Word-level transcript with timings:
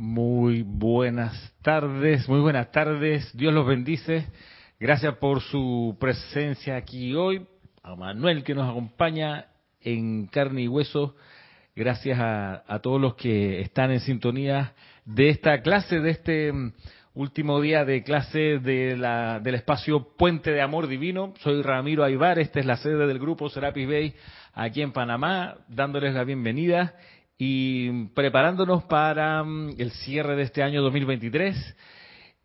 Muy 0.00 0.62
buenas 0.62 1.34
tardes, 1.60 2.28
muy 2.28 2.38
buenas 2.38 2.70
tardes. 2.70 3.36
Dios 3.36 3.52
los 3.52 3.66
bendice. 3.66 4.28
Gracias 4.78 5.16
por 5.16 5.40
su 5.40 5.96
presencia 5.98 6.76
aquí 6.76 7.16
hoy. 7.16 7.44
A 7.82 7.96
Manuel 7.96 8.44
que 8.44 8.54
nos 8.54 8.70
acompaña 8.70 9.46
en 9.80 10.28
carne 10.28 10.62
y 10.62 10.68
hueso. 10.68 11.16
Gracias 11.74 12.16
a, 12.20 12.62
a 12.68 12.78
todos 12.78 13.00
los 13.00 13.16
que 13.16 13.60
están 13.60 13.90
en 13.90 13.98
sintonía 13.98 14.72
de 15.04 15.30
esta 15.30 15.62
clase, 15.62 15.98
de 15.98 16.10
este 16.10 16.52
mm, 16.52 16.74
último 17.14 17.60
día 17.60 17.84
de 17.84 18.04
clase 18.04 18.60
de 18.60 18.96
la, 18.96 19.40
del 19.40 19.56
espacio 19.56 20.14
Puente 20.16 20.52
de 20.52 20.60
Amor 20.60 20.86
Divino. 20.86 21.34
Soy 21.40 21.60
Ramiro 21.60 22.04
Aybar, 22.04 22.38
esta 22.38 22.60
es 22.60 22.66
la 22.66 22.76
sede 22.76 23.04
del 23.08 23.18
grupo 23.18 23.48
Serapis 23.48 23.88
Bay 23.88 24.14
aquí 24.54 24.80
en 24.80 24.92
Panamá, 24.92 25.56
dándoles 25.66 26.14
la 26.14 26.22
bienvenida 26.22 26.94
y 27.38 28.06
preparándonos 28.08 28.82
para 28.84 29.44
mm, 29.44 29.76
el 29.78 29.92
cierre 29.92 30.34
de 30.34 30.42
este 30.42 30.62
año 30.62 30.82
2023. 30.82 31.76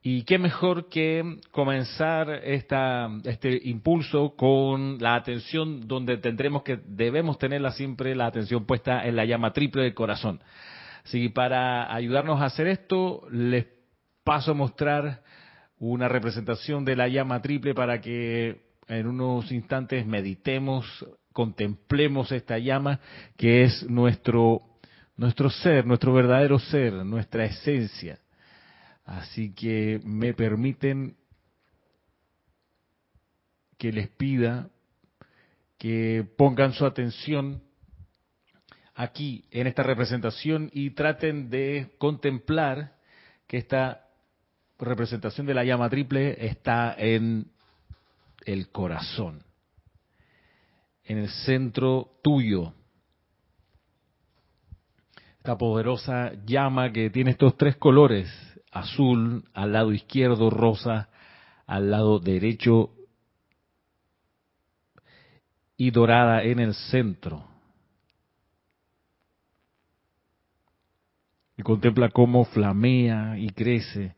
Y 0.05 0.23
qué 0.23 0.37
mejor 0.37 0.89
que 0.89 1.39
comenzar 1.51 2.29
esta, 2.43 3.09
este 3.23 3.57
impulso 3.69 4.35
con 4.35 4.97
la 4.99 5.15
atención 5.15 5.87
donde 5.87 6.17
tendremos 6.17 6.63
que, 6.63 6.77
debemos 6.85 7.39
tenerla 7.39 7.71
siempre, 7.71 8.13
la 8.13 8.27
atención 8.27 8.65
puesta 8.65 9.05
en 9.05 9.15
la 9.15 9.25
llama 9.25 9.53
triple 9.53 9.83
del 9.83 9.93
corazón. 9.93 10.41
Así 11.05 11.29
para 11.29 11.93
ayudarnos 11.93 12.41
a 12.41 12.45
hacer 12.45 12.67
esto, 12.67 13.23
les 13.31 13.65
paso 14.25 14.51
a 14.51 14.55
mostrar 14.55 15.23
una 15.77 16.09
representación 16.09 16.85
de 16.85 16.97
la 16.97 17.07
llama 17.07 17.41
triple 17.41 17.73
para 17.73 17.99
que 18.01 18.61
en 18.87 19.07
unos 19.07 19.51
instantes 19.53 20.05
meditemos, 20.05 20.85
contemplemos 21.31 22.31
esta 22.33 22.57
llama 22.57 22.99
que 23.37 23.63
es 23.63 23.89
nuestro 23.89 24.72
nuestro 25.15 25.49
ser, 25.49 25.85
nuestro 25.85 26.13
verdadero 26.13 26.59
ser, 26.59 26.93
nuestra 26.93 27.45
esencia. 27.45 28.19
Así 29.05 29.53
que 29.53 29.99
me 30.03 30.33
permiten 30.33 31.15
que 33.77 33.91
les 33.91 34.07
pida 34.09 34.69
que 35.77 36.25
pongan 36.37 36.73
su 36.73 36.85
atención 36.85 37.61
aquí 38.95 39.45
en 39.51 39.67
esta 39.67 39.83
representación 39.83 40.69
y 40.73 40.91
traten 40.91 41.49
de 41.49 41.93
contemplar 41.97 42.95
que 43.47 43.57
esta 43.57 44.07
representación 44.79 45.45
de 45.45 45.53
la 45.53 45.63
llama 45.63 45.89
triple 45.89 46.45
está 46.45 46.95
en 46.97 47.51
el 48.45 48.69
corazón, 48.69 49.43
en 51.03 51.17
el 51.17 51.29
centro 51.29 52.19
tuyo, 52.23 52.73
esta 55.43 55.57
poderosa 55.57 56.31
llama 56.45 56.93
que 56.93 57.09
tiene 57.09 57.31
estos 57.31 57.57
tres 57.57 57.75
colores, 57.75 58.31
azul 58.71 59.43
al 59.53 59.73
lado 59.73 59.91
izquierdo, 59.91 60.49
rosa 60.49 61.09
al 61.67 61.91
lado 61.91 62.19
derecho 62.19 62.91
y 65.75 65.91
dorada 65.91 66.43
en 66.43 66.59
el 66.59 66.73
centro. 66.73 67.45
Y 71.57 71.61
contempla 71.61 72.07
cómo 72.07 72.45
flamea 72.45 73.37
y 73.37 73.49
crece. 73.49 74.15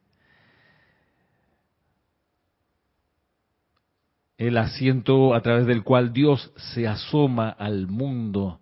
El 4.37 4.59
asiento 4.59 5.33
a 5.33 5.41
través 5.41 5.65
del 5.65 5.83
cual 5.83 6.13
Dios 6.13 6.53
se 6.75 6.87
asoma 6.87 7.49
al 7.49 7.87
mundo 7.87 8.59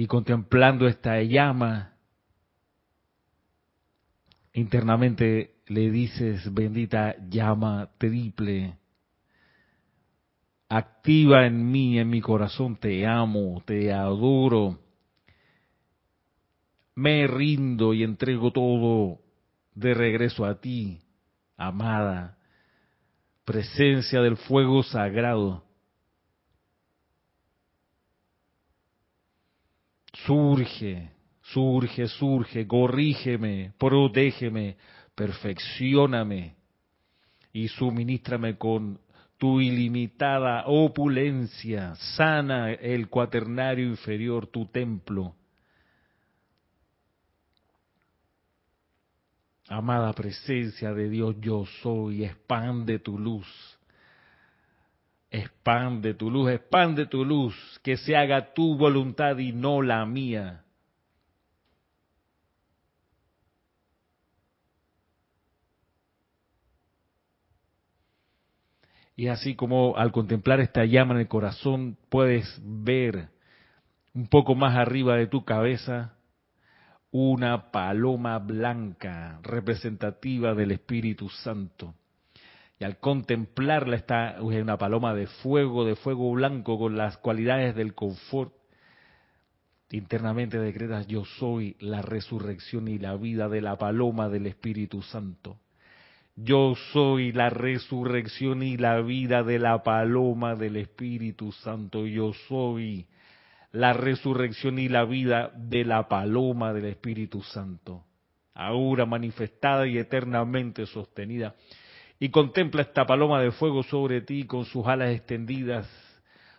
y 0.00 0.06
contemplando 0.06 0.86
esta 0.88 1.20
llama, 1.20 1.92
internamente 4.54 5.56
le 5.66 5.90
dices, 5.90 6.54
bendita 6.54 7.16
llama 7.28 7.90
triple, 7.98 8.78
activa 10.70 11.44
en 11.44 11.70
mí, 11.70 11.98
en 11.98 12.08
mi 12.08 12.22
corazón, 12.22 12.76
te 12.76 13.06
amo, 13.06 13.62
te 13.66 13.92
adoro, 13.92 14.80
me 16.94 17.26
rindo 17.26 17.92
y 17.92 18.02
entrego 18.02 18.52
todo 18.52 19.18
de 19.74 19.92
regreso 19.92 20.46
a 20.46 20.62
ti, 20.62 20.98
amada, 21.58 22.38
presencia 23.44 24.22
del 24.22 24.38
fuego 24.38 24.82
sagrado 24.82 25.69
surge, 30.30 31.10
surge, 31.42 32.06
surge, 32.06 32.64
corrígeme, 32.64 33.72
protégeme, 33.76 34.76
perfeccioname 35.12 36.54
y 37.52 37.66
suministrame 37.66 38.56
con 38.56 39.00
tu 39.36 39.60
ilimitada 39.60 40.66
opulencia, 40.66 41.96
sana 42.16 42.70
el 42.70 43.08
cuaternario 43.08 43.86
inferior, 43.86 44.46
tu 44.46 44.66
templo. 44.66 45.34
Amada 49.66 50.12
presencia 50.12 50.94
de 50.94 51.08
Dios, 51.08 51.34
yo 51.40 51.64
soy, 51.82 52.24
expande 52.24 53.00
tu 53.00 53.18
luz 53.18 53.79
Expande 55.30 56.14
tu 56.14 56.28
luz, 56.28 56.50
expande 56.50 57.06
tu 57.06 57.24
luz, 57.24 57.54
que 57.84 57.96
se 57.96 58.16
haga 58.16 58.52
tu 58.52 58.76
voluntad 58.76 59.38
y 59.38 59.52
no 59.52 59.80
la 59.80 60.04
mía. 60.04 60.64
Y 69.14 69.28
así 69.28 69.54
como 69.54 69.96
al 69.96 70.12
contemplar 70.12 70.60
esta 70.60 70.84
llama 70.84 71.14
en 71.14 71.20
el 71.20 71.28
corazón 71.28 71.96
puedes 72.08 72.60
ver 72.64 73.28
un 74.14 74.26
poco 74.28 74.54
más 74.54 74.76
arriba 74.76 75.16
de 75.16 75.26
tu 75.26 75.44
cabeza 75.44 76.16
una 77.12 77.70
paloma 77.70 78.38
blanca 78.38 79.38
representativa 79.42 80.54
del 80.54 80.72
Espíritu 80.72 81.28
Santo 81.28 81.94
y 82.80 82.84
al 82.84 82.96
contemplarla 82.96 83.94
está 83.94 84.36
una 84.40 84.78
paloma 84.78 85.14
de 85.14 85.26
fuego, 85.26 85.84
de 85.84 85.96
fuego 85.96 86.32
blanco, 86.32 86.78
con 86.78 86.96
las 86.96 87.18
cualidades 87.18 87.74
del 87.76 87.94
confort. 87.94 88.54
Internamente 89.90 90.58
decretas, 90.58 91.06
yo 91.06 91.26
soy 91.26 91.76
la 91.78 92.00
resurrección 92.00 92.88
y 92.88 92.98
la 92.98 93.16
vida 93.16 93.50
de 93.50 93.60
la 93.60 93.76
paloma 93.76 94.30
del 94.30 94.46
Espíritu 94.46 95.02
Santo. 95.02 95.58
Yo 96.36 96.74
soy 96.94 97.32
la 97.32 97.50
resurrección 97.50 98.62
y 98.62 98.78
la 98.78 99.02
vida 99.02 99.42
de 99.42 99.58
la 99.58 99.82
paloma 99.82 100.54
del 100.54 100.76
Espíritu 100.76 101.52
Santo. 101.52 102.06
Yo 102.06 102.32
soy 102.48 103.06
la 103.72 103.92
resurrección 103.92 104.78
y 104.78 104.88
la 104.88 105.04
vida 105.04 105.52
de 105.54 105.84
la 105.84 106.08
paloma 106.08 106.72
del 106.72 106.86
Espíritu 106.86 107.42
Santo. 107.42 108.04
Ahora 108.54 109.04
manifestada 109.04 109.86
y 109.86 109.98
eternamente 109.98 110.86
sostenida 110.86 111.54
y 112.22 112.28
contempla 112.28 112.82
esta 112.82 113.06
paloma 113.06 113.40
de 113.40 113.50
fuego 113.50 113.82
sobre 113.82 114.20
ti 114.20 114.44
con 114.44 114.66
sus 114.66 114.86
alas 114.86 115.10
extendidas, 115.10 115.88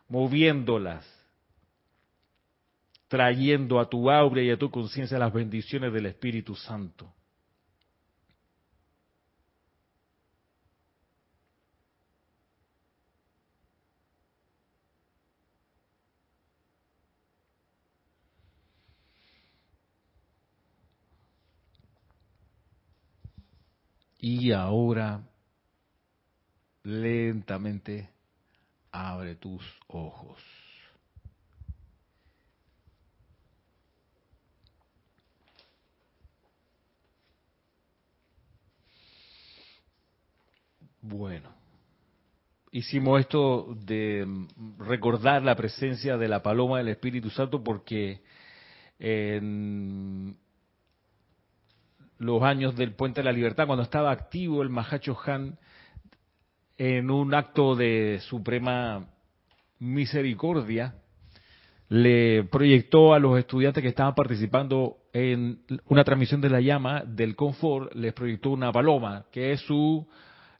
moviéndolas, 0.10 1.06
trayendo 3.08 3.80
a 3.80 3.88
tu 3.88 4.10
aura 4.10 4.42
y 4.42 4.50
a 4.50 4.58
tu 4.58 4.72
conciencia 4.72 5.20
las 5.20 5.32
bendiciones 5.32 5.94
del 5.94 6.08
Espíritu 6.08 6.56
Santo. 6.56 7.14
Y 24.18 24.52
ahora 24.52 25.31
lentamente 26.84 28.10
abre 28.92 29.36
tus 29.36 29.64
ojos. 29.88 30.38
Bueno, 41.04 41.50
hicimos 42.72 43.20
esto 43.22 43.76
de 43.76 44.26
recordar 44.78 45.42
la 45.42 45.56
presencia 45.56 46.16
de 46.16 46.28
la 46.28 46.44
paloma 46.44 46.78
del 46.78 46.90
Espíritu 46.90 47.32
Santo 47.32 47.64
porque 47.64 48.22
en 49.00 50.38
los 52.20 52.44
años 52.44 52.76
del 52.76 52.94
Puente 52.94 53.22
de 53.22 53.26
la 53.26 53.32
Libertad, 53.32 53.66
cuando 53.66 53.84
estaba 53.84 54.12
activo 54.12 54.62
el 54.62 54.70
Mahacho 54.70 55.18
Han, 55.26 55.58
en 56.84 57.12
un 57.12 57.32
acto 57.36 57.76
de 57.76 58.18
suprema 58.22 59.06
misericordia, 59.78 60.96
le 61.90 62.44
proyectó 62.46 63.14
a 63.14 63.20
los 63.20 63.38
estudiantes 63.38 63.84
que 63.84 63.90
estaban 63.90 64.16
participando 64.16 64.98
en 65.14 65.60
una 65.86 66.04
transmisión 66.04 66.42
de 66.42 66.50
la 66.50 66.60
llama 66.60 67.04
del 67.06 67.36
confort, 67.36 67.94
les 67.94 68.14
proyectó 68.14 68.50
una 68.50 68.72
paloma, 68.72 69.26
que 69.32 69.52
es 69.52 69.62
su 69.62 70.08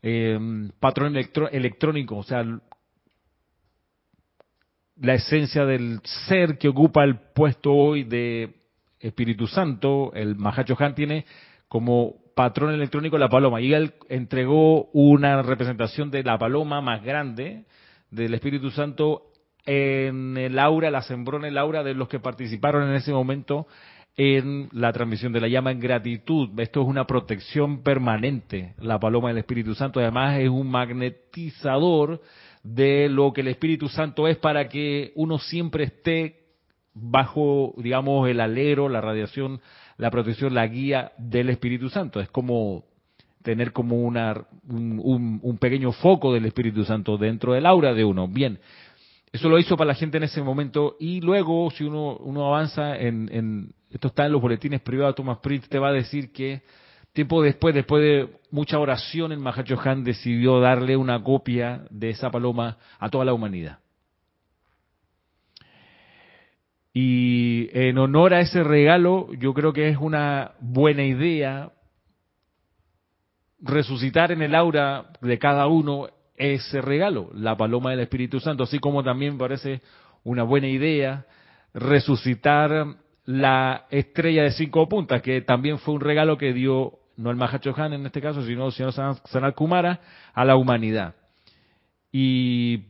em, 0.04 0.70
patrón 0.80 1.18
electrónico, 1.18 2.18
o 2.18 2.24
sea, 2.24 2.46
la 4.98 5.14
esencia 5.16 5.66
del 5.66 6.02
ser 6.28 6.60
que 6.60 6.68
ocupa 6.68 7.04
el 7.04 7.16
puesto 7.34 7.74
hoy 7.74 8.04
de 8.04 8.58
Espíritu 9.00 9.48
Santo, 9.48 10.12
el 10.14 10.36
Mahacho 10.36 10.76
Han 10.78 10.94
tiene 10.94 11.26
como 11.68 12.21
patrón 12.36 12.74
electrónico 12.74 13.18
la 13.18 13.30
paloma 13.30 13.62
y 13.62 13.74
él 13.74 13.94
entregó 14.10 14.86
una 14.92 15.42
representación 15.42 16.12
de 16.12 16.24
la 16.24 16.38
paloma 16.38 16.82
más 16.82 17.04
grande 17.04 17.66
del 18.10 18.34
Espíritu 18.34 18.72
Santo 18.72 19.32
en 19.66 20.38
el 20.38 20.58
aura, 20.60 20.90
la 20.92 21.02
sembró 21.02 21.38
en 21.38 21.46
el 21.46 21.58
aura 21.58 21.84
de 21.84 21.94
los 21.94 22.08
que 22.08 22.20
participaron 22.20 22.90
en 22.90 22.96
ese 22.96 23.14
momento 23.14 23.68
en 24.18 24.70
la 24.74 24.92
transmisión 24.92 25.32
de 25.32 25.40
la 25.40 25.48
llama 25.48 25.72
en 25.72 25.80
gratitud. 25.80 26.50
Esto 26.60 26.82
es 26.82 26.88
una 26.88 27.08
protección 27.08 27.82
permanente, 27.84 28.74
la 28.80 29.00
paloma 29.00 29.30
del 29.30 29.38
Espíritu 29.38 29.74
Santo. 29.76 30.00
Además 30.00 30.40
es 30.40 30.50
un 30.50 30.70
magnetizador 30.70 32.22
de 32.64 33.10
lo 33.10 33.34
que 33.34 33.42
el 33.42 33.48
Espíritu 33.48 33.88
Santo 33.88 34.28
es 34.28 34.38
para 34.38 34.68
que 34.68 35.12
uno 35.16 35.40
siempre 35.40 35.86
esté 35.86 36.42
bajo, 36.94 37.74
digamos, 37.78 38.30
el 38.30 38.42
alero, 38.42 38.90
la 38.90 39.02
radiación, 39.02 39.62
la 39.98 40.12
protección, 40.12 40.54
la 40.54 40.68
guía 40.68 41.12
del 41.18 41.50
Espíritu 41.50 41.90
Santo. 41.90 42.20
Es 42.20 42.30
como 42.30 42.86
tener 43.42 43.72
como 43.72 44.02
una, 44.02 44.46
un, 44.68 45.58
pequeño 45.60 45.92
foco 45.92 46.34
del 46.34 46.46
Espíritu 46.46 46.84
Santo 46.84 47.18
dentro 47.18 47.54
del 47.54 47.66
aura 47.66 47.94
de 47.94 48.04
uno. 48.04 48.28
Bien, 48.28 48.60
eso 49.32 49.50
lo 49.50 49.60
hizo 49.60 49.76
para 49.78 49.90
la 49.90 49.96
gente 49.96 50.18
en 50.18 50.24
ese 50.24 50.42
momento 50.42 50.96
y 51.00 51.22
luego 51.22 51.70
si 51.72 51.84
uno, 51.84 52.18
uno 52.18 52.48
avanza 52.48 52.96
en, 52.98 53.74
esto 53.90 54.10
está 54.10 54.26
en 54.26 54.34
los 54.34 54.42
boletines 54.42 54.82
privados, 54.82 55.16
Thomas 55.16 55.40
Pritz 55.40 55.68
te 55.68 55.80
va 55.80 55.90
a 55.90 55.94
decir 55.94 56.32
que 56.32 56.62
tiempo 57.14 57.42
después, 57.42 57.76
después 57.76 58.04
de 58.04 58.30
mucha 58.52 58.80
oración, 58.80 59.32
el 59.32 59.40
Mahacho 59.40 59.80
Han 59.84 60.04
decidió 60.04 60.60
darle 60.60 60.96
una 60.96 61.22
copia 61.24 61.84
de 61.90 62.10
esa 62.10 62.30
paloma 62.30 62.78
a 63.00 63.10
toda 63.10 63.26
la 63.26 63.34
humanidad. 63.34 63.80
Y 66.94 67.70
en 67.74 67.98
honor 67.98 68.34
a 68.34 68.42
ese 68.42 68.64
regalo, 68.64 69.32
yo 69.34 69.54
creo 69.54 69.72
que 69.72 69.90
es 69.90 69.98
una 69.98 70.52
buena 70.60 71.04
idea 71.04 71.72
resucitar 73.62 74.32
en 74.32 74.42
el 74.42 74.56
aura 74.56 75.14
de 75.22 75.40
cada 75.40 75.68
uno 75.68 76.10
ese 76.36 76.82
regalo, 76.82 77.30
la 77.34 77.56
paloma 77.56 77.92
del 77.92 78.00
Espíritu 78.02 78.40
Santo, 78.40 78.64
así 78.64 78.80
como 78.80 79.04
también 79.04 79.38
parece 79.38 79.82
una 80.24 80.44
buena 80.44 80.68
idea 80.68 81.26
resucitar 81.74 82.96
la 83.26 83.86
estrella 83.92 84.44
de 84.44 84.52
cinco 84.52 84.90
puntas, 84.90 85.22
que 85.22 85.42
también 85.42 85.78
fue 85.78 85.94
un 85.94 86.02
regalo 86.02 86.38
que 86.38 86.54
dio, 86.54 87.00
no 87.16 87.30
el 87.30 87.38
Mahacho 87.38 87.74
Han 87.78 87.94
en 87.94 88.06
este 88.06 88.22
caso, 88.22 88.44
sino 88.44 88.68
el 88.68 88.72
señor 88.72 88.94
Sanal 88.94 89.54
Kumara, 89.54 90.02
a 90.34 90.44
la 90.44 90.56
humanidad. 90.56 91.16
Y 92.12 92.86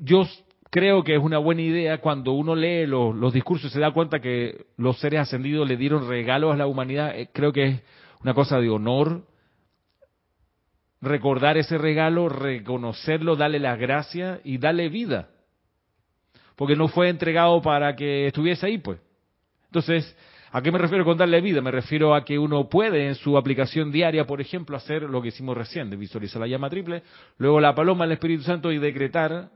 yo 0.00 0.26
creo 0.70 1.04
que 1.04 1.14
es 1.14 1.22
una 1.22 1.38
buena 1.38 1.62
idea 1.62 1.98
cuando 1.98 2.32
uno 2.32 2.54
lee 2.54 2.86
los, 2.86 3.14
los 3.14 3.32
discursos 3.32 3.70
y 3.70 3.74
se 3.74 3.80
da 3.80 3.92
cuenta 3.92 4.20
que 4.20 4.66
los 4.76 4.98
seres 4.98 5.20
ascendidos 5.20 5.68
le 5.68 5.76
dieron 5.76 6.08
regalos 6.08 6.52
a 6.52 6.56
la 6.56 6.66
humanidad, 6.66 7.18
eh, 7.18 7.30
creo 7.32 7.52
que 7.52 7.64
es 7.64 7.82
una 8.22 8.34
cosa 8.34 8.58
de 8.58 8.68
honor, 8.68 9.22
recordar 11.00 11.56
ese 11.56 11.78
regalo, 11.78 12.28
reconocerlo, 12.28 13.36
darle 13.36 13.58
las 13.60 13.78
gracias 13.78 14.40
y 14.44 14.58
darle 14.58 14.88
vida. 14.88 15.28
Porque 16.56 16.76
no 16.76 16.88
fue 16.88 17.08
entregado 17.08 17.62
para 17.62 17.94
que 17.94 18.26
estuviese 18.26 18.66
ahí, 18.66 18.78
pues. 18.78 18.98
Entonces, 19.66 20.16
¿a 20.50 20.60
qué 20.60 20.72
me 20.72 20.78
refiero 20.78 21.04
con 21.04 21.16
darle 21.16 21.40
vida? 21.40 21.60
Me 21.60 21.70
refiero 21.70 22.14
a 22.14 22.24
que 22.24 22.38
uno 22.38 22.68
puede 22.68 23.06
en 23.06 23.14
su 23.14 23.38
aplicación 23.38 23.92
diaria, 23.92 24.26
por 24.26 24.40
ejemplo, 24.40 24.76
hacer 24.76 25.02
lo 25.02 25.22
que 25.22 25.28
hicimos 25.28 25.56
recién, 25.56 25.88
de 25.88 25.96
visualizar 25.96 26.40
la 26.40 26.48
llama 26.48 26.68
triple, 26.68 27.02
luego 27.36 27.60
la 27.60 27.74
paloma 27.74 28.04
del 28.04 28.12
Espíritu 28.12 28.42
Santo 28.42 28.72
y 28.72 28.78
decretar, 28.78 29.50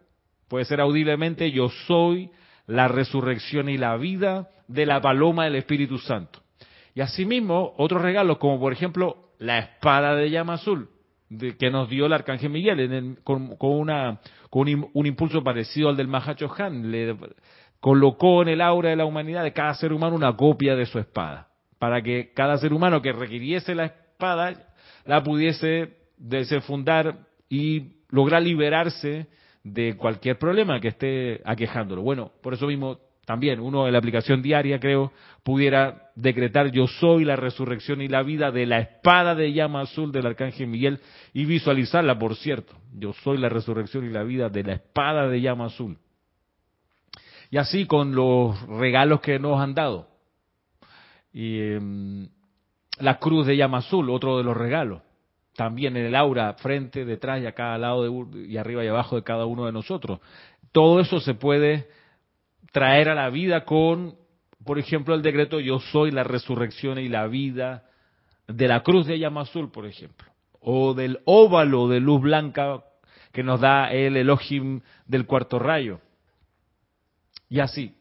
puede 0.52 0.66
ser 0.66 0.82
audiblemente, 0.82 1.50
yo 1.50 1.70
soy 1.86 2.28
la 2.66 2.86
resurrección 2.86 3.70
y 3.70 3.78
la 3.78 3.96
vida 3.96 4.50
de 4.68 4.84
la 4.84 5.00
paloma 5.00 5.44
del 5.44 5.54
Espíritu 5.54 5.96
Santo. 5.96 6.42
Y 6.94 7.00
asimismo, 7.00 7.72
otros 7.78 8.02
regalos, 8.02 8.36
como 8.36 8.60
por 8.60 8.74
ejemplo 8.74 9.30
la 9.38 9.60
espada 9.60 10.14
de 10.14 10.28
llama 10.28 10.52
azul 10.52 10.90
que 11.58 11.70
nos 11.70 11.88
dio 11.88 12.04
el 12.04 12.12
arcángel 12.12 12.50
Miguel 12.50 13.16
con, 13.24 13.56
una, 13.60 14.20
con 14.50 14.68
un, 14.92 15.06
impulso 15.06 15.42
parecido 15.42 15.88
al 15.88 15.96
del 15.96 16.08
Mahacho 16.08 16.52
Han. 16.58 16.92
Le 16.92 17.16
colocó 17.80 18.42
en 18.42 18.48
el 18.48 18.60
aura 18.60 18.90
de 18.90 18.96
la 18.96 19.06
humanidad 19.06 19.44
de 19.44 19.54
cada 19.54 19.72
ser 19.72 19.90
humano 19.90 20.14
una 20.16 20.36
copia 20.36 20.76
de 20.76 20.84
su 20.84 20.98
espada, 20.98 21.48
para 21.78 22.02
que 22.02 22.34
cada 22.34 22.58
ser 22.58 22.74
humano 22.74 23.00
que 23.00 23.14
requiriese 23.14 23.74
la 23.74 23.86
espada 23.86 24.52
la 25.06 25.22
pudiese 25.22 25.96
desenfundar 26.18 27.20
y 27.48 28.02
lograr 28.10 28.42
liberarse 28.42 29.28
de 29.64 29.96
cualquier 29.96 30.38
problema 30.38 30.80
que 30.80 30.88
esté 30.88 31.40
aquejándolo. 31.44 32.02
Bueno, 32.02 32.32
por 32.42 32.54
eso 32.54 32.66
mismo 32.66 32.98
también 33.24 33.60
uno 33.60 33.84
de 33.84 33.92
la 33.92 33.98
aplicación 33.98 34.42
diaria, 34.42 34.80
creo, 34.80 35.12
pudiera 35.44 36.10
decretar 36.16 36.72
yo 36.72 36.88
soy 36.88 37.24
la 37.24 37.36
resurrección 37.36 38.02
y 38.02 38.08
la 38.08 38.22
vida 38.22 38.50
de 38.50 38.66
la 38.66 38.80
espada 38.80 39.34
de 39.34 39.52
llama 39.52 39.82
azul 39.82 40.10
del 40.10 40.26
arcángel 40.26 40.66
Miguel 40.66 41.00
y 41.32 41.44
visualizarla, 41.44 42.18
por 42.18 42.36
cierto. 42.36 42.74
Yo 42.92 43.12
soy 43.12 43.38
la 43.38 43.48
resurrección 43.48 44.04
y 44.04 44.10
la 44.10 44.24
vida 44.24 44.48
de 44.48 44.64
la 44.64 44.72
espada 44.74 45.28
de 45.28 45.40
llama 45.40 45.66
azul. 45.66 45.98
Y 47.50 47.58
así 47.58 47.86
con 47.86 48.14
los 48.14 48.60
regalos 48.66 49.20
que 49.20 49.38
nos 49.38 49.60
han 49.60 49.74
dado. 49.74 50.08
Y 51.32 51.60
em, 51.60 52.28
la 52.98 53.18
cruz 53.18 53.46
de 53.46 53.56
llama 53.56 53.78
azul, 53.78 54.10
otro 54.10 54.38
de 54.38 54.44
los 54.44 54.56
regalos. 54.56 55.02
También 55.54 55.96
en 55.96 56.06
el 56.06 56.14
aura, 56.14 56.54
frente, 56.54 57.04
detrás 57.04 57.42
y 57.42 57.46
a 57.46 57.52
cada 57.52 57.78
lado 57.78 58.02
de, 58.02 58.46
y 58.46 58.56
arriba 58.56 58.84
y 58.84 58.88
abajo 58.88 59.16
de 59.16 59.22
cada 59.22 59.44
uno 59.44 59.66
de 59.66 59.72
nosotros. 59.72 60.20
Todo 60.72 61.00
eso 61.00 61.20
se 61.20 61.34
puede 61.34 61.88
traer 62.72 63.08
a 63.10 63.14
la 63.14 63.28
vida 63.28 63.64
con, 63.64 64.14
por 64.64 64.78
ejemplo, 64.78 65.14
el 65.14 65.22
decreto 65.22 65.60
yo 65.60 65.78
soy 65.78 66.10
la 66.10 66.24
resurrección 66.24 66.98
y 66.98 67.08
la 67.08 67.26
vida 67.26 67.84
de 68.48 68.68
la 68.68 68.82
cruz 68.82 69.06
de 69.06 69.18
llama 69.18 69.42
azul, 69.42 69.70
por 69.70 69.86
ejemplo, 69.86 70.28
o 70.60 70.94
del 70.94 71.20
óvalo 71.24 71.88
de 71.88 72.00
luz 72.00 72.22
blanca 72.22 72.82
que 73.32 73.42
nos 73.42 73.60
da 73.60 73.92
el 73.92 74.16
Elohim 74.16 74.80
del 75.06 75.26
cuarto 75.26 75.58
rayo. 75.58 76.00
Y 77.48 77.60
así, 77.60 77.94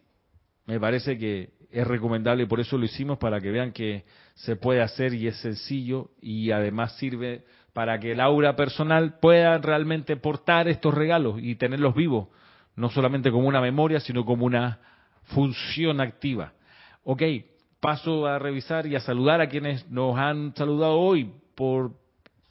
me 0.65 0.79
parece 0.79 1.17
que 1.17 1.49
es 1.71 1.87
recomendable 1.87 2.43
y 2.43 2.47
por 2.47 2.59
eso 2.59 2.77
lo 2.77 2.85
hicimos 2.85 3.17
para 3.17 3.39
que 3.39 3.51
vean 3.51 3.71
que 3.71 4.05
se 4.43 4.55
puede 4.55 4.81
hacer 4.81 5.13
y 5.13 5.27
es 5.27 5.37
sencillo 5.37 6.11
y 6.21 6.51
además 6.51 6.95
sirve 6.97 7.45
para 7.73 7.99
que 7.99 8.11
el 8.11 8.19
aura 8.19 8.55
personal 8.55 9.19
pueda 9.19 9.57
realmente 9.57 10.17
portar 10.17 10.67
estos 10.67 10.93
regalos 10.93 11.35
y 11.41 11.55
tenerlos 11.55 11.95
vivos 11.95 12.27
no 12.75 12.89
solamente 12.89 13.31
como 13.31 13.47
una 13.47 13.61
memoria, 13.61 13.99
sino 13.99 14.25
como 14.25 14.45
una 14.45 14.79
función 15.35 16.01
activa. 16.01 16.53
Ok, 17.03 17.21
paso 17.79 18.27
a 18.27 18.39
revisar 18.39 18.87
y 18.87 18.95
a 18.95 18.99
saludar 18.99 19.41
a 19.41 19.49
quienes 19.49 19.89
nos 19.89 20.17
han 20.17 20.53
saludado 20.55 20.99
hoy. 20.99 21.31
Por 21.55 21.91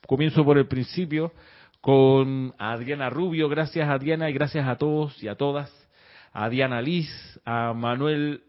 comienzo 0.07 0.45
por 0.45 0.59
el 0.59 0.67
principio 0.67 1.33
con 1.81 2.55
Adriana 2.59 3.11
Rubio, 3.11 3.49
gracias 3.49 3.89
a 3.89 3.99
Diana 3.99 4.29
y 4.29 4.33
gracias 4.33 4.69
a 4.69 4.77
todos 4.77 5.21
y 5.23 5.29
a 5.29 5.37
todas, 5.37 5.71
a 6.33 6.49
Diana 6.49 6.83
Liz, 6.83 7.09
a 7.45 7.73
Manuel, 7.73 8.43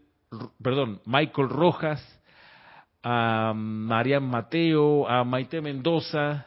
perdón, 0.62 1.00
Michael 1.06 1.48
Rojas, 1.48 2.21
a 3.02 3.52
Marian 3.54 4.22
Mateo, 4.22 5.08
a 5.08 5.24
Maite 5.24 5.60
Mendoza, 5.60 6.46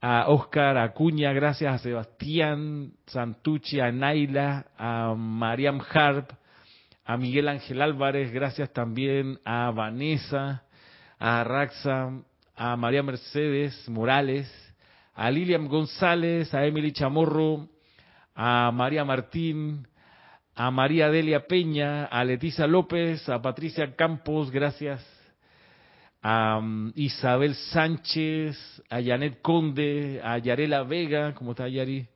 a 0.00 0.28
Oscar 0.28 0.76
Acuña, 0.76 1.32
gracias 1.32 1.74
a 1.74 1.78
Sebastián 1.78 2.92
Santucci, 3.06 3.80
a 3.80 3.90
Naila, 3.90 4.66
a 4.76 5.14
Mariam 5.16 5.80
Harp, 5.92 6.30
a 7.04 7.16
Miguel 7.16 7.48
Ángel 7.48 7.80
Álvarez, 7.80 8.30
gracias 8.32 8.72
también 8.72 9.38
a 9.44 9.70
Vanessa, 9.70 10.64
a 11.18 11.42
Raxa, 11.44 12.12
a 12.54 12.76
María 12.76 13.02
Mercedes 13.02 13.88
Morales, 13.88 14.50
a 15.14 15.30
Lilian 15.30 15.68
González, 15.68 16.52
a 16.52 16.66
Emily 16.66 16.92
Chamorro, 16.92 17.68
a 18.34 18.70
María 18.72 19.04
Martín, 19.04 19.88
a 20.54 20.70
María 20.70 21.08
Delia 21.08 21.46
Peña, 21.46 22.04
a 22.04 22.22
Leticia 22.24 22.66
López, 22.66 23.26
a 23.30 23.40
Patricia 23.40 23.96
Campos, 23.96 24.50
gracias 24.50 25.15
a 26.22 26.60
Isabel 26.94 27.54
Sánchez, 27.54 28.56
a 28.90 29.02
Janet 29.02 29.40
Conde, 29.42 30.20
a 30.22 30.38
Yarela 30.38 30.82
Vega, 30.82 31.34
¿cómo 31.34 31.52
está 31.52 31.68
Yari? 31.68 32.06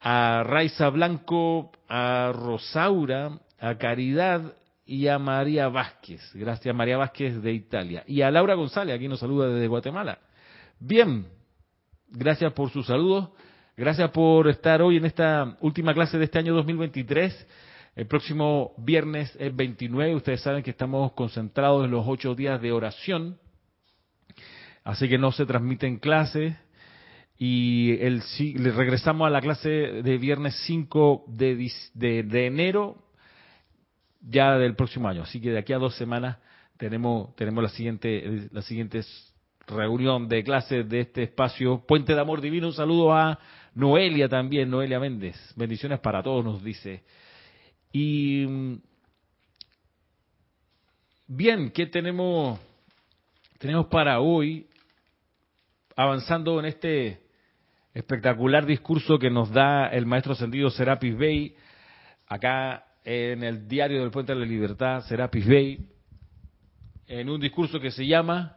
A 0.00 0.42
Raiza 0.44 0.88
Blanco, 0.90 1.72
a 1.88 2.32
Rosaura, 2.34 3.38
a 3.58 3.74
Caridad 3.76 4.54
y 4.86 5.08
a 5.08 5.18
María 5.18 5.68
Vázquez. 5.68 6.30
Gracias, 6.34 6.74
María 6.74 6.96
Vázquez 6.96 7.42
de 7.42 7.52
Italia. 7.52 8.04
Y 8.06 8.22
a 8.22 8.30
Laura 8.30 8.54
González, 8.54 8.94
aquí 8.94 9.08
nos 9.08 9.20
saluda 9.20 9.48
desde 9.48 9.66
Guatemala. 9.68 10.18
Bien, 10.78 11.26
gracias 12.08 12.52
por 12.52 12.70
sus 12.70 12.86
saludos. 12.86 13.30
Gracias 13.76 14.10
por 14.10 14.48
estar 14.48 14.82
hoy 14.82 14.96
en 14.96 15.04
esta 15.04 15.56
última 15.60 15.94
clase 15.94 16.18
de 16.18 16.24
este 16.24 16.38
año 16.38 16.54
2023. 16.54 17.46
El 17.98 18.06
próximo 18.06 18.74
viernes 18.78 19.36
es 19.40 19.56
29, 19.56 20.14
ustedes 20.14 20.40
saben 20.40 20.62
que 20.62 20.70
estamos 20.70 21.14
concentrados 21.14 21.84
en 21.84 21.90
los 21.90 22.06
ocho 22.06 22.36
días 22.36 22.62
de 22.62 22.70
oración, 22.70 23.40
así 24.84 25.08
que 25.08 25.18
no 25.18 25.32
se 25.32 25.44
transmiten 25.46 25.98
clases 25.98 26.54
y 27.38 27.98
el, 27.98 28.22
regresamos 28.76 29.26
a 29.26 29.30
la 29.30 29.40
clase 29.40 29.68
de 29.68 30.16
viernes 30.16 30.54
5 30.68 31.24
de, 31.26 31.72
de, 31.94 32.46
enero 32.46 33.02
ya 34.20 34.56
del 34.58 34.76
próximo 34.76 35.08
año. 35.08 35.22
Así 35.22 35.40
que 35.40 35.50
de 35.50 35.58
aquí 35.58 35.72
a 35.72 35.78
dos 35.78 35.96
semanas 35.96 36.38
tenemos, 36.76 37.34
tenemos 37.34 37.64
la 37.64 37.70
siguiente, 37.70 38.48
la 38.52 38.62
siguiente 38.62 39.00
reunión 39.66 40.28
de 40.28 40.44
clases 40.44 40.88
de 40.88 41.00
este 41.00 41.24
espacio. 41.24 41.84
Puente 41.84 42.14
de 42.14 42.20
Amor 42.20 42.40
Divino, 42.40 42.68
un 42.68 42.74
saludo 42.74 43.12
a 43.12 43.40
Noelia 43.74 44.28
también, 44.28 44.70
Noelia 44.70 45.00
Méndez. 45.00 45.34
Bendiciones 45.56 45.98
para 45.98 46.22
todos, 46.22 46.44
nos 46.44 46.62
dice. 46.62 47.02
Y 47.92 48.44
mm, 48.46 48.80
bien, 51.28 51.70
¿qué 51.70 51.86
tenemos, 51.86 52.58
tenemos 53.58 53.86
para 53.86 54.20
hoy? 54.20 54.66
Avanzando 55.96 56.58
en 56.60 56.66
este 56.66 57.22
espectacular 57.94 58.66
discurso 58.66 59.18
que 59.18 59.30
nos 59.30 59.50
da 59.50 59.88
el 59.88 60.06
maestro 60.06 60.32
ascendido 60.32 60.70
Serapis 60.70 61.16
Bey, 61.16 61.56
acá 62.26 62.84
en 63.04 63.42
el 63.42 63.66
diario 63.66 64.00
del 64.00 64.10
Puente 64.10 64.32
de 64.34 64.40
la 64.40 64.46
Libertad, 64.46 65.00
Serapis 65.02 65.46
Bey, 65.46 65.88
en 67.06 67.28
un 67.28 67.40
discurso 67.40 67.80
que 67.80 67.90
se 67.90 68.06
llama 68.06 68.56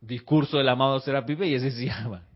Discurso 0.00 0.58
del 0.58 0.68
amado 0.68 1.00
Serapis 1.00 1.38
Bey, 1.38 1.54
ese 1.54 1.70
se 1.70 1.86
llama. 1.86 2.26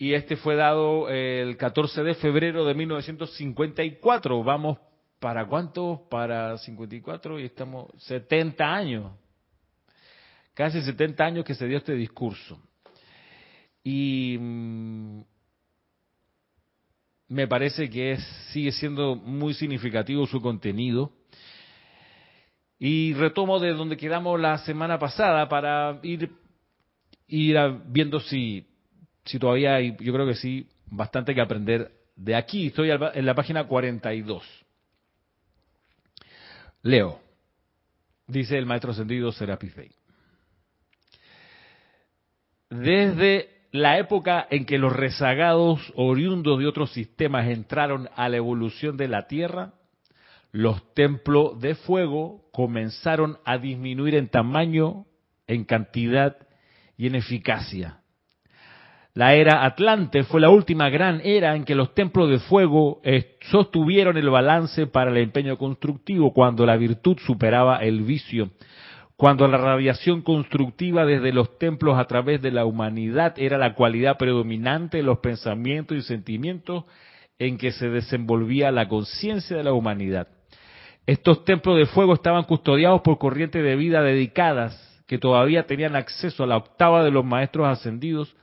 Y 0.00 0.14
este 0.14 0.36
fue 0.36 0.54
dado 0.54 1.08
el 1.08 1.56
14 1.56 2.04
de 2.04 2.14
febrero 2.14 2.64
de 2.64 2.72
1954. 2.72 4.44
Vamos, 4.44 4.78
¿para 5.18 5.44
cuánto? 5.48 6.06
Para 6.08 6.56
54 6.56 7.40
y 7.40 7.44
estamos 7.46 7.90
70 8.04 8.64
años. 8.64 9.10
Casi 10.54 10.80
70 10.82 11.24
años 11.24 11.44
que 11.44 11.54
se 11.54 11.66
dio 11.66 11.78
este 11.78 11.94
discurso. 11.94 12.62
Y 13.82 14.36
mm, 14.38 15.20
me 17.30 17.48
parece 17.48 17.90
que 17.90 18.18
sigue 18.52 18.70
siendo 18.70 19.16
muy 19.16 19.52
significativo 19.52 20.28
su 20.28 20.40
contenido. 20.40 21.10
Y 22.78 23.14
retomo 23.14 23.58
de 23.58 23.72
donde 23.72 23.96
quedamos 23.96 24.38
la 24.38 24.58
semana 24.58 24.96
pasada 24.96 25.48
para 25.48 25.98
ir, 26.04 26.30
ir 27.26 27.56
viendo 27.86 28.20
si, 28.20 28.67
si 29.28 29.38
todavía 29.38 29.74
hay, 29.74 29.94
yo 30.00 30.12
creo 30.12 30.26
que 30.26 30.34
sí, 30.34 30.66
bastante 30.86 31.34
que 31.34 31.40
aprender 31.40 31.92
de 32.16 32.34
aquí. 32.34 32.68
Estoy 32.68 32.90
en 32.90 33.26
la 33.26 33.34
página 33.34 33.64
42. 33.64 34.42
Leo, 36.82 37.20
dice 38.26 38.56
el 38.56 38.64
maestro 38.64 38.94
sentido 38.94 39.30
Serapis 39.30 39.74
Bey. 39.74 39.90
Desde 42.70 43.50
la 43.70 43.98
época 43.98 44.46
en 44.50 44.64
que 44.64 44.78
los 44.78 44.94
rezagados 44.94 45.92
oriundos 45.94 46.58
de 46.58 46.66
otros 46.66 46.92
sistemas 46.92 47.48
entraron 47.48 48.08
a 48.16 48.30
la 48.30 48.38
evolución 48.38 48.96
de 48.96 49.08
la 49.08 49.26
Tierra, 49.26 49.74
los 50.52 50.94
templos 50.94 51.60
de 51.60 51.74
fuego 51.74 52.48
comenzaron 52.52 53.38
a 53.44 53.58
disminuir 53.58 54.14
en 54.14 54.28
tamaño, 54.28 55.04
en 55.46 55.64
cantidad 55.64 56.38
y 56.96 57.06
en 57.06 57.16
eficacia. 57.16 57.97
La 59.18 59.34
era 59.34 59.64
Atlante 59.64 60.22
fue 60.22 60.40
la 60.40 60.48
última 60.48 60.90
gran 60.90 61.20
era 61.24 61.56
en 61.56 61.64
que 61.64 61.74
los 61.74 61.92
templos 61.92 62.30
de 62.30 62.38
fuego 62.38 63.00
eh, 63.02 63.34
sostuvieron 63.50 64.16
el 64.16 64.30
balance 64.30 64.86
para 64.86 65.10
el 65.10 65.16
empeño 65.16 65.58
constructivo 65.58 66.32
cuando 66.32 66.64
la 66.64 66.76
virtud 66.76 67.18
superaba 67.26 67.78
el 67.78 68.02
vicio 68.02 68.50
cuando 69.16 69.48
la 69.48 69.58
radiación 69.58 70.22
constructiva 70.22 71.04
desde 71.04 71.32
los 71.32 71.58
templos 71.58 71.98
a 71.98 72.04
través 72.04 72.40
de 72.42 72.52
la 72.52 72.64
humanidad 72.64 73.34
era 73.38 73.58
la 73.58 73.74
cualidad 73.74 74.18
predominante 74.18 74.98
de 74.98 75.02
los 75.02 75.18
pensamientos 75.18 75.96
y 75.96 76.02
sentimientos 76.02 76.84
en 77.40 77.58
que 77.58 77.72
se 77.72 77.88
desenvolvía 77.88 78.70
la 78.70 78.86
conciencia 78.86 79.56
de 79.56 79.64
la 79.64 79.72
humanidad. 79.72 80.28
Estos 81.06 81.44
templos 81.44 81.76
de 81.76 81.86
fuego 81.86 82.14
estaban 82.14 82.44
custodiados 82.44 83.00
por 83.00 83.18
corrientes 83.18 83.64
de 83.64 83.74
vida 83.74 84.00
dedicadas 84.00 85.02
que 85.08 85.18
todavía 85.18 85.66
tenían 85.66 85.96
acceso 85.96 86.44
a 86.44 86.46
la 86.46 86.58
octava 86.58 87.02
de 87.02 87.10
los 87.10 87.24
maestros 87.24 87.66
ascendidos, 87.66 88.36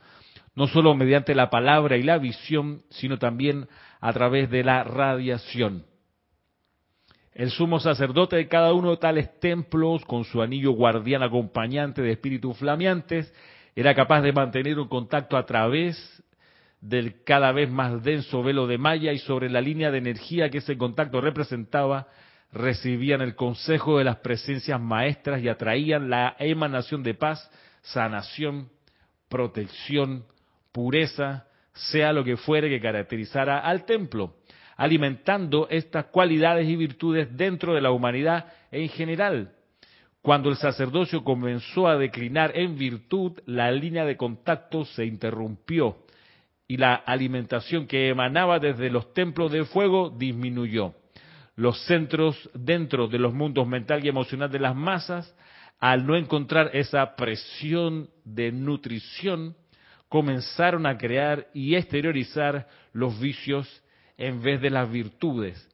no 0.56 0.66
solo 0.66 0.94
mediante 0.94 1.34
la 1.34 1.50
palabra 1.50 1.96
y 1.98 2.02
la 2.02 2.18
visión, 2.18 2.82
sino 2.88 3.18
también 3.18 3.68
a 4.00 4.12
través 4.12 4.50
de 4.50 4.64
la 4.64 4.82
radiación. 4.84 5.84
El 7.32 7.50
sumo 7.50 7.78
sacerdote 7.78 8.36
de 8.36 8.48
cada 8.48 8.72
uno 8.72 8.92
de 8.92 8.96
tales 8.96 9.38
templos, 9.38 10.02
con 10.06 10.24
su 10.24 10.40
anillo 10.40 10.72
guardián 10.72 11.22
acompañante 11.22 12.00
de 12.00 12.12
espíritus 12.12 12.56
flameantes, 12.56 13.32
era 13.74 13.94
capaz 13.94 14.22
de 14.22 14.32
mantener 14.32 14.78
un 14.78 14.88
contacto 14.88 15.36
a 15.36 15.44
través 15.44 16.24
del 16.80 17.22
cada 17.24 17.52
vez 17.52 17.70
más 17.70 18.02
denso 18.02 18.42
velo 18.42 18.66
de 18.66 18.78
malla 18.78 19.12
y 19.12 19.18
sobre 19.18 19.50
la 19.50 19.60
línea 19.60 19.90
de 19.90 19.98
energía 19.98 20.48
que 20.48 20.58
ese 20.58 20.78
contacto 20.78 21.20
representaba, 21.20 22.08
recibían 22.50 23.20
el 23.20 23.34
consejo 23.34 23.98
de 23.98 24.04
las 24.04 24.16
presencias 24.16 24.80
maestras 24.80 25.42
y 25.42 25.48
atraían 25.50 26.08
la 26.08 26.34
emanación 26.38 27.02
de 27.02 27.12
paz, 27.12 27.50
sanación, 27.82 28.70
protección, 29.28 30.24
pureza, 30.76 31.46
sea 31.72 32.12
lo 32.12 32.22
que 32.22 32.36
fuere 32.36 32.68
que 32.68 32.82
caracterizara 32.82 33.60
al 33.60 33.86
templo 33.86 34.34
alimentando 34.76 35.68
estas 35.70 36.06
cualidades 36.06 36.68
y 36.68 36.76
virtudes 36.76 37.34
dentro 37.34 37.74
de 37.74 37.80
la 37.80 37.90
humanidad 37.90 38.52
en 38.70 38.90
general. 38.90 39.52
Cuando 40.20 40.50
el 40.50 40.56
sacerdocio 40.56 41.24
comenzó 41.24 41.88
a 41.88 41.96
declinar 41.96 42.52
en 42.54 42.76
virtud, 42.76 43.40
la 43.46 43.70
línea 43.70 44.04
de 44.04 44.18
contacto 44.18 44.84
se 44.84 45.06
interrumpió 45.06 45.96
y 46.68 46.76
la 46.76 46.94
alimentación 46.94 47.86
que 47.86 48.08
emanaba 48.08 48.58
desde 48.58 48.90
los 48.90 49.14
templos 49.14 49.50
de 49.50 49.64
fuego 49.64 50.10
disminuyó. 50.10 50.94
Los 51.54 51.80
centros 51.86 52.50
dentro 52.52 53.08
de 53.08 53.18
los 53.18 53.32
mundos 53.32 53.66
mental 53.66 54.04
y 54.04 54.08
emocional 54.08 54.50
de 54.50 54.58
las 54.58 54.76
masas, 54.76 55.34
al 55.78 56.06
no 56.06 56.16
encontrar 56.16 56.70
esa 56.74 57.16
presión 57.16 58.10
de 58.24 58.52
nutrición, 58.52 59.56
comenzaron 60.08 60.86
a 60.86 60.96
crear 60.96 61.48
y 61.52 61.74
exteriorizar 61.74 62.66
los 62.92 63.18
vicios 63.20 63.82
en 64.16 64.42
vez 64.42 64.60
de 64.60 64.70
las 64.70 64.90
virtudes. 64.90 65.68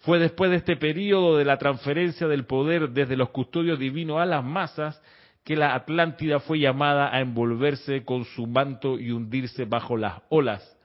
Fue 0.00 0.18
después 0.18 0.50
de 0.50 0.58
este 0.58 0.76
periodo 0.76 1.36
de 1.36 1.44
la 1.44 1.58
transferencia 1.58 2.28
del 2.28 2.44
poder 2.44 2.90
desde 2.90 3.16
los 3.16 3.30
custodios 3.30 3.78
divinos 3.78 4.20
a 4.20 4.26
las 4.26 4.44
masas 4.44 5.00
que 5.44 5.56
la 5.56 5.74
Atlántida 5.74 6.40
fue 6.40 6.58
llamada 6.58 7.14
a 7.14 7.20
envolverse 7.20 8.04
con 8.04 8.24
su 8.24 8.46
manto 8.46 8.98
y 8.98 9.12
hundirse 9.12 9.64
bajo 9.64 9.96
las 9.96 10.22
olas. 10.28 10.76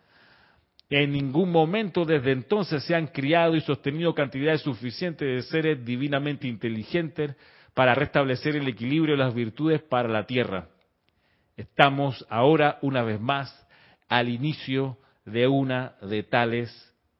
En 0.89 1.13
ningún 1.13 1.51
momento 1.51 2.03
desde 2.03 2.31
entonces 2.31 2.83
se 2.83 2.93
han 2.93 3.07
criado 3.07 3.55
y 3.55 3.61
sostenido 3.61 4.13
cantidades 4.13 4.61
suficientes 4.61 5.27
de 5.27 5.49
seres 5.49 5.85
divinamente 5.85 6.47
inteligentes 6.47 7.35
para 7.73 7.95
restablecer 7.95 8.55
el 8.55 8.67
equilibrio 8.67 9.15
de 9.15 9.23
las 9.23 9.33
virtudes 9.33 9.81
para 9.81 10.09
la 10.09 10.25
tierra. 10.25 10.67
Estamos 11.61 12.25
ahora, 12.27 12.79
una 12.81 13.03
vez 13.03 13.21
más, 13.21 13.67
al 14.09 14.29
inicio 14.29 14.97
de 15.25 15.47
una 15.47 15.95
de 16.01 16.23
tales 16.23 16.71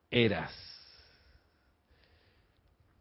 eras. 0.10 0.52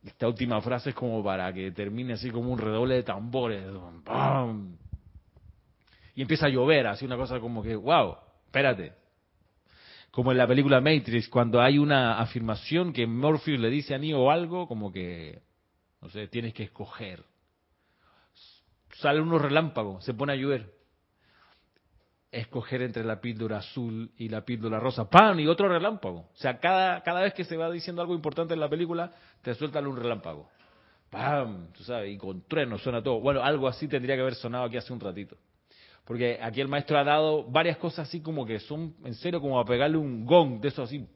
Esta 0.05 0.29
última 0.29 0.61
frase 0.61 0.91
es 0.91 0.95
como 0.95 1.25
para 1.25 1.51
que 1.55 1.73
termine 1.73 2.13
así 2.13 2.31
como 2.31 2.51
un 2.51 2.59
redoble 2.59 2.97
de 2.97 3.03
tambores. 3.05 3.65
Y 6.15 6.21
empieza 6.21 6.45
a 6.45 6.51
llover, 6.51 6.87
así 6.89 7.07
una 7.07 7.17
cosa 7.17 7.41
como 7.41 7.63
que, 7.63 7.75
wow, 7.75 8.17
espérate. 8.45 8.93
Como 10.11 10.33
en 10.33 10.39
la 10.39 10.47
película 10.47 10.83
Matrix, 10.83 11.27
cuando 11.31 11.63
hay 11.63 11.79
una 11.79 12.21
afirmación 12.21 12.93
que 12.93 13.07
Morpheus 13.07 13.59
le 13.59 13.71
dice 13.71 13.95
a 13.95 13.99
Neo 13.99 14.31
algo, 14.31 14.69
como 14.69 14.93
que, 14.93 15.41
no 16.03 16.11
sé, 16.11 16.29
tienes 16.29 16.53
que 16.53 16.65
escoger. 16.65 17.25
Sale 18.97 19.23
unos 19.23 19.41
relámpagos, 19.41 20.05
se 20.05 20.13
pone 20.13 20.35
a 20.35 20.37
llover 20.37 20.80
escoger 22.33 22.83
entre 22.83 23.05
la 23.05 23.21
píldora 23.21 23.59
azul 23.59 24.11
y 24.17 24.29
la 24.29 24.45
píldora 24.45 24.79
rosa. 24.79 25.09
¡Pam! 25.09 25.41
Y 25.41 25.47
otro 25.47 25.69
relámpago. 25.69 26.29
O 26.33 26.37
sea, 26.37 26.59
cada, 26.59 27.03
cada 27.03 27.23
vez 27.23 27.35
que 27.35 27.45
se 27.45 27.57
va 27.57 27.71
diciendo 27.71 28.03
algo 28.03 28.15
importante 28.15 28.55
en 28.55 28.61
la 28.61 28.69
película, 28.69 29.13
te 29.43 29.55
sueltan 29.55 29.87
un 29.87 29.97
relámpago. 29.97 30.49
¡Pam! 31.11 31.73
Tú 31.73 31.83
sabes, 31.83 32.13
y 32.13 32.17
con 32.17 32.43
trueno 32.43 32.79
suena 32.79 33.03
todo. 33.03 33.21
Bueno, 33.21 33.43
algo 33.43 33.67
así 33.67 33.89
tendría 33.89 34.15
que 34.15 34.23
haber 34.23 34.37
sonado 34.37 34.65
aquí 34.65 34.77
hace 34.77 34.93
un 34.93 35.01
ratito. 35.01 35.37
Porque 36.05 36.39
aquí 36.41 36.61
el 36.61 36.69
maestro 36.69 36.99
ha 36.99 37.05
dado 37.05 37.45
varias 37.45 37.77
cosas 37.79 38.09
así 38.09 38.21
como 38.21 38.47
que 38.47 38.59
son, 38.61 38.95
en 39.05 39.15
serio, 39.15 39.41
como 39.41 39.59
a 39.59 39.65
pegarle 39.65 39.97
un 39.97 40.25
gong 40.25 40.61
de 40.61 40.69
esos 40.69 40.89
así, 40.89 41.07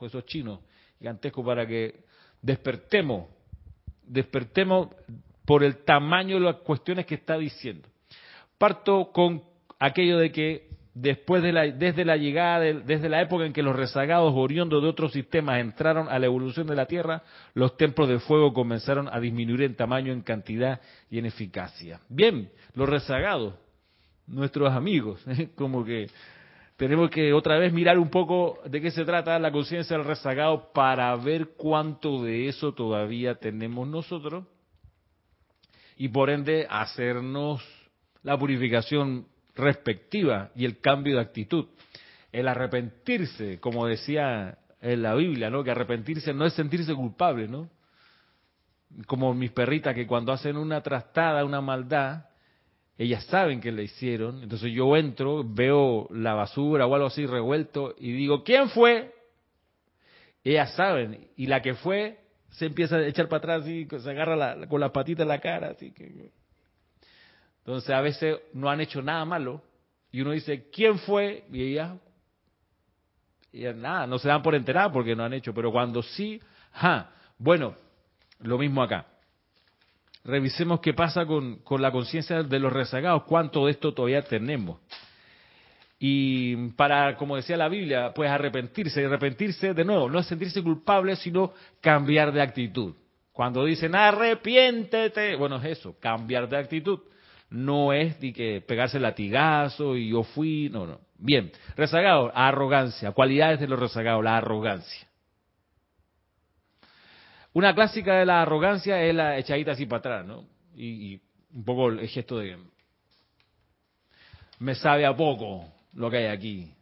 esos 0.00 0.24
chinos 0.26 0.60
gigantescos 0.98 1.44
para 1.44 1.66
que 1.66 2.04
despertemos, 2.40 3.28
despertemos 4.04 4.88
por 5.44 5.64
el 5.64 5.84
tamaño 5.84 6.36
de 6.36 6.42
las 6.42 6.56
cuestiones 6.56 7.06
que 7.06 7.16
está 7.16 7.36
diciendo. 7.36 7.88
Parto 8.56 9.10
con 9.12 9.42
aquello 9.82 10.18
de 10.18 10.30
que 10.30 10.68
después 10.94 11.42
de 11.42 11.52
la, 11.52 11.62
desde 11.62 12.04
la 12.04 12.16
llegada, 12.16 12.60
desde 12.60 13.08
la 13.08 13.20
época 13.20 13.44
en 13.44 13.52
que 13.52 13.62
los 13.62 13.74
rezagados 13.74 14.32
oriundos 14.36 14.80
de 14.80 14.88
otros 14.88 15.12
sistemas 15.12 15.60
entraron 15.60 16.08
a 16.08 16.20
la 16.20 16.26
evolución 16.26 16.68
de 16.68 16.76
la 16.76 16.86
Tierra, 16.86 17.24
los 17.54 17.76
templos 17.76 18.08
de 18.08 18.20
fuego 18.20 18.52
comenzaron 18.52 19.08
a 19.12 19.18
disminuir 19.18 19.62
en 19.62 19.74
tamaño, 19.74 20.12
en 20.12 20.22
cantidad 20.22 20.80
y 21.10 21.18
en 21.18 21.26
eficacia. 21.26 22.00
Bien, 22.08 22.48
los 22.74 22.88
rezagados, 22.88 23.54
nuestros 24.28 24.72
amigos, 24.72 25.24
como 25.56 25.84
que 25.84 26.06
tenemos 26.76 27.10
que 27.10 27.32
otra 27.32 27.58
vez 27.58 27.72
mirar 27.72 27.98
un 27.98 28.08
poco 28.08 28.60
de 28.64 28.80
qué 28.80 28.92
se 28.92 29.04
trata 29.04 29.36
la 29.40 29.50
conciencia 29.50 29.96
del 29.96 30.06
rezagado 30.06 30.72
para 30.72 31.14
ver 31.16 31.54
cuánto 31.56 32.22
de 32.22 32.46
eso 32.46 32.72
todavía 32.72 33.34
tenemos 33.34 33.88
nosotros 33.88 34.44
y 35.96 36.08
por 36.08 36.30
ende 36.30 36.68
hacernos 36.70 37.62
la 38.22 38.38
purificación 38.38 39.26
respectiva 39.54 40.50
y 40.54 40.64
el 40.64 40.80
cambio 40.80 41.16
de 41.16 41.22
actitud. 41.22 41.66
El 42.30 42.48
arrepentirse, 42.48 43.60
como 43.60 43.86
decía 43.86 44.58
en 44.80 45.02
la 45.02 45.14
Biblia, 45.14 45.50
¿no? 45.50 45.62
Que 45.62 45.70
arrepentirse 45.70 46.32
no 46.32 46.46
es 46.46 46.54
sentirse 46.54 46.94
culpable, 46.94 47.48
¿no? 47.48 47.70
Como 49.06 49.32
mis 49.34 49.52
perritas 49.52 49.94
que 49.94 50.06
cuando 50.06 50.32
hacen 50.32 50.56
una 50.56 50.82
trastada, 50.82 51.44
una 51.44 51.60
maldad, 51.60 52.26
ellas 52.98 53.24
saben 53.26 53.60
que 53.60 53.72
la 53.72 53.82
hicieron, 53.82 54.42
entonces 54.42 54.72
yo 54.72 54.96
entro, 54.96 55.44
veo 55.44 56.08
la 56.10 56.34
basura 56.34 56.86
o 56.86 56.94
algo 56.94 57.06
así 57.06 57.26
revuelto 57.26 57.94
y 57.98 58.12
digo, 58.12 58.44
¿quién 58.44 58.68
fue? 58.68 59.14
Ellas 60.44 60.74
saben, 60.74 61.28
y 61.36 61.46
la 61.46 61.62
que 61.62 61.74
fue 61.74 62.18
se 62.50 62.66
empieza 62.66 62.96
a 62.96 63.06
echar 63.06 63.28
para 63.28 63.38
atrás 63.38 63.68
y 63.68 63.86
se 63.86 64.10
agarra 64.10 64.66
con 64.66 64.80
la 64.80 64.92
patita 64.92 65.22
en 65.22 65.28
la 65.28 65.40
cara, 65.40 65.70
así 65.70 65.92
que... 65.92 66.32
Entonces 67.64 67.90
a 67.90 68.00
veces 68.00 68.38
no 68.52 68.68
han 68.68 68.80
hecho 68.80 69.02
nada 69.02 69.24
malo 69.24 69.62
y 70.10 70.20
uno 70.20 70.32
dice, 70.32 70.68
¿quién 70.70 70.98
fue? 70.98 71.44
Y 71.52 71.62
ellas, 71.62 71.94
nada, 73.76 74.06
no 74.06 74.18
se 74.18 74.28
dan 74.28 74.42
por 74.42 74.54
enterar 74.54 74.92
porque 74.92 75.14
no 75.14 75.24
han 75.24 75.32
hecho, 75.32 75.54
pero 75.54 75.70
cuando 75.70 76.02
sí, 76.02 76.40
ja, 76.72 77.10
bueno, 77.38 77.74
lo 78.40 78.58
mismo 78.58 78.82
acá 78.82 79.06
revisemos 80.24 80.80
qué 80.80 80.94
pasa 80.94 81.26
con, 81.26 81.56
con 81.56 81.82
la 81.82 81.90
conciencia 81.90 82.42
de 82.42 82.58
los 82.58 82.72
rezagados, 82.72 83.24
cuánto 83.24 83.66
de 83.66 83.72
esto 83.72 83.92
todavía 83.92 84.22
tenemos. 84.22 84.78
Y 85.98 86.70
para, 86.72 87.16
como 87.16 87.36
decía 87.36 87.56
la 87.56 87.68
Biblia, 87.68 88.12
pues 88.14 88.30
arrepentirse, 88.30 89.00
y 89.00 89.04
arrepentirse 89.04 89.72
de 89.72 89.84
nuevo, 89.84 90.10
no 90.10 90.18
es 90.18 90.26
sentirse 90.26 90.62
culpable, 90.62 91.14
sino 91.16 91.52
cambiar 91.80 92.32
de 92.32 92.42
actitud. 92.42 92.94
Cuando 93.32 93.64
dicen 93.64 93.94
arrepiéntete, 93.94 95.36
bueno, 95.36 95.56
es 95.56 95.78
eso, 95.78 95.96
cambiar 96.00 96.48
de 96.48 96.58
actitud. 96.58 97.00
No 97.52 97.92
es 97.92 98.18
de 98.20 98.32
que 98.32 98.60
pegarse 98.60 98.98
latigazo 98.98 99.96
y 99.96 100.10
yo 100.10 100.22
fui, 100.22 100.70
no, 100.70 100.86
no. 100.86 101.00
Bien, 101.18 101.52
rezagados, 101.76 102.32
arrogancia, 102.34 103.12
cualidades 103.12 103.60
de 103.60 103.68
los 103.68 103.78
rezagados, 103.78 104.24
la 104.24 104.38
arrogancia. 104.38 105.08
Una 107.52 107.74
clásica 107.74 108.16
de 108.16 108.26
la 108.26 108.42
arrogancia 108.42 109.02
es 109.02 109.14
la 109.14 109.38
echadita 109.38 109.72
así 109.72 109.86
para 109.86 109.98
atrás, 109.98 110.26
¿no? 110.26 110.46
Y, 110.74 111.20
un 111.54 111.64
poco 111.64 111.88
el 111.90 112.08
gesto 112.08 112.38
de 112.38 112.56
me 114.62 114.76
sabe 114.76 115.04
a 115.04 115.16
poco 115.16 115.66
lo 115.92 116.08
que 116.08 116.18
hay 116.18 116.26
aquí. 116.26 116.72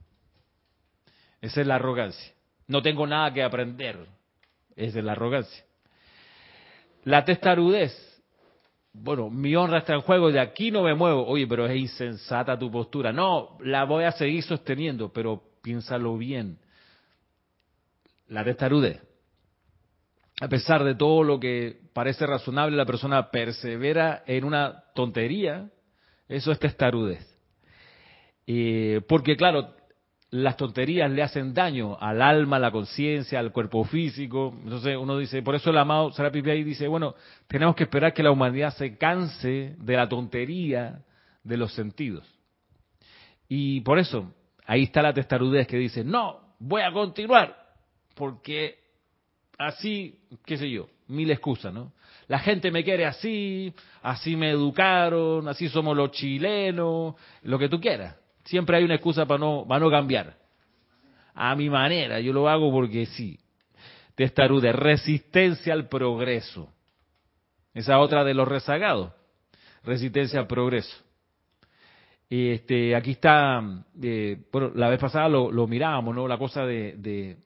Esa 1.40 1.62
es 1.62 1.66
la 1.66 1.76
arrogancia. 1.76 2.34
No 2.66 2.82
tengo 2.82 3.06
nada 3.06 3.32
que 3.32 3.42
aprender. 3.42 4.06
Esa 4.76 4.98
es 4.98 5.04
la 5.04 5.12
arrogancia. 5.12 5.64
La 7.04 7.24
testarudez. 7.24 8.09
Bueno, 8.92 9.30
mi 9.30 9.54
honra 9.54 9.78
está 9.78 9.94
en 9.94 10.00
juego, 10.00 10.32
de 10.32 10.40
aquí 10.40 10.70
no 10.70 10.82
me 10.82 10.94
muevo. 10.94 11.26
Oye, 11.26 11.46
pero 11.46 11.66
es 11.66 11.76
insensata 11.76 12.58
tu 12.58 12.70
postura. 12.70 13.12
No, 13.12 13.56
la 13.60 13.84
voy 13.84 14.04
a 14.04 14.12
seguir 14.12 14.42
sosteniendo, 14.42 15.12
pero 15.12 15.42
piénsalo 15.62 16.16
bien. 16.16 16.58
La 18.28 18.44
testarudez 18.44 19.10
a 20.40 20.48
pesar 20.48 20.82
de 20.84 20.94
todo 20.94 21.22
lo 21.22 21.38
que 21.38 21.78
parece 21.92 22.26
razonable, 22.26 22.76
la 22.76 22.86
persona 22.86 23.30
persevera 23.30 24.24
en 24.26 24.44
una 24.44 24.84
tontería, 24.94 25.68
eso 26.28 26.50
es 26.50 26.58
testarudez. 26.58 27.26
porque 29.06 29.36
claro, 29.36 29.74
las 30.30 30.56
tonterías 30.56 31.10
le 31.10 31.22
hacen 31.22 31.54
daño 31.54 31.98
al 32.00 32.22
alma, 32.22 32.56
a 32.56 32.60
la 32.60 32.70
conciencia, 32.70 33.40
al 33.40 33.52
cuerpo 33.52 33.84
físico. 33.84 34.54
Entonces 34.62 34.96
uno 34.96 35.18
dice, 35.18 35.42
por 35.42 35.54
eso 35.54 35.70
el 35.70 35.78
amado 35.78 36.12
Serapi 36.12 36.48
ahí 36.48 36.62
dice, 36.62 36.86
bueno, 36.86 37.14
tenemos 37.48 37.74
que 37.74 37.84
esperar 37.84 38.14
que 38.14 38.22
la 38.22 38.30
humanidad 38.30 38.72
se 38.74 38.96
canse 38.96 39.74
de 39.78 39.96
la 39.96 40.08
tontería 40.08 41.02
de 41.42 41.56
los 41.56 41.74
sentidos. 41.74 42.24
Y 43.48 43.80
por 43.80 43.98
eso, 43.98 44.32
ahí 44.66 44.84
está 44.84 45.02
la 45.02 45.12
testarudez 45.12 45.66
que 45.66 45.76
dice, 45.76 46.04
no, 46.04 46.54
voy 46.60 46.82
a 46.82 46.92
continuar, 46.92 47.56
porque 48.14 48.78
así, 49.58 50.20
qué 50.44 50.56
sé 50.56 50.70
yo, 50.70 50.88
mil 51.08 51.28
excusas, 51.32 51.74
¿no? 51.74 51.92
La 52.28 52.38
gente 52.38 52.70
me 52.70 52.84
quiere 52.84 53.06
así, 53.06 53.74
así 54.02 54.36
me 54.36 54.50
educaron, 54.50 55.48
así 55.48 55.68
somos 55.68 55.96
los 55.96 56.12
chilenos, 56.12 57.16
lo 57.42 57.58
que 57.58 57.68
tú 57.68 57.80
quieras. 57.80 58.19
Siempre 58.50 58.76
hay 58.76 58.84
una 58.84 58.96
excusa 58.96 59.26
para 59.26 59.38
no, 59.38 59.64
para 59.66 59.78
no 59.78 59.88
cambiar. 59.88 60.36
A 61.34 61.54
mi 61.54 61.70
manera, 61.70 62.18
yo 62.18 62.32
lo 62.32 62.48
hago 62.48 62.72
porque 62.72 63.06
sí. 63.06 63.38
Testarude, 64.16 64.72
resistencia 64.72 65.72
al 65.72 65.88
progreso. 65.88 66.68
Esa 67.72 68.00
otra 68.00 68.24
de 68.24 68.34
los 68.34 68.48
rezagados. 68.48 69.12
Resistencia 69.84 70.40
al 70.40 70.48
progreso. 70.48 70.96
Este, 72.28 72.96
aquí 72.96 73.12
está, 73.12 73.62
eh, 74.02 74.42
bueno, 74.52 74.72
la 74.74 74.88
vez 74.88 74.98
pasada 74.98 75.28
lo, 75.28 75.52
lo 75.52 75.68
mirábamos, 75.68 76.12
¿no? 76.12 76.26
La 76.26 76.36
cosa 76.36 76.66
de 76.66 77.38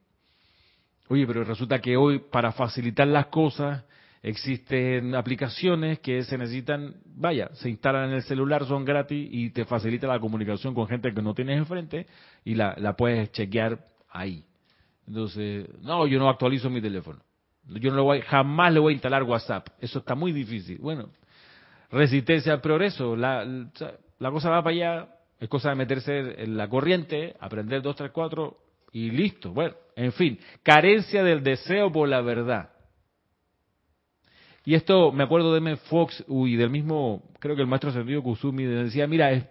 Oye, 1.08 1.26
pero 1.26 1.44
resulta 1.44 1.80
que 1.80 1.98
hoy 1.98 2.18
para 2.18 2.52
facilitar 2.52 3.06
las 3.06 3.26
cosas 3.26 3.84
existen 4.24 5.14
aplicaciones 5.14 5.98
que 5.98 6.22
se 6.24 6.38
necesitan, 6.38 6.94
vaya, 7.04 7.50
se 7.52 7.68
instalan 7.68 8.08
en 8.08 8.16
el 8.16 8.22
celular, 8.22 8.64
son 8.64 8.84
gratis 8.84 9.28
y 9.30 9.50
te 9.50 9.66
facilita 9.66 10.06
la 10.06 10.18
comunicación 10.18 10.74
con 10.74 10.88
gente 10.88 11.12
que 11.12 11.20
no 11.20 11.34
tienes 11.34 11.58
enfrente 11.58 12.06
y 12.42 12.54
la, 12.54 12.74
la 12.78 12.96
puedes 12.96 13.30
chequear 13.32 13.78
ahí. 14.10 14.42
Entonces, 15.06 15.68
no, 15.82 16.06
yo 16.06 16.18
no 16.18 16.30
actualizo 16.30 16.70
mi 16.70 16.80
teléfono. 16.80 17.20
Yo 17.66 17.90
no 17.90 17.96
lo 17.96 18.04
voy, 18.04 18.22
jamás 18.22 18.72
le 18.72 18.80
voy 18.80 18.92
a 18.92 18.94
instalar 18.94 19.22
WhatsApp. 19.24 19.68
Eso 19.78 19.98
está 19.98 20.14
muy 20.14 20.32
difícil. 20.32 20.78
Bueno, 20.78 21.10
resistencia 21.90 22.54
al 22.54 22.62
progreso. 22.62 23.14
La, 23.16 23.44
la 23.44 24.30
cosa 24.30 24.48
va 24.48 24.62
para 24.62 24.74
allá. 24.74 25.08
Es 25.38 25.50
cosa 25.50 25.68
de 25.68 25.74
meterse 25.74 26.42
en 26.42 26.56
la 26.56 26.68
corriente, 26.68 27.36
aprender 27.40 27.82
dos, 27.82 27.96
tres, 27.96 28.10
cuatro 28.10 28.56
y 28.92 29.10
listo. 29.10 29.52
Bueno, 29.52 29.74
en 29.96 30.12
fin, 30.12 30.38
carencia 30.62 31.22
del 31.22 31.42
deseo 31.42 31.92
por 31.92 32.08
la 32.08 32.22
verdad. 32.22 32.70
Y 34.64 34.74
esto 34.74 35.12
me 35.12 35.24
acuerdo 35.24 35.52
de 35.52 35.58
M. 35.58 35.76
Fox 35.76 36.24
y 36.26 36.56
del 36.56 36.70
mismo, 36.70 37.22
creo 37.38 37.54
que 37.54 37.62
el 37.62 37.68
maestro 37.68 37.92
Sentido 37.92 38.22
Kusumi 38.22 38.64
decía, 38.64 39.06
mira, 39.06 39.30
es, 39.32 39.44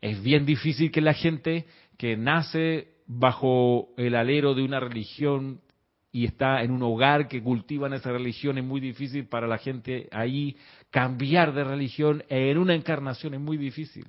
es 0.00 0.22
bien 0.22 0.46
difícil 0.46 0.90
que 0.92 1.00
la 1.00 1.14
gente 1.14 1.66
que 1.98 2.16
nace 2.16 2.88
bajo 3.06 3.88
el 3.96 4.14
alero 4.14 4.54
de 4.54 4.62
una 4.62 4.78
religión 4.78 5.60
y 6.12 6.24
está 6.24 6.62
en 6.62 6.70
un 6.70 6.82
hogar 6.82 7.28
que 7.28 7.42
cultivan 7.42 7.92
esa 7.92 8.12
religión, 8.12 8.58
es 8.58 8.64
muy 8.64 8.80
difícil 8.80 9.26
para 9.26 9.46
la 9.46 9.58
gente 9.58 10.08
ahí 10.12 10.56
cambiar 10.90 11.52
de 11.52 11.64
religión 11.64 12.24
en 12.28 12.58
una 12.58 12.74
encarnación, 12.74 13.34
es 13.34 13.40
muy 13.40 13.56
difícil. 13.56 14.06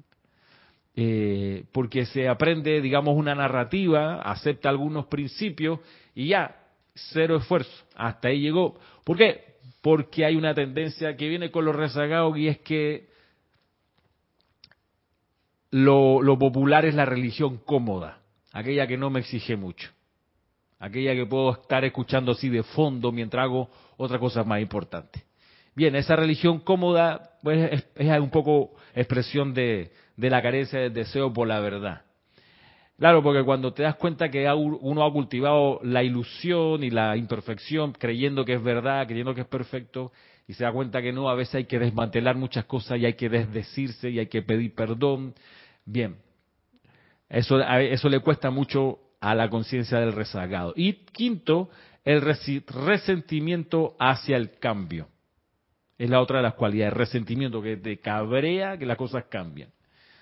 Eh, 0.96 1.64
porque 1.72 2.06
se 2.06 2.28
aprende, 2.28 2.82
digamos, 2.82 3.16
una 3.16 3.34
narrativa, 3.34 4.22
acepta 4.22 4.70
algunos 4.70 5.06
principios 5.06 5.80
y 6.14 6.30
ya, 6.30 6.56
cero 6.94 7.38
esfuerzo, 7.38 7.72
hasta 7.96 8.28
ahí 8.28 8.42
llegó. 8.42 8.78
¿Por 9.04 9.18
qué? 9.18 9.51
Porque 9.82 10.26
hay 10.26 10.36
una 10.36 10.54
tendencia 10.54 11.16
que 11.16 11.28
viene 11.28 11.52
con 11.52 11.66
los 11.66 11.76
rezagados 11.76 12.38
y 12.38 12.48
es 12.48 12.60
que 12.60 13.10
lo, 15.72 16.38
popular 16.38 16.86
es 16.86 16.94
la 16.94 17.06
religión 17.06 17.58
cómoda, 17.66 18.20
aquella 18.52 18.86
que 18.88 18.98
no 18.98 19.10
me 19.10 19.22
exige 19.22 19.56
mucho, 19.56 19.90
aquella 20.80 21.14
que 21.14 21.26
puedo 21.26 21.54
estar 21.54 21.84
escuchando 21.86 22.34
así 22.34 22.50
de 22.50 22.64
fondo 22.64 23.12
mientras 23.12 23.46
hago 23.46 23.70
otra 23.98 24.20
cosa 24.20 24.44
más 24.44 24.62
importante. 24.62 25.24
Bien, 25.74 25.96
esa 25.96 26.18
religión 26.18 26.60
cómoda 26.60 27.38
pues, 27.42 27.84
es 27.96 28.20
un 28.20 28.30
poco 28.30 28.76
expresión 28.94 29.54
de, 29.54 29.92
de 30.18 30.30
la 30.30 30.42
carencia 30.42 30.80
del 30.80 30.94
deseo 30.94 31.32
por 31.32 31.48
la 31.48 31.60
verdad. 31.60 32.02
Claro, 33.02 33.24
porque 33.24 33.44
cuando 33.44 33.74
te 33.74 33.82
das 33.82 33.96
cuenta 33.96 34.30
que 34.30 34.48
uno 34.54 35.04
ha 35.04 35.12
cultivado 35.12 35.80
la 35.82 36.04
ilusión 36.04 36.84
y 36.84 36.92
la 36.92 37.18
imperfección 37.18 37.94
creyendo 37.94 38.46
que 38.46 38.54
es 38.54 38.62
verdad, 38.62 39.08
creyendo 39.08 39.34
que 39.34 39.42
es 39.42 39.48
perfecto, 39.48 40.12
y 40.48 40.54
se 40.54 40.66
da 40.66 40.72
cuenta 40.72 41.02
que 41.02 41.12
no, 41.12 41.28
a 41.28 41.34
veces 41.34 41.56
hay 41.56 41.66
que 41.66 41.80
desmantelar 41.80 42.36
muchas 42.36 42.66
cosas 42.66 43.00
y 43.00 43.08
hay 43.08 43.16
que 43.16 43.28
desdecirse 43.28 44.12
y 44.12 44.20
hay 44.20 44.28
que 44.28 44.44
pedir 44.44 44.76
perdón. 44.76 45.34
Bien, 45.84 46.18
eso, 47.28 47.60
eso 47.60 48.08
le 48.08 48.20
cuesta 48.20 48.52
mucho 48.52 49.00
a 49.20 49.34
la 49.34 49.50
conciencia 49.50 49.98
del 50.00 50.14
rezagado. 50.14 50.72
Y 50.76 50.94
quinto, 51.06 51.72
el 52.06 52.22
resentimiento 52.22 53.96
hacia 53.98 54.38
el 54.38 54.60
cambio. 54.60 55.08
Es 55.98 56.08
la 56.08 56.22
otra 56.22 56.38
de 56.38 56.44
las 56.44 56.54
cualidades, 56.54 56.94
resentimiento 56.94 57.64
que 57.64 57.78
te 57.78 57.98
cabrea 57.98 58.78
que 58.78 58.86
las 58.86 58.98
cosas 58.98 59.24
cambian. 59.24 59.72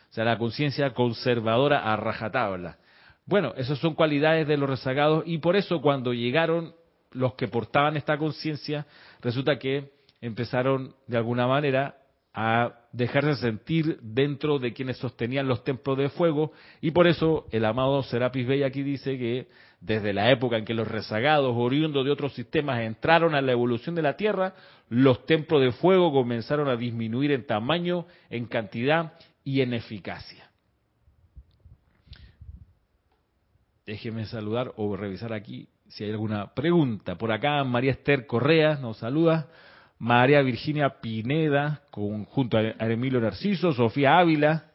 O 0.10 0.14
sea, 0.14 0.26
la 0.26 0.38
conciencia 0.38 0.94
conservadora 0.94 1.92
a 1.92 1.96
rajatabla. 1.96 2.78
Bueno, 3.26 3.54
esas 3.58 3.78
son 3.78 3.94
cualidades 3.94 4.48
de 4.48 4.58
los 4.58 4.70
rezagados 4.70 5.24
y 5.28 5.38
por 5.38 5.56
eso 5.56 5.82
cuando 5.82 6.14
llegaron 6.14 6.74
los 7.12 7.36
que 7.36 7.48
portaban 7.48 7.96
esta 7.96 8.18
conciencia, 8.18 8.88
resulta 9.22 9.60
que 9.60 9.92
empezaron 10.22 10.96
de 11.08 11.18
alguna 11.18 11.48
manera 11.48 11.96
a 12.34 12.74
dejarse 12.92 13.36
sentir 13.36 14.00
dentro 14.02 14.60
de 14.60 14.74
quienes 14.74 14.98
sostenían 14.98 15.48
los 15.48 15.64
templos 15.64 15.98
de 15.98 16.10
fuego 16.10 16.52
y 16.82 16.92
por 16.92 17.08
eso 17.08 17.46
el 17.52 17.66
amado 17.66 18.02
Serapis 18.04 18.48
Bey 18.48 18.64
aquí 18.64 18.82
dice 18.82 19.18
que 19.18 19.48
desde 19.82 20.14
la 20.14 20.32
época 20.32 20.58
en 20.58 20.66
que 20.66 20.74
los 20.74 20.88
rezagados 20.88 21.54
oriundos 21.56 22.06
de 22.06 22.12
otros 22.12 22.34
sistemas 22.34 22.82
entraron 22.82 23.36
a 23.36 23.42
la 23.42 23.52
evolución 23.52 23.96
de 23.96 24.02
la 24.02 24.18
Tierra, 24.18 24.54
los 24.90 25.26
templos 25.26 25.62
de 25.62 25.72
fuego 25.72 26.12
comenzaron 26.12 26.68
a 26.68 26.76
disminuir 26.76 27.32
en 27.32 27.46
tamaño, 27.46 28.06
en 28.30 28.46
cantidad 28.46 29.14
y 29.44 29.62
en 29.62 29.74
eficacia. 29.74 30.50
Déjeme 33.86 34.26
saludar 34.26 34.74
o 34.78 34.96
revisar 34.96 35.34
aquí 35.34 35.68
si 35.88 36.04
hay 36.04 36.12
alguna 36.12 36.54
pregunta. 36.54 37.16
Por 37.16 37.32
acá 37.32 37.64
María 37.64 37.92
Esther 37.92 38.28
Correa 38.28 38.76
nos 38.76 38.98
saluda. 38.98 39.48
María 39.98 40.42
Virginia 40.42 41.02
Pineda, 41.02 41.82
junto 41.92 42.58
a 42.58 42.62
Emilio 42.62 43.20
Narciso, 43.20 43.74
Sofía 43.74 44.18
Ávila, 44.18 44.72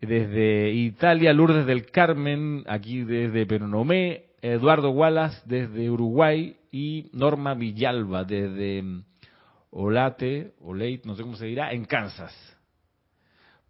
desde 0.00 0.70
Italia, 0.72 1.32
Lourdes 1.32 1.66
del 1.66 1.90
Carmen, 1.90 2.64
aquí 2.66 3.04
desde 3.04 3.46
Penonomé, 3.46 4.24
Eduardo 4.42 4.90
Wallace 4.90 5.40
desde 5.46 5.88
Uruguay 5.88 6.56
y 6.70 7.10
Norma 7.12 7.54
Villalba 7.54 8.24
desde 8.24 8.82
mm, 8.82 9.04
Olate, 9.70 10.54
Olate, 10.60 11.02
no 11.04 11.14
sé 11.14 11.22
cómo 11.22 11.36
se 11.36 11.46
dirá, 11.46 11.72
en 11.72 11.84
Kansas. 11.84 12.53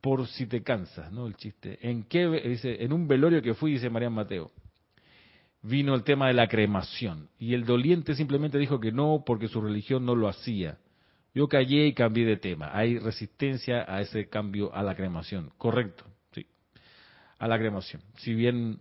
Por 0.04 0.26
si 0.28 0.44
te 0.44 0.62
cansas, 0.62 1.10
¿no? 1.10 1.26
El 1.26 1.34
chiste. 1.34 1.78
¿En 1.80 2.02
qué? 2.02 2.28
Dice, 2.28 2.84
en 2.84 2.92
un 2.92 3.08
velorio 3.08 3.40
que 3.40 3.54
fui, 3.54 3.72
dice 3.72 3.88
María 3.88 4.10
Mateo 4.10 4.50
vino 5.64 5.94
el 5.94 6.04
tema 6.04 6.28
de 6.28 6.34
la 6.34 6.46
cremación. 6.46 7.30
Y 7.38 7.54
el 7.54 7.64
doliente 7.64 8.14
simplemente 8.14 8.58
dijo 8.58 8.78
que 8.80 8.92
no 8.92 9.24
porque 9.24 9.48
su 9.48 9.62
religión 9.62 10.04
no 10.04 10.14
lo 10.14 10.28
hacía. 10.28 10.76
Yo 11.34 11.48
callé 11.48 11.86
y 11.86 11.94
cambié 11.94 12.26
de 12.26 12.36
tema. 12.36 12.70
Hay 12.72 12.98
resistencia 12.98 13.84
a 13.88 14.02
ese 14.02 14.28
cambio 14.28 14.74
a 14.74 14.82
la 14.82 14.94
cremación. 14.94 15.50
Correcto, 15.56 16.04
sí. 16.32 16.46
A 17.38 17.48
la 17.48 17.58
cremación. 17.58 18.02
Si 18.18 18.34
bien 18.34 18.80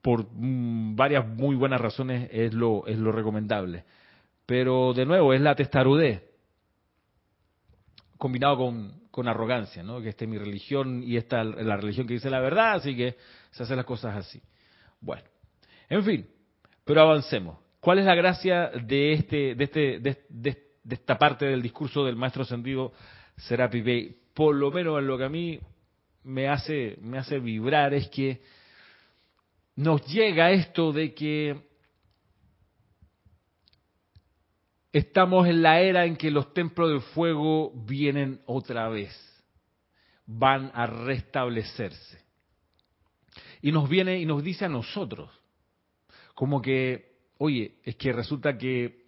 por 0.00 0.28
mm, 0.32 0.94
varias 0.94 1.26
muy 1.26 1.56
buenas 1.56 1.80
razones 1.80 2.30
es 2.32 2.54
lo, 2.54 2.86
es 2.86 2.96
lo 2.96 3.10
recomendable. 3.10 3.84
Pero 4.46 4.94
de 4.94 5.04
nuevo, 5.04 5.34
es 5.34 5.40
la 5.40 5.56
testarudez 5.56 6.22
combinado 8.18 8.56
con, 8.56 9.03
con 9.14 9.28
arrogancia, 9.28 9.84
¿no? 9.84 10.00
Que 10.02 10.08
esta 10.08 10.24
es 10.24 10.28
mi 10.28 10.38
religión 10.38 11.00
y 11.04 11.16
esta 11.16 11.42
es 11.42 11.64
la 11.64 11.76
religión 11.76 12.04
que 12.04 12.14
dice 12.14 12.28
la 12.28 12.40
verdad, 12.40 12.72
así 12.72 12.96
que 12.96 13.14
se 13.52 13.62
hacen 13.62 13.76
las 13.76 13.86
cosas 13.86 14.16
así. 14.16 14.42
Bueno, 15.00 15.22
en 15.88 16.02
fin, 16.02 16.26
pero 16.84 17.02
avancemos. 17.02 17.56
¿Cuál 17.78 18.00
es 18.00 18.06
la 18.06 18.16
gracia 18.16 18.70
de 18.70 19.12
este, 19.12 19.54
de 19.54 19.64
este, 19.64 20.00
de, 20.00 20.58
esta 20.90 21.16
parte 21.16 21.46
del 21.46 21.62
discurso 21.62 22.04
del 22.04 22.16
maestro 22.16 22.42
ascendido 22.42 22.92
Serapi 23.36 23.82
Bey? 23.82 24.16
Por 24.34 24.56
lo 24.56 24.72
menos 24.72 24.98
en 24.98 25.06
lo 25.06 25.16
que 25.16 25.24
a 25.24 25.28
mí 25.28 25.60
me 26.24 26.48
hace, 26.48 26.98
me 27.00 27.16
hace 27.16 27.38
vibrar 27.38 27.94
es 27.94 28.08
que 28.08 28.42
nos 29.76 30.04
llega 30.12 30.50
esto 30.50 30.92
de 30.92 31.14
que 31.14 31.68
estamos 34.94 35.48
en 35.48 35.60
la 35.60 35.80
era 35.80 36.06
en 36.06 36.16
que 36.16 36.30
los 36.30 36.54
templos 36.54 36.90
de 36.92 37.00
fuego 37.12 37.72
vienen 37.74 38.40
otra 38.46 38.88
vez, 38.88 39.12
van 40.24 40.70
a 40.72 40.86
restablecerse. 40.86 42.22
Y 43.60 43.72
nos 43.72 43.88
viene 43.88 44.20
y 44.20 44.24
nos 44.24 44.44
dice 44.44 44.66
a 44.66 44.68
nosotros, 44.68 45.30
como 46.36 46.62
que, 46.62 47.16
oye, 47.38 47.74
es 47.82 47.96
que 47.96 48.12
resulta 48.12 48.56
que 48.56 49.06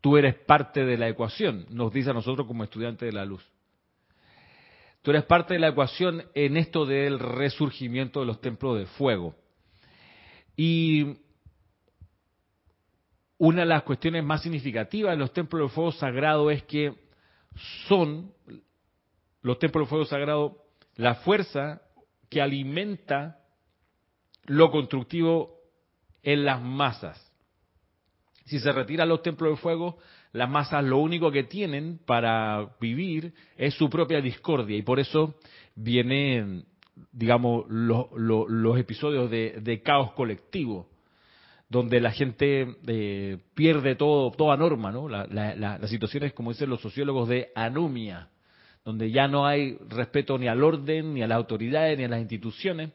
tú 0.00 0.16
eres 0.16 0.34
parte 0.34 0.86
de 0.86 0.96
la 0.96 1.08
ecuación, 1.08 1.66
nos 1.68 1.92
dice 1.92 2.10
a 2.10 2.14
nosotros 2.14 2.46
como 2.46 2.64
estudiantes 2.64 3.06
de 3.06 3.12
la 3.12 3.26
luz. 3.26 3.46
Tú 5.02 5.10
eres 5.10 5.24
parte 5.24 5.52
de 5.52 5.60
la 5.60 5.68
ecuación 5.68 6.24
en 6.34 6.56
esto 6.56 6.86
del 6.86 7.18
resurgimiento 7.18 8.20
de 8.20 8.26
los 8.26 8.40
templos 8.40 8.78
de 8.78 8.86
fuego. 8.86 9.34
Y 10.56 11.18
una 13.38 13.60
de 13.60 13.66
las 13.66 13.84
cuestiones 13.84 14.24
más 14.24 14.42
significativas 14.42 15.12
de 15.12 15.18
los 15.18 15.32
templos 15.32 15.70
de 15.70 15.74
fuego 15.74 15.92
sagrado 15.92 16.50
es 16.50 16.62
que 16.64 16.94
son 17.86 18.32
los 19.42 19.58
templos 19.58 19.86
de 19.86 19.90
fuego 19.90 20.04
sagrado 20.04 20.64
la 20.96 21.14
fuerza 21.16 21.80
que 22.28 22.42
alimenta 22.42 23.38
lo 24.46 24.70
constructivo 24.70 25.58
en 26.22 26.44
las 26.44 26.60
masas. 26.60 27.24
Si 28.44 28.58
se 28.58 28.72
retiran 28.72 29.08
los 29.08 29.22
templos 29.22 29.52
de 29.52 29.56
fuego, 29.62 29.98
las 30.32 30.48
masas 30.48 30.84
lo 30.84 30.98
único 30.98 31.30
que 31.30 31.44
tienen 31.44 32.00
para 32.04 32.76
vivir 32.80 33.32
es 33.56 33.74
su 33.74 33.88
propia 33.88 34.20
discordia 34.20 34.76
y 34.76 34.82
por 34.82 34.98
eso 34.98 35.36
vienen, 35.74 36.64
digamos, 37.12 37.66
los, 37.68 38.78
episodios 38.78 39.30
de, 39.30 39.82
caos 39.84 40.12
colectivo, 40.12 40.88
donde 41.68 42.00
la 42.00 42.10
gente 42.10 42.76
eh, 42.86 43.38
pierde 43.54 43.94
todo, 43.94 44.30
toda 44.30 44.56
norma, 44.56 44.90
¿no? 44.90 45.08
La, 45.08 45.26
las 45.26 45.90
situaciones, 45.90 46.32
como 46.32 46.52
dicen 46.52 46.70
los 46.70 46.80
sociólogos, 46.80 47.28
de 47.28 47.50
anomia, 47.54 48.28
donde 48.84 49.10
ya 49.10 49.28
no 49.28 49.46
hay 49.46 49.76
respeto 49.88 50.38
ni 50.38 50.48
al 50.48 50.62
orden, 50.62 51.14
ni 51.14 51.22
a 51.22 51.26
las 51.26 51.36
autoridades, 51.36 51.98
ni 51.98 52.04
a 52.04 52.08
las 52.08 52.20
instituciones, 52.20 52.90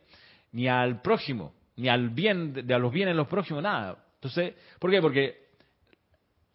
ni 0.51 0.67
al 0.67 1.01
prójimo 1.01 1.53
ni 1.75 1.89
al 1.89 2.09
bien, 2.09 2.65
a 2.69 2.77
los 2.77 2.91
bienes 2.91 3.13
de 3.13 3.17
los 3.17 3.27
próximos, 3.27 3.63
nada. 3.63 3.97
Entonces, 4.15 4.53
¿por 4.79 4.91
qué? 4.91 5.01
Porque 5.01 5.43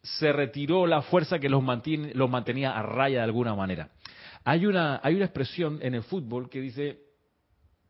se 0.02 0.32
retiró 0.32 0.86
la 0.86 1.02
fuerza 1.02 1.38
que 1.38 1.48
los, 1.48 1.62
los 2.14 2.30
mantenía 2.30 2.72
a 2.72 2.82
raya 2.82 3.18
de 3.18 3.24
alguna 3.24 3.54
manera. 3.54 3.90
Hay 4.44 4.66
una, 4.66 5.00
hay 5.02 5.14
una 5.14 5.24
expresión 5.24 5.78
en 5.82 5.94
el 5.94 6.02
fútbol 6.02 6.48
que 6.48 6.60
dice 6.60 7.00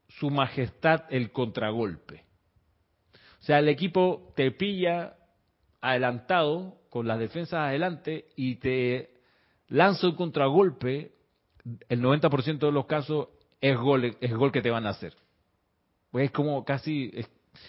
su 0.08 0.30
majestad 0.30 1.04
el 1.10 1.30
contragolpe. 1.30 2.24
O 3.48 3.50
sea, 3.50 3.60
el 3.60 3.70
equipo 3.70 4.30
te 4.36 4.50
pilla 4.50 5.16
adelantado 5.80 6.82
con 6.90 7.08
las 7.08 7.18
defensas 7.18 7.60
adelante 7.60 8.26
y 8.36 8.56
te 8.56 9.08
lanza 9.68 10.08
un 10.08 10.16
contragolpe, 10.16 11.12
el 11.88 12.02
90% 12.02 12.58
de 12.58 12.72
los 12.72 12.84
casos 12.84 13.28
es 13.58 13.74
gol, 13.78 14.18
es 14.20 14.34
gol 14.34 14.52
que 14.52 14.60
te 14.60 14.68
van 14.68 14.86
a 14.86 14.90
hacer. 14.90 15.14
Pues 16.10 16.26
es 16.26 16.30
como 16.30 16.62
casi 16.66 17.10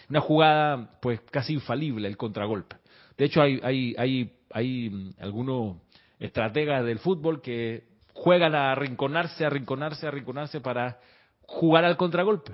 una 0.09 0.19
jugada 0.19 0.99
pues 1.01 1.21
casi 1.31 1.53
infalible 1.53 2.09
el 2.09 2.17
contragolpe. 2.17 2.75
De 3.17 3.23
hecho 3.23 3.41
hay 3.41 3.61
hay 3.63 3.95
hay 3.97 4.37
hay 4.51 4.89
mm, 4.89 5.13
algunos 5.19 5.77
estrategas 6.19 6.83
del 6.83 6.99
fútbol 6.99 7.41
que 7.41 7.85
juegan 8.11 8.53
a 8.53 8.73
arrinconarse, 8.73 9.45
arrinconarse, 9.45 10.07
arrinconarse 10.07 10.59
para 10.59 10.99
jugar 11.43 11.85
al 11.85 11.95
contragolpe. 11.95 12.51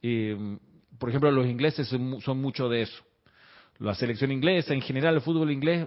Mm, 0.00 0.56
por 0.98 1.08
ejemplo, 1.08 1.30
los 1.30 1.46
ingleses 1.46 1.88
son, 1.88 2.40
mucho 2.40 2.68
de 2.68 2.82
eso. 2.82 3.02
La 3.78 3.94
selección 3.94 4.32
inglesa, 4.32 4.74
en 4.74 4.80
general 4.80 5.14
el 5.14 5.20
fútbol 5.20 5.50
inglés 5.50 5.86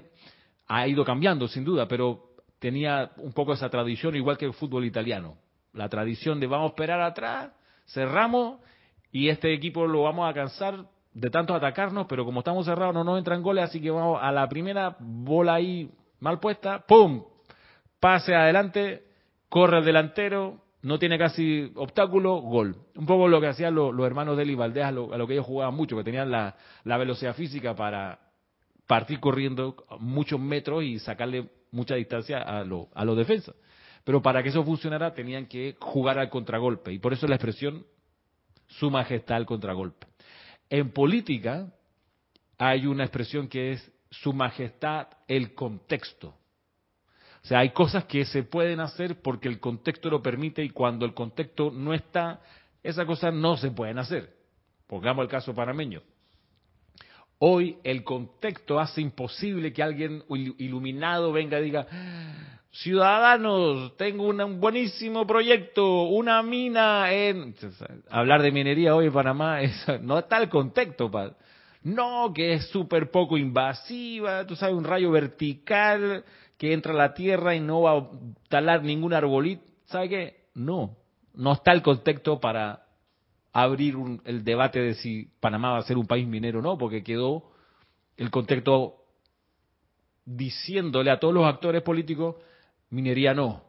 ha 0.68 0.88
ido 0.88 1.04
cambiando 1.04 1.48
sin 1.48 1.64
duda, 1.64 1.88
pero 1.88 2.34
tenía 2.60 3.12
un 3.18 3.34
poco 3.34 3.54
esa 3.54 3.70
tradición 3.70 4.16
igual 4.16 4.38
que 4.38 4.46
el 4.46 4.54
fútbol 4.54 4.86
italiano. 4.86 5.38
La 5.74 5.90
tradición 5.90 6.40
de 6.40 6.48
vamos 6.48 6.68
a 6.68 6.70
esperar 6.70 7.02
atrás, 7.02 7.52
cerramos 7.88 8.60
y 9.12 9.30
este 9.30 9.54
equipo 9.54 9.88
lo 9.88 10.04
vamos 10.04 10.30
a 10.30 10.34
cansar 10.34 10.86
de 11.14 11.30
tanto 11.30 11.56
atacarnos, 11.56 12.06
pero 12.08 12.26
como 12.26 12.42
estamos 12.42 12.66
cerrados 12.66 12.94
no 12.94 13.04
nos 13.04 13.18
entran 13.18 13.42
goles, 13.42 13.64
así 13.64 13.82
que 13.82 13.90
vamos 13.90 14.20
a 14.22 14.32
la 14.32 14.48
primera 14.48 14.96
bola 15.00 15.56
ahí 15.56 15.90
mal 16.20 16.40
puesta, 16.40 16.86
¡pum! 16.86 17.24
Pase 18.00 18.36
adelante, 18.36 19.04
corre 19.50 19.80
el 19.80 19.86
delantero, 19.86 20.62
no 20.82 20.98
tiene 20.98 21.18
casi 21.18 21.72
obstáculo, 21.76 22.36
gol. 22.36 22.76
Un 22.96 23.06
poco 23.06 23.28
lo 23.28 23.42
que 23.42 23.48
hacían 23.48 23.76
los, 23.76 23.94
hermanos 24.06 24.38
de 24.38 24.44
Eli 24.44 24.58
a 24.82 24.92
lo, 24.92 25.28
que 25.28 25.34
ellos 25.34 25.46
jugaban 25.46 25.76
mucho, 25.76 25.98
que 25.98 26.04
tenían 26.04 26.32
la, 26.32 26.56
velocidad 26.84 27.36
física 27.36 27.76
para 27.76 28.20
partir 28.88 29.20
corriendo 29.20 29.76
muchos 30.00 30.40
metros 30.40 30.84
y 30.84 31.00
sacarle 31.00 31.50
mucha 31.72 31.96
distancia 31.96 32.40
a, 32.40 32.60
a 32.62 33.06
los 33.06 33.18
defensas. 33.18 33.56
Pero 34.04 34.22
para 34.22 34.42
que 34.42 34.50
eso 34.50 34.64
funcionara 34.64 35.14
tenían 35.14 35.46
que 35.46 35.76
jugar 35.80 36.18
al 36.18 36.30
contragolpe. 36.30 36.94
Y 36.94 37.00
por 37.00 37.14
eso 37.14 37.28
la 37.28 37.36
expresión 37.36 37.86
su 38.68 38.90
majestad 38.90 39.38
al 39.38 39.46
contragolpe. 39.46 40.08
En 40.70 40.92
política 40.92 41.68
hay 42.58 42.86
una 42.86 43.04
expresión 43.04 43.48
que 43.48 43.74
es 43.74 43.92
su 44.12 44.34
majestad 44.34 45.08
el 45.28 45.54
contexto. 45.54 46.36
O 47.44 47.48
sea, 47.48 47.60
hay 47.60 47.70
cosas 47.70 48.06
que 48.06 48.26
se 48.26 48.44
pueden 48.44 48.80
hacer 48.80 49.22
porque 49.22 49.48
el 49.48 49.60
contexto 49.60 50.10
lo 50.10 50.22
permite 50.22 50.64
y 50.64 50.70
cuando 50.70 51.06
el 51.06 51.14
contexto 51.14 51.72
no 51.72 51.94
está, 51.94 52.42
esas 52.84 53.06
cosas 53.06 53.34
no 53.34 53.58
se 53.58 53.72
pueden 53.72 53.98
hacer. 53.98 54.34
Pongamos 54.88 55.24
el 55.24 55.30
caso 55.30 55.54
panameño. 55.54 56.02
Hoy 57.38 57.78
el 57.84 58.04
contexto 58.04 58.80
hace 58.80 59.00
imposible 59.00 59.72
que 59.72 59.82
alguien 59.82 60.24
iluminado 60.58 61.32
venga 61.32 61.60
y 61.60 61.64
diga, 61.64 61.88
ciudadanos, 62.72 63.96
tengo 63.96 64.28
un 64.28 64.60
buenísimo 64.60 65.26
proyecto, 65.26 66.04
una 66.04 66.44
mina 66.44 67.12
en... 67.14 67.56
Hablar 68.10 68.42
de 68.42 68.52
minería 68.52 68.94
hoy 68.94 69.06
en 69.08 69.14
Panamá 69.14 69.62
es, 69.62 69.86
no 70.02 70.20
está 70.20 70.38
el 70.38 70.50
contexto, 70.50 71.10
no, 71.84 72.34
que 72.34 72.54
es 72.54 72.68
súper 72.68 73.10
poco 73.10 73.38
invasiva, 73.38 74.46
tú 74.46 74.58
sabes, 74.58 74.76
un 74.76 74.84
rayo 74.84 75.12
vertical 75.12 76.26
que 76.60 76.74
entra 76.74 76.94
la 76.94 77.14
tierra 77.14 77.56
y 77.56 77.62
no 77.62 77.82
va 77.84 77.98
a 77.98 78.10
talar 78.50 78.84
ningún 78.84 79.14
arbolito, 79.14 79.64
¿sabe 79.86 80.10
qué? 80.10 80.36
No, 80.54 80.98
no 81.34 81.54
está 81.54 81.72
el 81.72 81.82
contexto 81.82 82.42
para 82.42 82.84
abrir 83.54 83.96
el 84.26 84.44
debate 84.44 84.80
de 84.80 84.94
si 84.96 85.32
Panamá 85.40 85.72
va 85.72 85.78
a 85.78 85.84
ser 85.84 85.98
un 85.98 86.06
país 86.06 86.28
minero 86.28 86.60
o 86.60 86.62
no, 86.62 86.78
porque 86.78 87.02
quedó 87.02 87.50
el 88.18 88.30
contexto 88.30 89.06
diciéndole 90.26 91.12
a 91.12 91.20
todos 91.20 91.34
los 91.34 91.46
actores 91.46 91.82
políticos, 91.82 92.36
minería 92.90 93.34
no. 93.34 93.64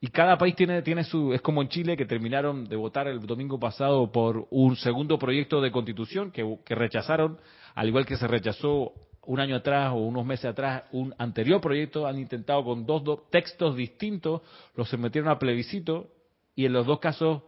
Y 0.00 0.08
cada 0.08 0.36
país 0.38 0.56
tiene, 0.56 0.82
tiene 0.82 1.04
su, 1.04 1.32
es 1.32 1.40
como 1.40 1.62
en 1.62 1.68
Chile 1.68 1.96
que 1.96 2.04
terminaron 2.04 2.64
de 2.64 2.74
votar 2.74 3.06
el 3.06 3.20
domingo 3.20 3.60
pasado 3.60 4.10
por 4.10 4.48
un 4.50 4.74
segundo 4.74 5.20
proyecto 5.20 5.60
de 5.60 5.70
constitución 5.70 6.32
que 6.32 6.74
rechazaron, 6.74 7.38
al 7.76 7.86
igual 7.86 8.06
que 8.06 8.16
se 8.16 8.26
rechazó 8.26 8.92
un 9.26 9.40
año 9.40 9.56
atrás 9.56 9.92
o 9.92 9.96
unos 9.96 10.24
meses 10.24 10.46
atrás 10.46 10.84
un 10.92 11.14
anterior 11.18 11.60
proyecto, 11.60 12.06
han 12.06 12.18
intentado 12.18 12.64
con 12.64 12.86
dos, 12.86 13.30
textos 13.30 13.76
distintos, 13.76 14.42
los 14.74 14.88
sometieron 14.88 15.30
a 15.30 15.38
plebiscito 15.38 16.08
y 16.54 16.66
en 16.66 16.72
los 16.72 16.86
dos 16.86 17.00
casos 17.00 17.42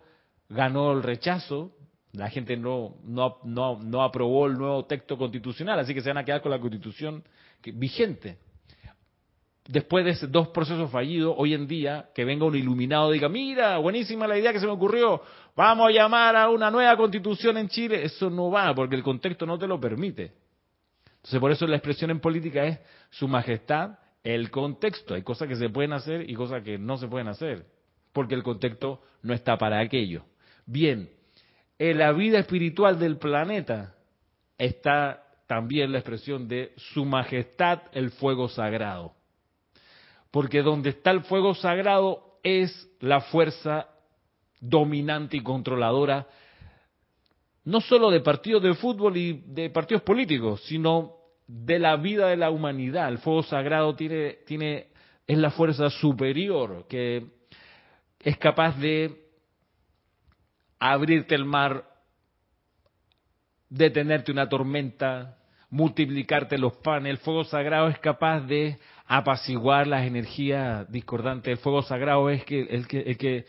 ganó 0.48 0.92
el 0.92 1.02
rechazo, 1.02 1.72
la 2.12 2.28
gente 2.28 2.56
no, 2.56 2.96
no, 3.04 3.38
no, 3.44 3.78
no 3.82 4.02
aprobó 4.02 4.46
el 4.46 4.58
nuevo 4.58 4.84
texto 4.84 5.16
constitucional, 5.16 5.78
así 5.78 5.94
que 5.94 6.02
se 6.02 6.10
van 6.10 6.18
a 6.18 6.24
quedar 6.24 6.42
con 6.42 6.50
la 6.50 6.60
constitución 6.60 7.24
vigente. 7.62 8.38
Después 9.66 10.04
de 10.04 10.26
dos 10.26 10.48
procesos 10.48 10.90
fallidos, 10.90 11.34
hoy 11.38 11.54
en 11.54 11.68
día, 11.68 12.10
que 12.14 12.24
venga 12.24 12.44
un 12.44 12.56
iluminado 12.56 13.10
y 13.10 13.14
diga, 13.14 13.28
mira, 13.28 13.78
buenísima 13.78 14.26
la 14.26 14.36
idea 14.36 14.52
que 14.52 14.58
se 14.58 14.66
me 14.66 14.72
ocurrió, 14.72 15.22
vamos 15.56 15.88
a 15.88 15.92
llamar 15.92 16.34
a 16.34 16.50
una 16.50 16.70
nueva 16.70 16.96
constitución 16.96 17.56
en 17.56 17.68
Chile, 17.68 18.04
eso 18.04 18.28
no 18.28 18.50
va, 18.50 18.74
porque 18.74 18.96
el 18.96 19.04
contexto 19.04 19.46
no 19.46 19.58
te 19.58 19.68
lo 19.68 19.80
permite. 19.80 20.41
Entonces, 21.22 21.40
por 21.40 21.52
eso 21.52 21.66
la 21.68 21.76
expresión 21.76 22.10
en 22.10 22.18
política 22.18 22.64
es 22.64 22.80
su 23.10 23.28
majestad, 23.28 23.98
el 24.24 24.50
contexto. 24.50 25.14
Hay 25.14 25.22
cosas 25.22 25.46
que 25.46 25.54
se 25.54 25.68
pueden 25.68 25.92
hacer 25.92 26.28
y 26.28 26.34
cosas 26.34 26.64
que 26.64 26.78
no 26.78 26.96
se 26.96 27.06
pueden 27.06 27.28
hacer, 27.28 27.64
porque 28.12 28.34
el 28.34 28.42
contexto 28.42 29.00
no 29.22 29.32
está 29.32 29.56
para 29.56 29.78
aquello. 29.78 30.24
Bien, 30.66 31.10
en 31.78 31.98
la 31.98 32.12
vida 32.12 32.40
espiritual 32.40 32.98
del 32.98 33.18
planeta 33.18 33.94
está 34.58 35.24
también 35.46 35.92
la 35.92 35.98
expresión 35.98 36.48
de 36.48 36.72
su 36.76 37.04
majestad, 37.04 37.82
el 37.92 38.10
fuego 38.10 38.48
sagrado. 38.48 39.14
Porque 40.32 40.62
donde 40.62 40.90
está 40.90 41.12
el 41.12 41.22
fuego 41.22 41.54
sagrado 41.54 42.38
es 42.42 42.90
la 43.00 43.20
fuerza 43.20 43.88
dominante 44.60 45.36
y 45.36 45.42
controladora 45.42 46.26
no 47.64 47.80
solo 47.80 48.10
de 48.10 48.20
partidos 48.20 48.62
de 48.62 48.74
fútbol 48.74 49.16
y 49.16 49.42
de 49.46 49.70
partidos 49.70 50.02
políticos, 50.02 50.62
sino 50.66 51.16
de 51.46 51.78
la 51.78 51.96
vida 51.96 52.28
de 52.28 52.36
la 52.36 52.50
humanidad. 52.50 53.08
El 53.08 53.18
fuego 53.18 53.42
sagrado 53.42 53.94
tiene, 53.94 54.38
tiene, 54.46 54.88
es 55.26 55.38
la 55.38 55.50
fuerza 55.50 55.90
superior 55.90 56.86
que 56.88 57.26
es 58.20 58.36
capaz 58.38 58.78
de 58.78 59.22
abrirte 60.78 61.34
el 61.34 61.44
mar, 61.44 61.84
detenerte 63.68 64.32
una 64.32 64.48
tormenta, 64.48 65.38
multiplicarte 65.70 66.58
los 66.58 66.76
panes. 66.78 67.10
El 67.10 67.18
fuego 67.18 67.44
sagrado 67.44 67.88
es 67.88 67.98
capaz 67.98 68.40
de 68.40 68.78
apaciguar 69.06 69.86
las 69.86 70.06
energías 70.06 70.90
discordantes. 70.90 71.52
El 71.52 71.58
fuego 71.58 71.82
sagrado 71.82 72.30
es 72.30 72.44
que, 72.44 72.62
el 72.62 72.86
que, 72.86 73.00
el 73.00 73.16
que 73.16 73.46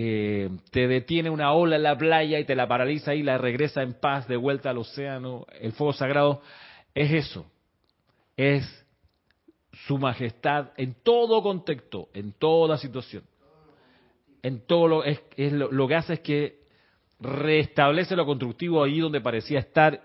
eh, 0.00 0.48
te 0.70 0.86
detiene 0.86 1.28
una 1.28 1.52
ola 1.52 1.74
en 1.74 1.82
la 1.82 1.98
playa 1.98 2.38
y 2.38 2.44
te 2.44 2.54
la 2.54 2.68
paraliza 2.68 3.16
y 3.16 3.24
la 3.24 3.36
regresa 3.36 3.82
en 3.82 3.94
paz 3.94 4.28
de 4.28 4.36
vuelta 4.36 4.70
al 4.70 4.78
océano. 4.78 5.44
El 5.60 5.72
fuego 5.72 5.92
sagrado 5.92 6.40
es 6.94 7.10
eso, 7.10 7.44
es 8.36 8.64
su 9.72 9.98
majestad 9.98 10.68
en 10.76 10.94
todo 11.02 11.42
contexto, 11.42 12.10
en 12.14 12.30
toda 12.30 12.78
situación. 12.78 13.24
En 14.40 14.64
todo 14.68 14.86
lo, 14.86 15.04
es, 15.04 15.20
lo, 15.36 15.72
lo 15.72 15.88
que 15.88 15.96
hace 15.96 16.12
es 16.12 16.20
que 16.20 16.60
restablece 17.18 18.14
lo 18.14 18.24
constructivo 18.24 18.84
ahí 18.84 19.00
donde 19.00 19.20
parecía 19.20 19.58
estar 19.58 20.00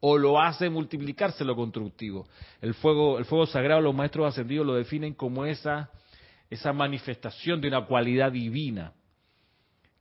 o 0.00 0.16
lo 0.16 0.40
hace 0.40 0.70
multiplicarse 0.70 1.44
lo 1.44 1.54
constructivo. 1.54 2.26
El 2.62 2.72
fuego, 2.72 3.18
el 3.18 3.26
fuego 3.26 3.44
sagrado, 3.44 3.82
los 3.82 3.94
maestros 3.94 4.26
ascendidos 4.26 4.66
lo 4.66 4.74
definen 4.74 5.12
como 5.12 5.44
esa, 5.44 5.90
esa 6.48 6.72
manifestación 6.72 7.60
de 7.60 7.68
una 7.68 7.84
cualidad 7.84 8.32
divina 8.32 8.94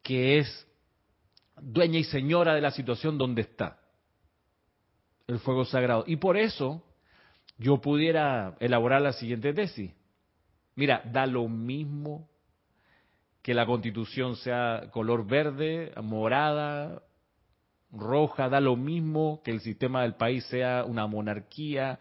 que 0.03 0.39
es 0.39 0.67
dueña 1.59 1.99
y 1.99 2.03
señora 2.03 2.53
de 2.53 2.61
la 2.61 2.71
situación 2.71 3.17
donde 3.17 3.41
está 3.41 3.79
el 5.27 5.39
fuego 5.39 5.65
sagrado. 5.65 6.03
Y 6.05 6.17
por 6.17 6.37
eso 6.37 6.83
yo 7.57 7.79
pudiera 7.81 8.55
elaborar 8.59 9.01
la 9.01 9.13
siguiente 9.13 9.53
tesis. 9.53 9.91
Mira, 10.75 11.01
da 11.05 11.25
lo 11.25 11.47
mismo 11.47 12.27
que 13.41 13.53
la 13.53 13.65
constitución 13.65 14.35
sea 14.37 14.89
color 14.91 15.25
verde, 15.25 15.91
morada, 16.01 17.03
roja, 17.91 18.49
da 18.49 18.59
lo 18.59 18.75
mismo 18.75 19.41
que 19.43 19.51
el 19.51 19.61
sistema 19.61 20.01
del 20.01 20.15
país 20.15 20.43
sea 20.45 20.83
una 20.85 21.07
monarquía, 21.07 21.99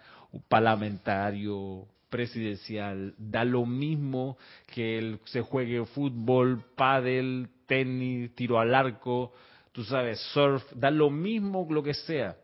parlamentario, 0.48 1.86
presidencial, 2.08 3.14
da 3.18 3.44
lo 3.44 3.66
mismo 3.66 4.38
que 4.72 5.18
se 5.24 5.42
juegue 5.42 5.84
fútbol, 5.86 6.64
pádel, 6.76 7.48
tenis, 7.72 8.34
tiro 8.34 8.58
al 8.58 8.74
arco, 8.74 9.32
tú 9.72 9.82
sabes, 9.82 10.20
surf, 10.34 10.62
da 10.74 10.90
lo 10.90 11.08
mismo 11.08 11.66
lo 11.70 11.82
que 11.82 11.94
sea. 11.94 12.36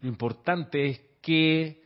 Lo 0.00 0.08
importante 0.08 0.86
es 0.86 1.00
que 1.20 1.82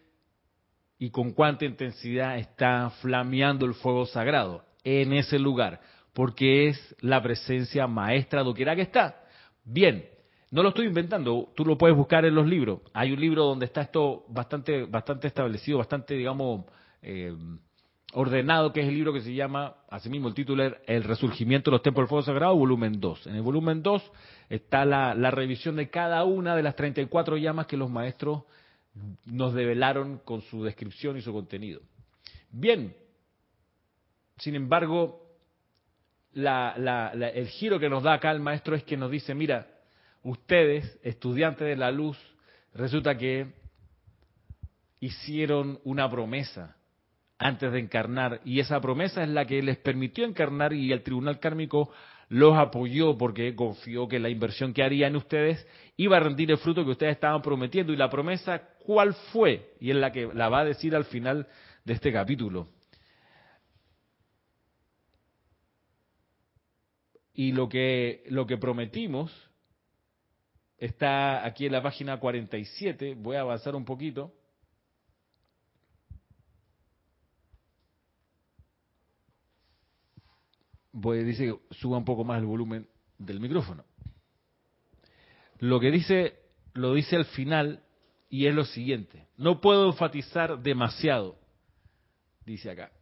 y 0.99 1.11
con 1.11 1.33
cuánta 1.33 1.65
intensidad 1.65 2.39
está 2.39 2.91
flameando 3.01 3.67
el 3.67 3.75
fuego 3.75 4.07
sagrado 4.07 4.65
en 4.85 5.15
ese 5.15 5.39
lugar, 5.39 5.81
porque 6.13 6.69
es 6.69 6.97
la 7.01 7.23
presencia 7.23 7.87
maestra 7.87 8.43
doquiera 8.43 8.77
que 8.77 8.83
está. 8.83 9.25
Bien, 9.65 10.05
no 10.51 10.63
lo 10.63 10.69
estoy 10.69 10.87
inventando, 10.87 11.53
tú 11.57 11.65
lo 11.65 11.79
puedes 11.79 11.97
buscar 11.97 12.25
en 12.25 12.35
los 12.35 12.47
libros. 12.47 12.81
Hay 12.93 13.13
un 13.13 13.21
libro 13.21 13.47
donde 13.47 13.67
está 13.67 13.81
esto 13.81 14.27
bastante, 14.29 14.85
bastante 14.85 15.27
establecido, 15.27 15.79
bastante, 15.79 16.15
digamos, 16.15 16.67
eh, 17.03 17.35
ordenado, 18.13 18.73
que 18.73 18.81
es 18.81 18.89
el 18.89 18.95
libro 18.95 19.13
que 19.13 19.21
se 19.21 19.35
llama, 19.35 19.75
asimismo 19.89 20.29
el 20.29 20.35
título 20.35 20.65
es 20.65 20.75
El 20.87 21.05
resurgimiento 21.05 21.71
de 21.71 21.77
los 21.77 21.83
templos 21.83 22.05
del 22.05 22.09
fuego 22.09 22.23
sagrado, 22.23 22.57
volumen 22.57 23.01
2. 23.01 23.29
En 23.29 23.37
el 23.37 23.43
volumen 23.43 23.83
2 23.83 24.13
está 24.49 24.85
la, 24.85 25.15
revisión 25.31 25.77
de 25.77 25.91
cada 25.91 26.25
una 26.25 26.57
de 26.57 26.63
las 26.63 26.75
34 26.77 27.37
llamas 27.37 27.67
que 27.67 27.77
los 27.77 27.91
maestros 27.91 28.43
nos 29.27 29.55
develaron 29.55 30.19
con 30.19 30.43
su 30.43 30.65
descripción 30.65 31.17
y 31.17 31.23
su 31.23 31.33
contenido. 31.33 31.81
Bien, 32.51 32.97
sin 34.39 34.57
embargo, 34.57 35.25
el 36.35 37.49
giro 37.49 37.79
que 37.79 37.89
nos 37.89 38.03
da 38.03 38.15
acá 38.15 38.33
el 38.33 38.41
maestro 38.41 38.75
es 38.75 38.83
que 38.83 38.97
nos 38.97 39.11
dice, 39.11 39.35
mira, 39.35 39.69
ustedes, 40.25 40.99
estudiantes 41.03 41.67
de 41.67 41.77
la 41.77 41.93
luz, 41.93 42.19
resulta 42.75 43.17
que 43.17 43.53
hicieron 44.99 45.81
una 45.85 46.11
promesa 46.11 46.77
antes 47.41 47.73
de 47.73 47.81
encarnar 47.81 48.43
y 48.45 48.61
esa 48.61 48.81
promesa 48.81 49.23
es 49.23 49.31
la 49.31 49.47
que 49.47 49.63
les 49.63 49.79
permitió 49.79 50.27
encarnar 50.27 50.75
y 50.75 50.93
el 50.93 51.03
tribunal 51.03 51.41
kármico 51.41 51.91
los 52.29 52.57
apoyó 52.57 53.17
porque 53.17 53.57
confió 53.57 54.07
que 54.07 54.21
la 54.21 54.29
inversión 54.29 54.75
que 54.75 54.83
haría 54.85 55.07
en 55.07 55.17
ustedes 55.17 55.67
iba 55.97 56.19
a 56.19 56.21
rendir 56.21 56.51
el 56.51 56.59
fruto 56.59 56.85
que 56.85 56.91
ustedes 56.91 57.15
estaban 57.15 57.41
prometiendo 57.41 57.95
y 57.95 57.97
la 57.97 58.11
promesa 58.11 58.63
cuál 58.85 59.15
fue 59.33 59.73
y 59.81 59.91
es 59.91 59.97
la 59.97 60.13
que 60.13 60.29
la 60.35 60.51
va 60.51 60.61
a 60.61 60.65
decir 60.67 60.95
al 60.95 61.07
final 61.07 61.49
de 61.85 61.95
este 61.95 62.13
capítulo. 62.13 62.69
Y 67.33 67.53
lo 67.53 67.71
que 67.71 68.23
lo 68.29 68.47
que 68.47 68.59
prometimos 68.59 69.33
está 70.77 71.47
aquí 71.47 71.67
en 71.67 71.73
la 71.73 71.83
página 71.83 72.21
47, 72.21 73.15
voy 73.17 73.37
a 73.37 73.41
avanzar 73.41 73.75
un 73.75 73.87
poquito. 73.87 74.35
Voy, 80.93 81.25
dice 81.25 81.47
que 81.47 81.75
suba 81.75 81.99
un 81.99 82.05
poco 82.05 82.25
más 82.25 82.39
el 82.39 82.47
volumen 82.47 82.89
del 83.19 83.41
micrófono. 83.41 83.85
Lo 85.59 85.79
que 85.79 85.91
dice, 85.91 86.39
lo 86.73 86.95
dice 86.95 87.17
al 87.17 87.27
final 87.27 87.83
y 88.29 88.47
es 88.47 88.55
lo 88.55 88.65
siguiente. 88.65 89.27
No 89.37 89.61
puedo 89.61 89.87
enfatizar 89.87 90.63
demasiado, 90.63 91.39
dice 92.45 92.71
acá, 92.71 92.93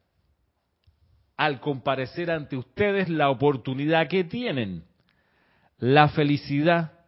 al 1.36 1.60
comparecer 1.60 2.30
ante 2.30 2.56
ustedes 2.56 3.08
la 3.08 3.30
oportunidad 3.30 4.08
que 4.08 4.24
tienen, 4.24 4.84
la 5.78 6.08
felicidad 6.08 6.98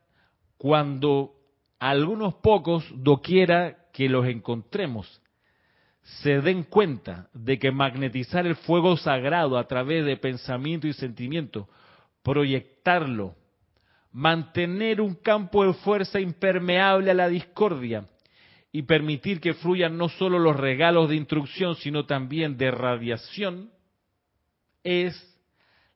cuando 0.57 1.35
algunos 1.81 2.35
pocos, 2.35 2.85
doquiera 2.95 3.89
que 3.93 4.09
los 4.09 4.27
encontremos, 4.27 5.21
se 6.19 6.41
den 6.41 6.65
cuenta 6.65 7.29
de 7.33 7.59
que 7.59 7.71
magnetizar 7.71 8.47
el 8.47 8.57
fuego 8.57 8.97
sagrado 8.97 9.59
a 9.59 9.67
través 9.67 10.05
de 10.05 10.17
pensamiento 10.17 10.87
y 10.87 10.93
sentimiento, 10.93 11.69
proyectarlo, 12.23 13.37
mantener 14.13 15.01
un 15.01 15.15
campo 15.15 15.65
de 15.65 15.73
fuerza 15.75 16.21
impermeable 16.21 17.11
a 17.11 17.15
la 17.15 17.29
discordia 17.29 18.07
y 18.73 18.83
permitir 18.83 19.41
que 19.41 19.55
fluyan 19.55 19.97
no 19.97 20.09
solo 20.09 20.39
los 20.39 20.57
regalos 20.57 21.09
de 21.09 21.17
instrucción, 21.17 21.77
sino 21.77 22.07
también 22.07 22.57
de 22.57 22.71
radiación, 22.71 23.71
es 24.83 25.27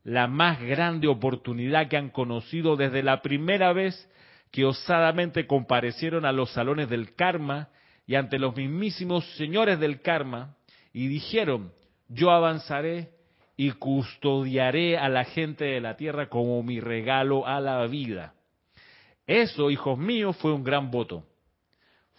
la 0.05 0.27
más 0.27 0.61
grande 0.61 1.09
oportunidad 1.09 1.88
que 1.88 1.96
han 1.96 2.11
conocido 2.11 2.77
desde 2.77 3.03
la 3.03 3.20
primera 3.20 3.72
vez 3.72 4.09
que 4.50 4.64
osadamente 4.64 5.46
comparecieron 5.46 6.24
a 6.24 6.33
los 6.33 6.53
salones 6.53 6.88
del 6.88 7.14
karma 7.14 7.68
y 8.07 8.14
ante 8.14 8.38
los 8.38 8.57
mismísimos 8.57 9.25
señores 9.37 9.79
del 9.81 10.01
karma 10.01 10.57
y 10.93 11.09
dijeron, 11.09 11.73
yo 12.09 12.31
avanzaré 12.31 13.11
y 13.57 13.71
custodiaré 13.73 14.99
a 14.99 15.09
la 15.09 15.25
gente 15.25 15.64
de 15.64 15.81
la 15.81 15.97
tierra 15.97 16.29
como 16.29 16.62
mi 16.62 16.81
regalo 16.81 17.47
a 17.47 17.61
la 17.61 17.87
vida. 17.87 18.35
Eso, 19.27 19.71
hijos 19.71 19.99
míos, 19.99 20.37
fue 20.37 20.53
un 20.53 20.64
gran 20.64 20.90
voto. 20.90 21.25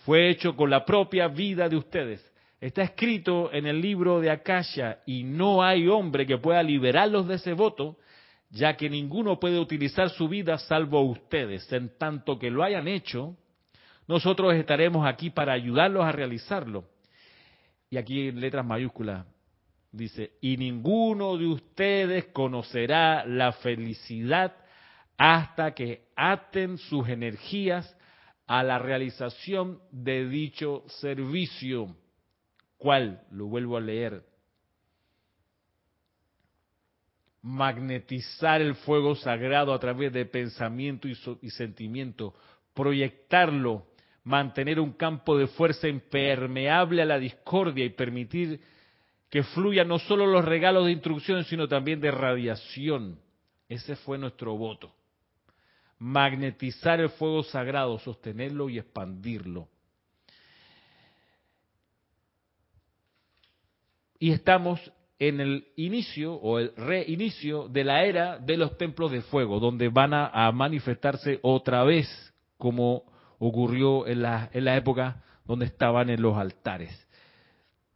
Fue 0.06 0.30
hecho 0.30 0.56
con 0.56 0.70
la 0.70 0.86
propia 0.86 1.28
vida 1.28 1.70
de 1.70 1.76
ustedes. 1.76 2.34
Está 2.60 2.84
escrito 2.84 3.52
en 3.54 3.68
el 3.68 3.82
libro 3.82 4.22
de 4.22 4.32
Akasha 4.32 5.00
y 5.06 5.24
no 5.24 5.64
hay 5.64 5.88
hombre 5.88 6.26
que 6.26 6.38
pueda 6.38 6.64
liberarlos 6.64 7.28
de 7.28 7.36
ese 7.36 7.54
voto, 7.54 7.98
ya 8.50 8.76
que 8.76 8.90
ninguno 8.90 9.40
puede 9.40 9.60
utilizar 9.60 10.10
su 10.10 10.28
vida 10.28 10.58
salvo 10.58 11.02
ustedes. 11.02 11.72
En 11.72 11.98
tanto 11.98 12.40
que 12.40 12.50
lo 12.50 12.64
hayan 12.64 12.88
hecho, 12.88 13.36
nosotros 14.08 14.54
estaremos 14.54 15.08
aquí 15.08 15.30
para 15.30 15.54
ayudarlos 15.54 16.04
a 16.04 16.12
realizarlo. 16.12 16.86
Y 17.90 17.98
aquí 17.98 18.28
en 18.28 18.40
letras 18.40 18.66
mayúsculas 18.66 19.26
dice, 19.92 20.34
y 20.42 20.58
ninguno 20.58 21.38
de 21.38 21.48
ustedes 21.48 22.26
conocerá 22.26 23.26
la 23.26 23.54
felicidad 23.54 24.56
hasta 25.18 25.74
que 25.74 26.10
aten 26.16 26.78
sus 26.78 27.08
energías 27.08 27.96
a 28.48 28.64
la 28.64 28.78
realización 28.78 29.80
de 29.92 30.28
dicho 30.28 30.84
servicio. 30.88 31.96
¿Cuál? 32.78 33.24
Lo 33.32 33.48
vuelvo 33.48 33.78
a 33.78 33.82
leer. 33.82 34.24
Magnetizar 37.42 38.62
el 38.62 38.76
fuego 38.76 39.16
sagrado 39.16 39.74
a 39.74 39.80
través 39.80 40.12
de 40.12 40.26
pensamiento 40.26 41.08
y, 41.08 41.18
y 41.42 41.50
sentimiento, 41.52 42.36
proyectarlo 42.74 43.88
mantener 44.26 44.80
un 44.80 44.92
campo 44.92 45.38
de 45.38 45.48
fuerza 45.48 45.88
impermeable 45.88 47.02
a 47.02 47.06
la 47.06 47.20
discordia 47.20 47.86
y 47.86 47.90
permitir 47.90 48.60
que 49.30 49.44
fluyan 49.44 49.88
no 49.88 50.00
solo 50.00 50.26
los 50.26 50.44
regalos 50.44 50.86
de 50.86 50.92
instrucción, 50.92 51.44
sino 51.46 51.68
también 51.68 52.02
de 52.02 52.12
radiación. 52.12 53.20
Ese 53.70 53.96
fue 53.96 54.18
nuestro 54.18 54.58
voto. 54.58 54.94
Magnetizar 56.00 57.00
el 57.00 57.10
fuego 57.10 57.44
sagrado, 57.44 57.98
sostenerlo 58.00 58.68
y 58.70 58.80
expandirlo. 58.80 59.70
Y 64.20 64.32
estamos 64.32 64.80
en 65.20 65.40
el 65.40 65.68
inicio 65.76 66.34
o 66.34 66.60
el 66.60 66.76
reinicio 66.76 67.68
de 67.68 67.84
la 67.84 68.04
era 68.06 68.40
de 68.40 68.58
los 68.58 68.78
templos 68.78 69.12
de 69.12 69.22
fuego, 69.22 69.60
donde 69.60 69.90
van 69.90 70.14
a, 70.14 70.52
manifestarse 70.52 71.40
otra 71.42 71.84
vez 71.84 72.08
como 72.58 73.04
ocurrió 73.40 74.08
en 74.08 74.22
la, 74.22 74.50
en 74.54 74.66
la 74.66 74.76
época 74.76 75.24
donde 75.46 75.66
estaban 75.66 76.10
en 76.10 76.22
los 76.22 76.38
altares. 76.38 77.08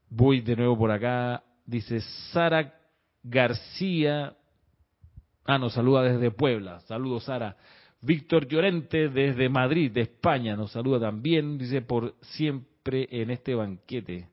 Voy 0.10 0.42
de 0.42 0.56
nuevo 0.56 0.78
por 0.78 0.92
acá, 0.92 1.44
dice 1.66 2.02
Sara 2.32 2.74
García, 3.24 4.34
ah, 5.46 5.58
nos 5.58 5.74
saluda 5.74 6.04
desde 6.04 6.32
Puebla, 6.32 6.80
saludos 6.82 7.26
Sara. 7.26 7.58
Víctor 8.02 8.48
Llorente 8.48 9.10
desde 9.10 9.50
Madrid, 9.50 9.92
de 9.92 10.02
España, 10.02 10.56
nos 10.56 10.72
saluda 10.72 11.00
también, 11.00 11.58
dice 11.58 11.82
por 11.82 12.16
siempre 12.22 13.08
en 13.12 13.30
este 13.30 13.56
banquete 13.56 14.30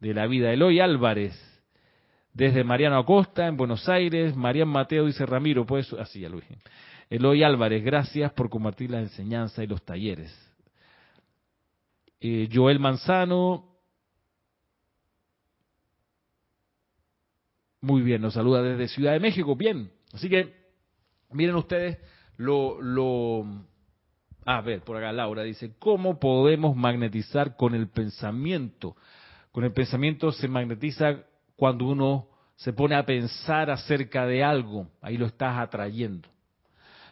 de 0.00 0.14
la 0.14 0.26
vida. 0.26 0.52
Eloy 0.52 0.80
Álvarez, 0.80 1.32
desde 2.32 2.64
Mariano 2.64 2.98
Acosta, 2.98 3.46
en 3.46 3.56
Buenos 3.56 3.88
Aires. 3.88 4.34
Marian 4.36 4.68
Mateo 4.68 5.06
dice 5.06 5.24
Ramiro, 5.24 5.64
pues 5.64 5.92
así 5.94 6.20
ya 6.20 6.28
lo 6.28 6.36
dije. 6.36 6.58
Eloy 7.08 7.44
Álvarez, 7.44 7.84
gracias 7.84 8.32
por 8.32 8.50
compartir 8.50 8.90
la 8.90 9.00
enseñanza 9.00 9.62
y 9.62 9.68
los 9.68 9.82
talleres. 9.84 10.34
Eh, 12.20 12.48
Joel 12.52 12.80
Manzano, 12.80 13.64
muy 17.80 18.02
bien, 18.02 18.22
nos 18.22 18.34
saluda 18.34 18.62
desde 18.62 18.88
Ciudad 18.88 19.12
de 19.12 19.20
México, 19.20 19.54
bien. 19.54 19.92
Así 20.12 20.28
que, 20.28 20.52
miren 21.30 21.54
ustedes 21.54 21.98
lo, 22.38 22.80
lo... 22.82 23.44
A 24.44 24.60
ver, 24.60 24.82
por 24.82 24.96
acá 24.96 25.12
Laura 25.12 25.44
dice, 25.44 25.76
¿cómo 25.78 26.18
podemos 26.18 26.74
magnetizar 26.74 27.56
con 27.56 27.74
el 27.76 27.88
pensamiento? 27.88 28.96
Con 29.52 29.62
el 29.62 29.72
pensamiento 29.72 30.32
se 30.32 30.48
magnetiza 30.48 31.20
cuando 31.54 31.86
uno 31.86 32.28
se 32.56 32.72
pone 32.72 32.96
a 32.96 33.06
pensar 33.06 33.70
acerca 33.70 34.26
de 34.26 34.42
algo, 34.42 34.88
ahí 35.00 35.16
lo 35.16 35.26
estás 35.26 35.58
atrayendo 35.58 36.35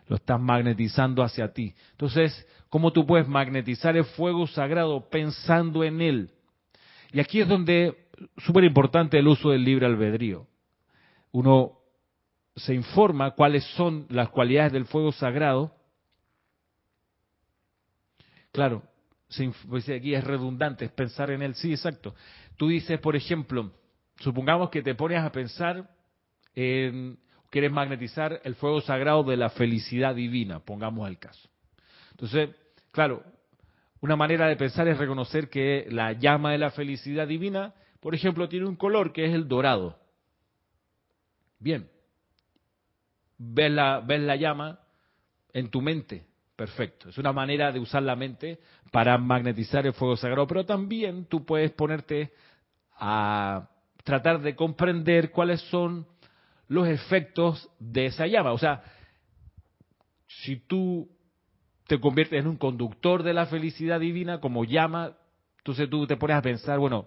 lo 0.06 0.16
estás 0.16 0.40
magnetizando 0.40 1.22
hacia 1.22 1.52
ti. 1.52 1.74
Entonces, 1.92 2.46
¿cómo 2.68 2.92
tú 2.92 3.06
puedes 3.06 3.26
magnetizar 3.26 3.96
el 3.96 4.04
fuego 4.04 4.46
sagrado 4.46 5.08
pensando 5.08 5.84
en 5.84 6.00
él? 6.00 6.30
Y 7.12 7.20
aquí 7.20 7.40
es 7.40 7.48
donde, 7.48 8.08
súper 8.38 8.64
importante 8.64 9.18
el 9.18 9.28
uso 9.28 9.50
del 9.50 9.64
libre 9.64 9.86
albedrío. 9.86 10.46
Uno 11.32 11.78
se 12.56 12.74
informa 12.74 13.32
cuáles 13.32 13.64
son 13.74 14.06
las 14.08 14.28
cualidades 14.28 14.72
del 14.72 14.84
fuego 14.84 15.12
sagrado. 15.12 15.74
Claro, 18.52 18.82
pues 19.68 19.88
aquí 19.88 20.14
es 20.14 20.22
redundante, 20.22 20.84
es 20.84 20.92
pensar 20.92 21.30
en 21.30 21.42
él. 21.42 21.54
Sí, 21.54 21.72
exacto. 21.72 22.14
Tú 22.56 22.68
dices, 22.68 23.00
por 23.00 23.16
ejemplo, 23.16 23.72
supongamos 24.18 24.70
que 24.70 24.82
te 24.82 24.94
pones 24.94 25.20
a 25.20 25.32
pensar 25.32 25.90
en 26.54 27.18
quieres 27.54 27.70
magnetizar 27.70 28.40
el 28.42 28.56
fuego 28.56 28.80
sagrado 28.80 29.22
de 29.22 29.36
la 29.36 29.48
felicidad 29.48 30.12
divina, 30.12 30.58
pongamos 30.58 31.08
el 31.08 31.20
caso. 31.20 31.48
Entonces, 32.10 32.50
claro, 32.90 33.22
una 34.00 34.16
manera 34.16 34.48
de 34.48 34.56
pensar 34.56 34.88
es 34.88 34.98
reconocer 34.98 35.48
que 35.48 35.86
la 35.88 36.14
llama 36.14 36.50
de 36.50 36.58
la 36.58 36.72
felicidad 36.72 37.28
divina, 37.28 37.72
por 38.00 38.12
ejemplo, 38.12 38.48
tiene 38.48 38.66
un 38.66 38.74
color 38.74 39.12
que 39.12 39.26
es 39.26 39.32
el 39.32 39.46
dorado. 39.46 39.96
Bien, 41.60 41.88
ves 43.38 43.70
la, 43.70 44.00
ves 44.00 44.22
la 44.22 44.34
llama 44.34 44.80
en 45.52 45.70
tu 45.70 45.80
mente, 45.80 46.26
perfecto. 46.56 47.08
Es 47.08 47.18
una 47.18 47.32
manera 47.32 47.70
de 47.70 47.78
usar 47.78 48.02
la 48.02 48.16
mente 48.16 48.58
para 48.90 49.16
magnetizar 49.16 49.86
el 49.86 49.92
fuego 49.92 50.16
sagrado, 50.16 50.48
pero 50.48 50.66
también 50.66 51.26
tú 51.26 51.46
puedes 51.46 51.70
ponerte 51.70 52.32
a 52.98 53.68
tratar 54.02 54.40
de 54.40 54.56
comprender 54.56 55.30
cuáles 55.30 55.60
son 55.70 56.04
los 56.68 56.88
efectos 56.88 57.68
de 57.78 58.06
esa 58.06 58.26
llama. 58.26 58.52
O 58.52 58.58
sea, 58.58 58.82
si 60.26 60.56
tú 60.56 61.08
te 61.86 62.00
conviertes 62.00 62.40
en 62.40 62.46
un 62.46 62.56
conductor 62.56 63.22
de 63.22 63.34
la 63.34 63.46
felicidad 63.46 64.00
divina 64.00 64.40
como 64.40 64.64
llama, 64.64 65.16
entonces 65.58 65.88
tú 65.88 66.06
te 66.06 66.16
pones 66.16 66.36
a 66.36 66.42
pensar, 66.42 66.78
bueno, 66.78 67.06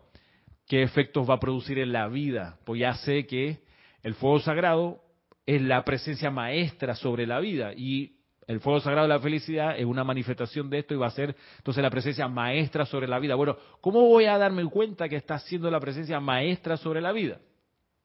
¿qué 0.68 0.84
efectos 0.84 1.30
va 1.30 1.36
a 1.36 1.40
producir 1.40 1.80
en 1.80 1.94
la 1.94 2.08
vida? 2.08 2.58
Pues 2.66 2.80
ya 2.80 2.94
sé 2.96 3.26
que 3.26 3.60
el 4.04 4.14
fuego 4.16 4.40
sagrado 4.40 5.02
es 5.46 5.62
la 5.62 5.84
presencia 5.84 6.30
maestra 6.30 6.96
sobre 6.96 7.26
la 7.26 7.40
vida 7.40 7.74
y 7.74 8.18
el 8.48 8.62
fuego 8.62 8.80
sagrado 8.80 9.08
de 9.08 9.14
la 9.14 9.20
felicidad 9.20 9.78
es 9.78 9.86
una 9.86 10.04
manifestación 10.04 10.70
de 10.70 10.80
esto 10.80 10.94
y 10.94 10.98
va 10.98 11.08
a 11.08 11.12
ser 11.12 11.36
entonces 11.58 11.82
la 11.82 11.90
presencia 11.90 12.28
maestra 12.28 12.86
sobre 12.86 13.08
la 13.08 13.20
vida. 13.20 13.36
Bueno, 13.36 13.58
¿cómo 13.82 14.02
voy 14.08 14.26
a 14.26 14.38
darme 14.38 14.66
cuenta 14.66 15.10
que 15.10 15.18
está 15.18 15.38
siendo 15.40 15.70
la 15.70 15.80
presencia 15.80 16.20
maestra 16.20 16.78
sobre 16.78 17.02
la 17.02 17.12
vida? 17.12 17.40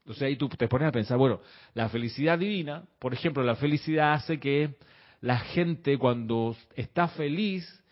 Entonces 0.02 0.22
ahí 0.24 0.36
tú 0.36 0.48
te 0.48 0.66
pones 0.66 0.88
a 0.88 0.92
pensar, 0.92 1.16
bueno, 1.16 1.40
la 1.74 1.88
felicidad 1.88 2.38
divina, 2.38 2.84
por 2.98 3.14
ejemplo, 3.14 3.42
la 3.44 3.54
felicidad 3.54 4.14
hace 4.14 4.40
que 4.40 4.74
la 5.20 5.38
gente 5.38 5.96
cuando 5.96 6.56
está 6.74 7.06
feliz 7.06 7.82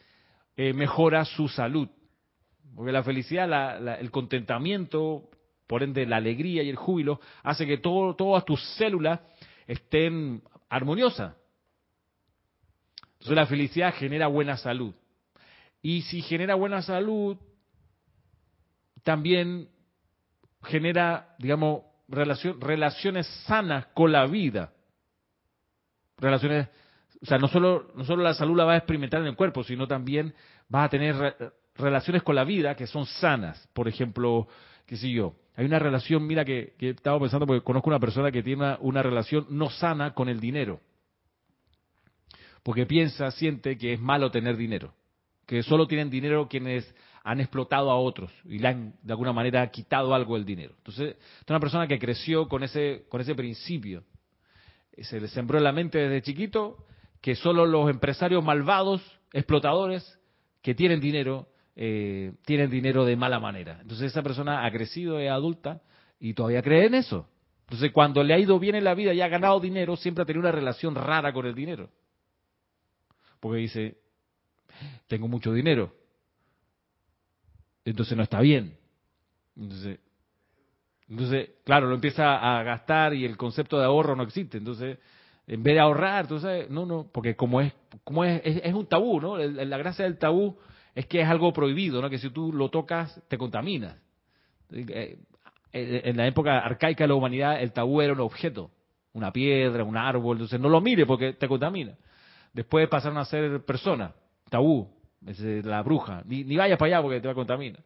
eh, 0.56 0.72
mejora 0.72 1.24
su 1.24 1.48
salud. 1.48 1.88
Porque 2.74 2.90
la 2.90 3.04
felicidad, 3.04 4.00
el 4.00 4.10
contentamiento, 4.10 5.30
por 5.68 5.84
ende 5.84 6.04
la 6.04 6.16
alegría 6.16 6.64
y 6.64 6.68
el 6.68 6.76
júbilo, 6.76 7.20
hace 7.44 7.64
que 7.66 7.78
todo, 7.78 8.16
todas 8.16 8.44
tus 8.44 8.60
células 8.76 9.20
estén 9.68 10.42
armoniosas. 10.68 11.34
Entonces 13.12 13.36
la 13.36 13.46
felicidad 13.46 13.94
genera 13.94 14.26
buena 14.26 14.56
salud. 14.56 14.94
Y 15.82 16.02
si 16.02 16.22
genera 16.22 16.56
buena 16.56 16.82
salud, 16.82 17.38
también 19.04 19.68
genera, 20.62 21.36
digamos, 21.38 21.82
relaciones 22.10 23.26
sanas 23.46 23.86
con 23.94 24.12
la 24.12 24.26
vida. 24.26 24.72
Relaciones, 26.18 26.68
o 27.22 27.26
sea, 27.26 27.38
no 27.38 27.48
solo, 27.48 27.92
no 27.94 28.04
solo 28.04 28.22
la 28.22 28.34
salud 28.34 28.56
la 28.56 28.64
vas 28.64 28.74
a 28.74 28.78
experimentar 28.78 29.20
en 29.20 29.28
el 29.28 29.36
cuerpo, 29.36 29.64
sino 29.64 29.86
también 29.86 30.34
vas 30.68 30.86
a 30.86 30.88
tener 30.90 31.36
relaciones 31.76 32.22
con 32.22 32.34
la 32.34 32.44
vida 32.44 32.74
que 32.74 32.86
son 32.86 33.06
sanas. 33.06 33.68
Por 33.72 33.88
ejemplo, 33.88 34.48
qué 34.86 34.96
sé 34.96 35.10
yo, 35.10 35.34
hay 35.56 35.66
una 35.66 35.78
relación, 35.78 36.26
mira 36.26 36.44
que, 36.44 36.74
que 36.78 36.90
estaba 36.90 37.18
pensando 37.20 37.46
porque 37.46 37.62
conozco 37.62 37.90
una 37.90 38.00
persona 38.00 38.30
que 38.30 38.42
tiene 38.42 38.76
una, 38.80 39.02
relación 39.02 39.46
no 39.50 39.68
sana 39.68 40.14
con 40.14 40.28
el 40.28 40.40
dinero. 40.40 40.80
Porque 42.62 42.86
piensa, 42.86 43.30
siente 43.30 43.76
que 43.76 43.94
es 43.94 44.00
malo 44.00 44.30
tener 44.30 44.56
dinero. 44.56 44.94
Que 45.46 45.62
solo 45.62 45.86
tienen 45.86 46.10
dinero 46.10 46.48
quienes 46.48 46.94
han 47.22 47.40
explotado 47.40 47.90
a 47.90 47.98
otros 47.98 48.30
y 48.44 48.58
le 48.58 48.68
han 48.68 48.94
de 49.02 49.12
alguna 49.12 49.32
manera 49.32 49.68
quitado 49.70 50.14
algo 50.14 50.34
del 50.34 50.44
dinero. 50.44 50.74
Entonces, 50.78 51.16
es 51.16 51.50
una 51.50 51.60
persona 51.60 51.86
que 51.86 51.98
creció 51.98 52.48
con 52.48 52.62
ese, 52.62 53.04
con 53.08 53.20
ese 53.20 53.34
principio. 53.34 54.04
Se 54.98 55.20
le 55.20 55.28
sembró 55.28 55.58
en 55.58 55.64
la 55.64 55.72
mente 55.72 55.98
desde 55.98 56.22
chiquito 56.22 56.86
que 57.20 57.34
solo 57.34 57.66
los 57.66 57.90
empresarios 57.90 58.42
malvados, 58.42 59.02
explotadores, 59.32 60.18
que 60.62 60.74
tienen 60.74 61.00
dinero, 61.00 61.48
eh, 61.76 62.32
tienen 62.44 62.70
dinero 62.70 63.04
de 63.04 63.16
mala 63.16 63.38
manera. 63.38 63.78
Entonces 63.82 64.10
esa 64.10 64.22
persona 64.22 64.64
ha 64.64 64.70
crecido, 64.70 65.18
es 65.18 65.30
adulta 65.30 65.82
y 66.18 66.34
todavía 66.34 66.62
cree 66.62 66.86
en 66.86 66.94
eso. 66.94 67.28
Entonces 67.62 67.92
cuando 67.92 68.22
le 68.24 68.34
ha 68.34 68.38
ido 68.38 68.58
bien 68.58 68.74
en 68.74 68.84
la 68.84 68.94
vida 68.94 69.12
y 69.12 69.20
ha 69.20 69.28
ganado 69.28 69.60
dinero, 69.60 69.96
siempre 69.96 70.22
ha 70.22 70.26
tenido 70.26 70.40
una 70.40 70.52
relación 70.52 70.94
rara 70.94 71.32
con 71.32 71.46
el 71.46 71.54
dinero. 71.54 71.90
Porque 73.38 73.58
dice, 73.58 73.98
tengo 75.06 75.28
mucho 75.28 75.52
dinero. 75.52 75.99
Entonces 77.90 78.16
no 78.16 78.22
está 78.22 78.40
bien. 78.40 78.76
Entonces, 79.56 79.98
entonces, 81.08 81.50
claro, 81.64 81.88
lo 81.88 81.96
empieza 81.96 82.58
a 82.58 82.62
gastar 82.62 83.14
y 83.14 83.24
el 83.24 83.36
concepto 83.36 83.78
de 83.78 83.84
ahorro 83.84 84.14
no 84.14 84.22
existe. 84.22 84.58
Entonces, 84.58 84.98
en 85.46 85.62
vez 85.62 85.74
de 85.74 85.80
ahorrar, 85.80 86.22
entonces, 86.22 86.70
no, 86.70 86.86
no, 86.86 87.10
porque 87.12 87.34
como 87.34 87.60
es, 87.60 87.72
como 88.04 88.24
es, 88.24 88.40
es, 88.44 88.72
un 88.72 88.86
tabú, 88.86 89.20
¿no? 89.20 89.36
La 89.36 89.76
gracia 89.76 90.04
del 90.04 90.18
tabú 90.18 90.56
es 90.94 91.06
que 91.06 91.20
es 91.20 91.28
algo 91.28 91.52
prohibido, 91.52 92.00
¿no? 92.00 92.08
Que 92.08 92.18
si 92.18 92.30
tú 92.30 92.52
lo 92.52 92.68
tocas, 92.68 93.20
te 93.26 93.36
contaminas. 93.36 93.96
Eh, 94.70 95.18
eh, 95.72 96.02
en 96.04 96.16
la 96.16 96.28
época 96.28 96.60
arcaica 96.60 97.04
de 97.04 97.08
la 97.08 97.14
humanidad, 97.14 97.60
el 97.60 97.72
tabú 97.72 98.00
era 98.00 98.12
un 98.12 98.20
objeto, 98.20 98.70
una 99.12 99.32
piedra, 99.32 99.82
un 99.82 99.96
árbol, 99.96 100.36
entonces 100.36 100.60
no 100.60 100.68
lo 100.68 100.80
mire 100.80 101.06
porque 101.06 101.32
te 101.32 101.48
contamina. 101.48 101.96
Después 102.52 102.88
pasaron 102.88 103.18
a 103.18 103.24
ser 103.24 103.64
personas, 103.64 104.12
tabú, 104.48 104.88
la 105.20 105.82
bruja, 105.82 106.22
ni, 106.26 106.44
ni 106.44 106.56
vayas 106.56 106.78
para 106.78 106.96
allá 106.96 107.02
porque 107.02 107.20
te 107.20 107.26
va 107.28 107.32
a 107.32 107.34
contaminar. 107.34 107.80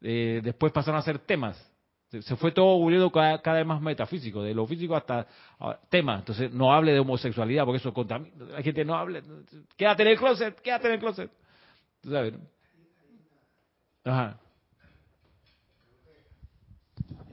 Eh, 0.00 0.40
después 0.42 0.72
pasaron 0.72 0.98
a 0.98 1.02
ser 1.02 1.18
temas, 1.18 1.56
se 2.10 2.36
fue 2.36 2.52
todo 2.52 2.78
volviendo 2.78 3.12
cada, 3.12 3.52
vez 3.52 3.66
más 3.66 3.82
metafísico, 3.82 4.42
de 4.42 4.54
lo 4.54 4.66
físico 4.66 4.96
hasta 4.96 5.26
temas. 5.90 6.20
Entonces, 6.20 6.50
no 6.52 6.72
hable 6.72 6.92
de 6.92 7.00
homosexualidad, 7.00 7.66
porque 7.66 7.78
eso 7.78 7.92
contamina. 7.92 8.34
Hay 8.56 8.64
gente 8.64 8.82
no 8.84 8.96
hable. 8.96 9.22
Quédate 9.76 10.04
en 10.04 10.08
el 10.08 10.16
closet, 10.16 10.58
quédate 10.60 10.86
en 10.88 10.94
el 10.94 11.00
closet. 11.00 11.30
sabes? 12.02 12.34
Ajá. 14.04 14.38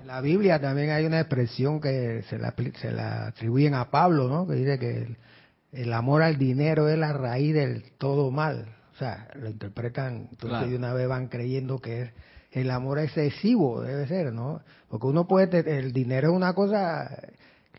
En 0.01 0.07
la 0.07 0.19
Biblia 0.19 0.59
también 0.59 0.89
hay 0.89 1.05
una 1.05 1.21
expresión 1.21 1.79
que 1.79 2.23
se 2.23 2.37
la, 2.37 2.53
se 2.75 2.91
la 2.91 3.27
atribuyen 3.27 3.75
a 3.75 3.89
Pablo. 3.89 4.45
Que 4.45 4.55
dice 4.55 4.77
que 4.77 5.15
el, 5.71 5.93
amor 5.93 6.21
al 6.21 6.37
dinero 6.37 6.89
es 6.89 6.97
la 6.97 7.13
raíz 7.13 7.53
del 7.53 7.93
todo 7.97 8.29
mal. 8.29 8.75
O 8.95 8.97
sea, 8.97 9.27
lo 9.35 9.49
interpretan, 9.49 10.29
entonces 10.31 10.69
de 10.69 10.77
una 10.77 10.93
vez 10.93 11.07
van 11.09 11.27
creyendo 11.27 11.79
que 11.79 12.03
es 12.03 12.11
el 12.51 12.71
amor 12.71 12.99
excesivo 12.99 13.81
debe 13.81 14.07
ser, 14.07 14.31
¿no? 14.31 14.61
Porque 14.87 15.07
uno 15.07 15.27
puede, 15.27 15.77
el 15.77 15.91
dinero 15.91 16.29
es 16.29 16.35
una 16.35 16.53
cosa 16.53 17.09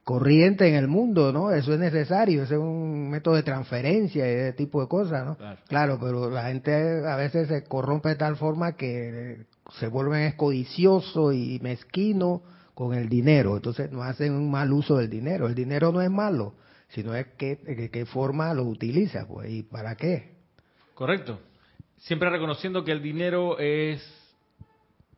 corriente 0.04 0.68
en 0.68 0.74
el 0.74 0.88
mundo, 0.88 1.32
¿no? 1.32 1.50
Eso 1.50 1.72
es 1.72 1.80
necesario, 1.80 2.42
ese 2.42 2.54
es 2.54 2.60
un 2.60 3.08
método 3.08 3.34
de 3.36 3.42
transferencia 3.42 4.26
y 4.26 4.34
ese 4.34 4.52
tipo 4.52 4.82
de 4.82 4.88
cosas, 4.88 5.24
¿no? 5.24 5.38
Claro. 5.68 5.98
pero 5.98 6.28
la 6.30 6.44
gente 6.48 6.72
a 7.08 7.16
veces 7.16 7.48
se 7.48 7.64
corrompe 7.64 8.10
de 8.10 8.16
tal 8.16 8.36
forma 8.36 8.76
que 8.76 9.46
se 9.80 9.88
vuelven 9.88 10.24
escodiciosos 10.24 11.34
y 11.34 11.58
mezquinos 11.62 12.42
con 12.74 12.92
el 12.92 13.08
dinero, 13.08 13.56
entonces 13.56 13.90
no 13.90 14.02
hacen 14.02 14.34
un 14.34 14.50
mal 14.50 14.70
uso 14.70 14.98
del 14.98 15.08
dinero. 15.08 15.46
El 15.46 15.54
dinero 15.54 15.92
no 15.92 16.02
es 16.02 16.10
malo, 16.10 16.54
sino 16.88 17.14
es 17.14 17.26
que, 17.38 17.90
qué 17.90 18.04
forma 18.04 18.52
lo 18.52 18.64
utiliza, 18.64 19.26
pues, 19.26 19.50
y 19.50 19.62
para 19.62 19.96
qué. 19.96 20.35
Correcto. 20.96 21.38
Siempre 21.98 22.30
reconociendo 22.30 22.82
que 22.82 22.90
el 22.90 23.02
dinero 23.02 23.58
es 23.58 24.02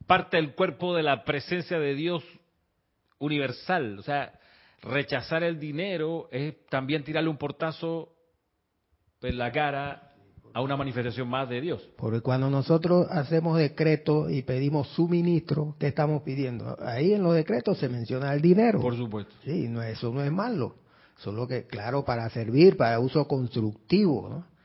parte 0.09 0.37
del 0.37 0.57
cuerpo 0.57 0.97
de 0.97 1.05
la 1.05 1.23
presencia 1.23 1.79
de 1.79 1.95
Dios 1.95 2.25
universal. 3.21 3.97
O 3.97 4.03
sea, 4.03 4.33
rechazar 4.83 5.45
el 5.45 5.61
dinero 5.61 6.29
es 6.33 6.67
también 6.67 7.05
tirarle 7.05 7.31
un 7.31 7.37
portazo 7.37 8.13
en 9.23 9.39
la 9.39 9.53
cara 9.53 10.15
a 10.53 10.63
una 10.63 10.77
manifestación 10.77 11.29
más 11.29 11.49
de 11.49 11.61
Dios. 11.61 11.89
Porque 11.97 12.23
cuando 12.23 12.51
nosotros 12.51 13.07
hacemos 13.09 13.57
decretos 13.57 14.33
y 14.33 14.43
pedimos 14.43 14.89
suministro, 14.89 15.77
¿qué 15.79 15.87
estamos 15.87 16.23
pidiendo? 16.23 16.77
Ahí 16.81 17.13
en 17.13 17.23
los 17.23 17.37
decretos 17.37 17.79
se 17.79 17.89
menciona 17.89 18.35
el 18.35 18.43
dinero. 18.43 18.81
Por 18.81 18.97
supuesto. 18.97 19.33
Sí, 19.45 19.69
no, 19.69 19.81
eso 19.81 20.13
no 20.13 20.25
es 20.25 20.33
malo. 20.33 20.75
Solo 21.19 21.47
que, 21.47 21.69
claro, 21.69 22.05
para 22.05 22.29
servir, 22.31 22.77
para 22.77 22.99
uso 22.99 23.29
constructivo, 23.29 24.29
¿no? 24.29 24.58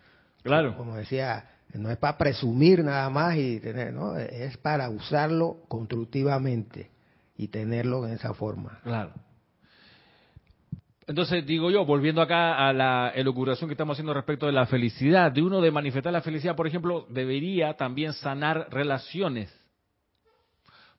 Claro. 0.43 0.75
Como 0.77 0.95
decía 0.95 1.49
no 1.73 1.89
es 1.89 1.97
para 1.97 2.17
presumir 2.17 2.83
nada 2.83 3.09
más 3.09 3.35
y 3.35 3.59
tener, 3.59 3.93
¿no? 3.93 4.17
Es 4.17 4.57
para 4.57 4.89
usarlo 4.89 5.57
constructivamente 5.67 6.91
y 7.35 7.47
tenerlo 7.47 8.05
en 8.07 8.13
esa 8.13 8.33
forma. 8.33 8.79
Claro. 8.83 9.11
Entonces, 11.05 11.45
digo 11.45 11.69
yo, 11.69 11.83
volviendo 11.85 12.21
acá 12.21 12.67
a 12.67 12.71
la 12.71 13.11
elucubración 13.13 13.67
que 13.67 13.73
estamos 13.73 13.95
haciendo 13.95 14.13
respecto 14.13 14.45
de 14.45 14.53
la 14.53 14.65
felicidad, 14.67 15.31
de 15.31 15.41
uno 15.41 15.59
de 15.59 15.71
manifestar 15.71 16.13
la 16.13 16.21
felicidad, 16.21 16.55
por 16.55 16.67
ejemplo, 16.67 17.05
debería 17.09 17.73
también 17.73 18.13
sanar 18.13 18.67
relaciones. 18.71 19.53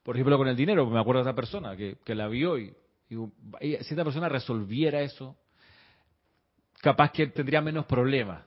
Por 0.03 0.17
ejemplo, 0.17 0.37
con 0.37 0.49
el 0.49 0.57
dinero, 0.57 0.85
me 0.91 1.01
acuerdo 1.01 1.23
de 1.23 1.31
esa 1.31 1.37
persona 1.37 1.77
que, 1.77 1.97
que 2.05 2.15
la 2.15 2.29
vio 2.29 2.59
y, 2.59 2.75
y 3.09 3.77
si 3.77 3.95
esta 3.95 4.05
persona 4.05 4.29
resolviera 4.29 5.01
eso, 5.01 5.37
capaz 6.83 7.13
que 7.13 7.29
tendría 7.29 7.63
menos 7.63 7.87
problemas 7.87 8.43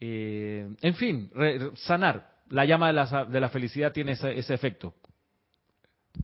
eh, 0.00 0.66
en 0.80 0.94
fin, 0.94 1.30
sanar. 1.76 2.30
La 2.48 2.64
llama 2.64 2.88
de 2.88 2.94
la, 2.94 3.24
de 3.26 3.40
la 3.40 3.48
felicidad 3.50 3.92
tiene 3.92 4.12
ese, 4.12 4.54
efecto. 4.54 4.94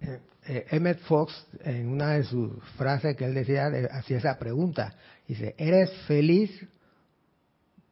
Eh, 0.01 0.21
eh, 0.49 0.67
Emmett 0.71 0.99
Fox, 1.01 1.47
en 1.63 1.89
una 1.89 2.15
de 2.15 2.25
sus 2.25 2.53
frases 2.77 3.17
que 3.17 3.27
él 3.27 3.35
decía, 3.35 3.67
hacía 3.93 4.19
esa 4.19 4.39
pregunta. 4.39 4.95
Dice, 5.29 5.55
¿eres 5.59 5.93
feliz 6.07 6.51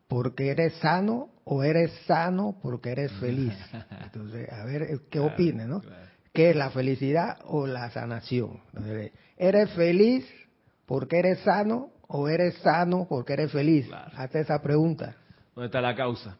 porque 0.09 0.51
eres 0.51 0.75
sano 0.75 1.31
o 1.45 1.63
eres 1.63 1.93
sano 2.07 2.59
porque 2.61 2.91
eres 2.91 3.13
feliz? 3.13 3.55
Entonces, 4.05 4.51
a 4.51 4.65
ver, 4.65 4.89
¿qué 5.11 5.21
opina, 5.21 5.67
no? 5.67 5.83
¿Qué 6.33 6.51
es 6.51 6.57
la 6.57 6.71
felicidad 6.71 7.39
o 7.45 7.69
la 7.69 7.91
sanación? 7.91 8.61
¿Eres 9.37 9.71
feliz 9.75 10.27
porque 10.87 11.21
eres 11.21 11.39
sano 11.41 11.93
o 12.09 12.29
eres 12.29 12.55
sano 12.57 13.07
porque 13.09 13.35
eres 13.35 13.53
feliz? 13.53 13.89
Hazte 14.17 14.41
esa 14.41 14.61
pregunta 14.61 15.17
donde 15.55 15.67
está 15.67 15.81
la 15.81 15.95
causa. 15.95 16.37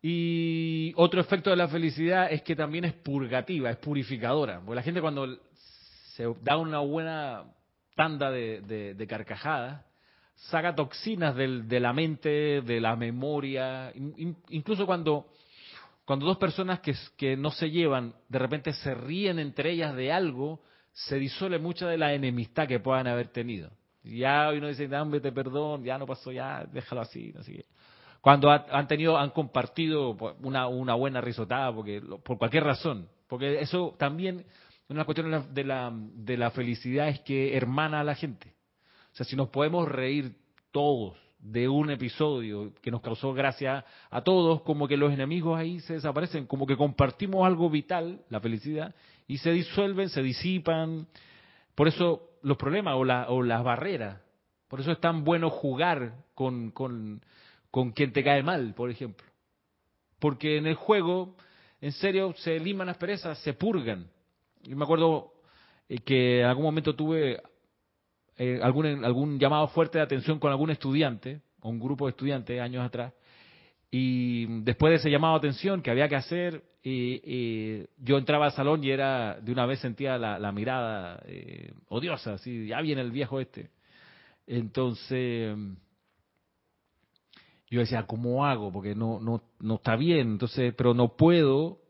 Y 0.00 0.92
otro 0.96 1.20
efecto 1.20 1.50
de 1.50 1.56
la 1.56 1.68
felicidad 1.68 2.32
es 2.32 2.42
que 2.42 2.54
también 2.54 2.84
es 2.84 2.92
purgativa, 2.94 3.70
es 3.70 3.76
purificadora. 3.78 4.60
Porque 4.60 4.76
la 4.76 4.82
gente 4.82 5.00
cuando 5.00 5.38
se 6.14 6.24
da 6.42 6.56
una 6.56 6.78
buena 6.78 7.44
tanda 7.96 8.30
de, 8.30 9.06
carcajadas, 9.08 9.84
saca 10.34 10.74
toxinas 10.74 11.34
de 11.34 11.80
la 11.80 11.92
mente, 11.92 12.62
de 12.62 12.80
la 12.80 12.94
memoria, 12.94 13.92
incluso 14.50 14.86
cuando, 14.86 15.26
cuando 16.04 16.26
dos 16.26 16.38
personas 16.38 16.80
que, 16.80 17.36
no 17.36 17.50
se 17.50 17.70
llevan, 17.70 18.14
de 18.28 18.38
repente 18.38 18.72
se 18.72 18.94
ríen 18.94 19.40
entre 19.40 19.72
ellas 19.72 19.96
de 19.96 20.12
algo, 20.12 20.60
se 20.92 21.16
disuelve 21.16 21.58
mucha 21.58 21.88
de 21.88 21.98
la 21.98 22.14
enemistad 22.14 22.68
que 22.68 22.78
puedan 22.78 23.08
haber 23.08 23.28
tenido. 23.28 23.70
Ya 24.04 24.50
uno 24.56 24.68
dice, 24.68 24.86
dame 24.86 25.20
perdón, 25.20 25.82
ya 25.82 25.98
no 25.98 26.06
pasó, 26.06 26.30
ya 26.30 26.64
déjalo 26.72 27.00
así, 27.00 27.32
no 27.34 27.42
sé 27.42 27.52
qué 27.52 27.64
cuando 28.20 28.50
han 28.50 28.88
tenido, 28.88 29.16
han 29.16 29.30
compartido 29.30 30.16
una, 30.40 30.94
buena 30.94 31.20
risotada, 31.20 31.72
porque 31.72 32.02
por 32.24 32.38
cualquier 32.38 32.64
razón, 32.64 33.08
porque 33.28 33.60
eso 33.60 33.94
también 33.98 34.44
una 34.88 35.04
cuestión 35.04 35.52
de 35.52 35.64
la, 35.64 35.92
de 35.92 36.36
la 36.36 36.50
felicidad 36.50 37.08
es 37.08 37.20
que 37.20 37.56
hermana 37.56 38.00
a 38.00 38.04
la 38.04 38.14
gente. 38.14 38.54
O 39.12 39.16
sea, 39.16 39.26
si 39.26 39.36
nos 39.36 39.48
podemos 39.50 39.86
reír 39.86 40.34
todos 40.72 41.16
de 41.38 41.68
un 41.68 41.90
episodio 41.90 42.72
que 42.82 42.90
nos 42.90 43.00
causó 43.00 43.32
gracia 43.32 43.84
a 44.10 44.22
todos, 44.22 44.62
como 44.62 44.88
que 44.88 44.96
los 44.96 45.12
enemigos 45.12 45.58
ahí 45.58 45.80
se 45.80 45.94
desaparecen, 45.94 46.46
como 46.46 46.66
que 46.66 46.76
compartimos 46.76 47.46
algo 47.46 47.70
vital, 47.70 48.22
la 48.28 48.40
felicidad, 48.40 48.94
y 49.26 49.38
se 49.38 49.52
disuelven, 49.52 50.08
se 50.08 50.22
disipan. 50.22 51.06
Por 51.74 51.88
eso 51.88 52.30
los 52.42 52.56
problemas 52.56 52.94
o, 52.96 53.04
la, 53.04 53.28
o 53.28 53.42
las 53.42 53.62
barreras, 53.62 54.20
por 54.68 54.80
eso 54.80 54.92
es 54.92 55.00
tan 55.00 55.24
bueno 55.24 55.50
jugar 55.50 56.14
con, 56.34 56.72
con 57.70 57.92
quien 57.92 58.12
te 58.12 58.24
cae 58.24 58.42
mal, 58.42 58.74
por 58.74 58.90
ejemplo. 58.90 59.26
Porque 60.18 60.56
en 60.56 60.66
el 60.66 60.74
juego, 60.74 61.36
en 61.80 61.92
serio, 61.92 62.34
se 62.38 62.58
liman 62.58 62.88
las 62.88 62.96
perezas, 62.96 63.38
se 63.40 63.52
purgan. 63.52 64.10
Yo 64.62 64.76
me 64.76 64.84
acuerdo 64.84 65.32
eh, 65.88 65.98
que 65.98 66.40
en 66.40 66.46
algún 66.46 66.64
momento 66.64 66.94
tuve 66.94 67.40
eh, 68.36 68.60
algún, 68.62 69.38
llamado 69.38 69.68
fuerte 69.68 69.98
de 69.98 70.04
atención 70.04 70.38
con 70.38 70.50
algún 70.50 70.70
estudiante, 70.70 71.40
o 71.60 71.68
un 71.68 71.80
grupo 71.80 72.06
de 72.06 72.10
estudiantes 72.10 72.60
años 72.60 72.84
atrás, 72.84 73.12
Y 73.90 74.62
después 74.62 74.90
de 74.90 74.96
ese 74.96 75.10
llamado 75.10 75.34
de 75.34 75.48
atención 75.48 75.82
que 75.82 75.90
había 75.90 76.08
que 76.08 76.16
hacer, 76.16 76.62
yo 77.98 78.18
entraba 78.18 78.46
al 78.46 78.52
salón 78.52 78.82
y 78.84 78.90
era 78.90 79.38
de 79.40 79.52
una 79.52 79.66
vez 79.66 79.80
sentía 79.80 80.16
la, 80.18 80.52
mirada 80.52 81.20
eh, 81.26 81.72
odiosa, 81.88 82.34
así, 82.34 82.66
ya 82.66 82.80
viene 82.80 83.02
el 83.02 83.10
viejo 83.10 83.40
este. 83.40 83.70
Entonces, 84.46 85.56
yo 87.70 87.80
decía, 87.80 88.06
¿cómo 88.06 88.46
hago? 88.46 88.72
Porque 88.72 88.94
no, 88.94 89.20
no, 89.20 89.42
no 89.60 89.74
está 89.74 89.96
bien, 89.96 90.32
entonces, 90.32 90.74
pero 90.74 90.94
no 90.94 91.16
puedo 91.16 91.80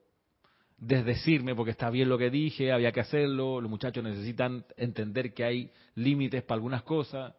desdecirme 0.78 1.54
porque 1.54 1.72
está 1.72 1.90
bien 1.90 2.08
lo 2.08 2.18
que 2.18 2.30
dije, 2.30 2.72
había 2.72 2.92
que 2.92 3.00
hacerlo, 3.00 3.60
los 3.60 3.70
muchachos 3.70 4.02
necesitan 4.02 4.64
entender 4.76 5.34
que 5.34 5.44
hay 5.44 5.70
límites 5.94 6.42
para 6.42 6.56
algunas 6.56 6.82
cosas. 6.82 7.34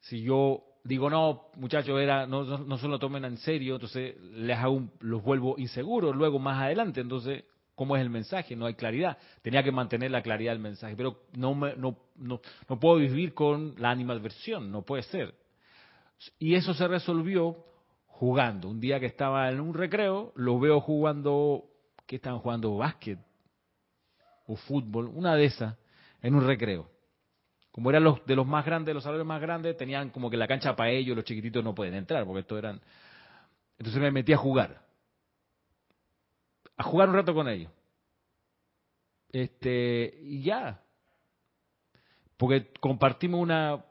Si 0.00 0.22
yo 0.22 0.64
digo, 0.84 1.08
no, 1.08 1.46
muchachos, 1.56 2.00
era, 2.00 2.26
no, 2.26 2.44
no, 2.58 2.78
se 2.78 2.88
lo 2.88 2.98
tomen 2.98 3.24
en 3.24 3.36
serio, 3.38 3.74
entonces 3.74 4.16
les 4.20 4.58
hago 4.58 4.88
los 5.00 5.22
vuelvo 5.22 5.54
inseguros 5.58 6.14
luego 6.14 6.38
más 6.40 6.60
adelante, 6.60 7.00
entonces, 7.00 7.44
¿cómo 7.76 7.96
es 7.96 8.02
el 8.02 8.10
mensaje? 8.10 8.56
No 8.56 8.66
hay 8.66 8.74
claridad. 8.74 9.16
Tenía 9.42 9.62
que 9.62 9.70
mantener 9.70 10.10
la 10.10 10.22
claridad 10.22 10.52
del 10.52 10.60
mensaje, 10.60 10.96
pero 10.96 11.22
no, 11.36 11.54
me, 11.54 11.76
no, 11.76 11.96
no, 12.16 12.40
no 12.68 12.80
puedo 12.80 12.96
vivir 12.96 13.32
con 13.32 13.74
la 13.78 13.90
animadversión, 13.90 14.72
no 14.72 14.82
puede 14.82 15.04
ser. 15.04 15.34
Y 16.38 16.54
eso 16.54 16.74
se 16.74 16.86
resolvió 16.88 17.56
jugando. 18.22 18.68
Un 18.68 18.78
día 18.78 19.00
que 19.00 19.06
estaba 19.06 19.50
en 19.50 19.58
un 19.58 19.74
recreo, 19.74 20.32
lo 20.36 20.60
veo 20.60 20.80
jugando 20.80 21.64
que 22.06 22.14
estaban 22.14 22.38
jugando 22.38 22.76
básquet 22.76 23.18
o 24.46 24.54
fútbol, 24.54 25.08
una 25.08 25.34
de 25.34 25.46
esas, 25.46 25.76
en 26.20 26.36
un 26.36 26.46
recreo. 26.46 26.88
Como 27.72 27.90
eran 27.90 28.04
los 28.04 28.24
de 28.24 28.36
los 28.36 28.46
más 28.46 28.64
grandes, 28.64 28.94
los 28.94 29.02
salones 29.02 29.26
más 29.26 29.40
grandes, 29.40 29.76
tenían 29.76 30.10
como 30.10 30.30
que 30.30 30.36
la 30.36 30.46
cancha 30.46 30.76
para 30.76 30.90
ellos, 30.90 31.16
los 31.16 31.24
chiquititos 31.24 31.64
no 31.64 31.74
pueden 31.74 31.94
entrar, 31.94 32.24
porque 32.24 32.42
estos 32.42 32.58
eran... 32.58 32.80
Entonces 33.76 34.00
me 34.00 34.12
metí 34.12 34.32
a 34.32 34.36
jugar. 34.36 34.86
A 36.76 36.84
jugar 36.84 37.08
un 37.08 37.16
rato 37.16 37.34
con 37.34 37.48
ellos. 37.48 37.72
Este, 39.32 40.16
y 40.22 40.44
ya. 40.44 40.80
Porque 42.36 42.72
compartimos 42.78 43.40
una 43.40 43.84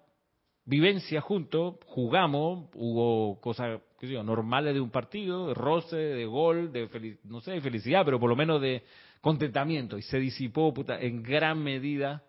vivencia 0.64 1.20
juntos, 1.20 1.76
jugamos, 1.86 2.70
hubo 2.76 3.42
cosas 3.42 3.82
normales 4.24 4.74
de 4.74 4.82
un 4.82 4.89
partido, 4.89 5.47
de 5.47 5.54
roce, 5.54 5.95
de 5.95 6.26
gol, 6.26 6.72
de 6.72 7.18
no 7.24 7.41
sé, 7.41 7.52
de 7.52 7.62
felicidad, 7.62 8.04
pero 8.04 8.20
por 8.20 8.30
lo 8.30 8.36
menos 8.36 8.62
de 8.62 8.84
contentamiento. 9.22 9.97
Y 9.97 10.02
se 10.02 10.20
disipó 10.20 10.74
en 10.88 11.24
gran 11.24 11.64
medida 11.64 12.24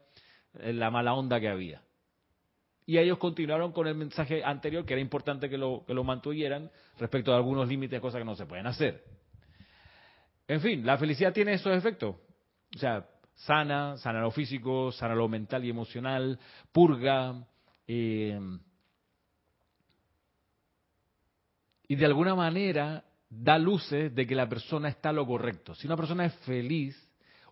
eh, 0.60 0.72
la 0.72 0.90
mala 0.90 1.14
onda 1.14 1.40
que 1.40 1.48
había. 1.48 1.82
Y 2.84 2.98
ellos 2.98 3.18
continuaron 3.18 3.72
con 3.72 3.86
el 3.86 3.94
mensaje 3.94 4.42
anterior, 4.44 4.84
que 4.84 4.94
era 4.94 5.00
importante 5.00 5.48
que 5.48 5.56
lo, 5.56 5.84
que 5.86 5.94
lo 5.94 6.04
mantuvieran 6.04 6.70
respecto 6.98 7.32
a 7.32 7.36
algunos 7.36 7.68
límites, 7.68 8.00
cosas 8.00 8.18
que 8.18 8.24
no 8.24 8.34
se 8.34 8.46
pueden 8.46 8.66
hacer. 8.66 9.04
En 10.48 10.60
fin, 10.60 10.84
la 10.84 10.98
felicidad 10.98 11.32
tiene 11.32 11.54
esos 11.54 11.76
efectos. 11.76 12.16
O 12.74 12.78
sea, 12.78 13.06
sana, 13.34 13.96
sana 13.98 14.20
lo 14.20 14.30
físico, 14.30 14.90
sana 14.92 15.14
lo 15.14 15.28
mental 15.28 15.64
y 15.64 15.70
emocional, 15.70 16.38
purga, 16.72 17.46
eh, 17.86 18.38
y 21.92 21.94
de 21.94 22.06
alguna 22.06 22.34
manera 22.34 23.04
da 23.28 23.58
luces 23.58 24.14
de 24.14 24.26
que 24.26 24.34
la 24.34 24.48
persona 24.48 24.88
está 24.88 25.12
lo 25.12 25.26
correcto. 25.26 25.74
Si 25.74 25.86
una 25.86 25.94
persona 25.94 26.24
es 26.24 26.32
feliz, 26.36 26.96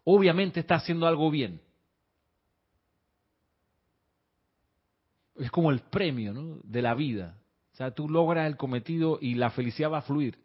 obviamente 0.03 0.61
está 0.61 0.77
haciendo 0.77 1.07
algo 1.07 1.31
bien. 1.31 1.61
Es 5.37 5.51
como 5.51 5.71
el 5.71 5.81
premio 5.81 6.59
de 6.65 6.81
la 6.81 6.95
vida. 6.95 7.37
O 7.75 7.77
sea, 7.77 7.91
tú 7.91 8.09
logras 8.09 8.47
el 8.47 8.57
cometido 8.57 9.19
y 9.21 9.35
la 9.35 9.51
felicidad 9.51 9.91
va 9.91 9.99
a 9.99 10.03
fluir. 10.09 10.39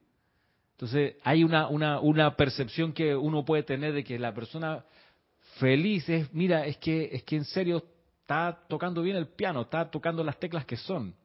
Entonces, 0.72 1.16
hay 1.24 1.46
una, 1.46 1.70
una, 1.70 2.02
una 2.02 2.36
percepción 2.36 2.92
que 2.92 3.16
uno 3.16 3.46
puede 3.46 3.64
tener 3.64 3.94
de 3.94 4.04
que 4.04 4.20
la 4.20 4.34
persona 4.34 4.84
feliz 5.58 6.10
es, 6.10 6.34
mira, 6.34 6.66
es 6.66 6.76
que, 6.80 7.12
es 7.14 7.24
que 7.24 7.38
en 7.38 7.46
serio 7.46 7.82
está 8.24 8.60
tocando 8.68 9.02
bien 9.02 9.16
el 9.16 9.30
piano, 9.30 9.62
está 9.62 9.90
tocando 9.90 10.22
las 10.22 10.38
teclas 10.38 10.66
que 10.66 10.76
son 10.76 11.16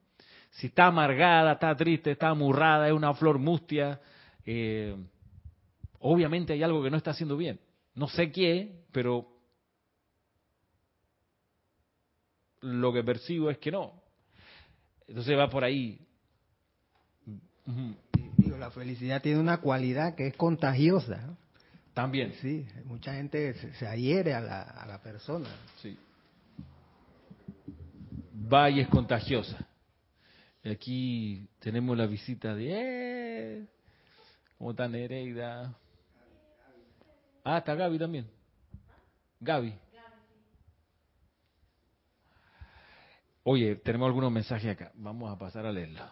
si 0.51 0.67
está 0.67 0.87
amargada, 0.87 1.53
está 1.53 1.75
triste, 1.77 2.11
está 2.11 2.29
amurrada, 2.29 2.89
es 2.89 2.93
una 2.93 3.15
flor 3.15 3.39
mustia, 3.39 4.01
eh, 4.45 4.97
obviamente 6.01 6.53
hay 6.53 6.63
algo 6.63 6.83
que 6.83 6.91
no 6.91 6.97
está 6.97 7.13
haciendo 7.13 7.37
bien. 7.37 7.61
No 7.95 8.09
sé 8.09 8.33
qué, 8.33 8.85
pero 8.93 9.29
lo 12.61 12.93
que 12.93 13.03
percibo 13.03 13.51
es 13.51 13.59
que 13.59 13.71
no. 13.71 13.93
Entonces 15.07 15.37
va 15.39 15.49
por 15.49 15.65
ahí. 15.65 15.99
la 18.59 18.71
felicidad 18.71 19.23
tiene 19.23 19.41
una 19.41 19.59
cualidad 19.59 20.15
que 20.15 20.29
es 20.29 20.37
contagiosa. 20.37 21.37
También. 21.95 22.35
Sí, 22.41 22.67
mucha 22.85 23.15
gente 23.15 23.55
se, 23.75 23.87
adhiere 23.87 24.35
a 24.35 24.41
la, 24.41 24.63
a 24.63 24.87
la 24.87 25.03
persona. 25.03 25.49
Sí. 25.83 25.97
Va 28.53 28.71
y 28.71 28.81
es 28.81 28.89
contagiosa. 28.89 29.70
Aquí 30.65 31.49
tenemos 31.59 31.97
la 31.97 32.07
visita 32.07 32.55
de... 32.55 32.69
Eh, 32.71 33.67
¿Cómo 34.59 34.73
está 34.73 34.87
Nereida? 34.89 35.75
Ah, 37.43 37.59
está 37.59 37.75
Gaby 37.75 37.99
también. 37.99 38.27
Gaby. 39.41 39.75
Oye, 43.43 43.77
tenemos 43.77 44.07
algunos 44.07 44.31
mensajes 44.31 44.71
acá. 44.73 44.93
Vamos 44.97 45.33
a 45.33 45.39
pasar 45.39 45.65
a 45.65 45.73
leerlo. 45.73 46.03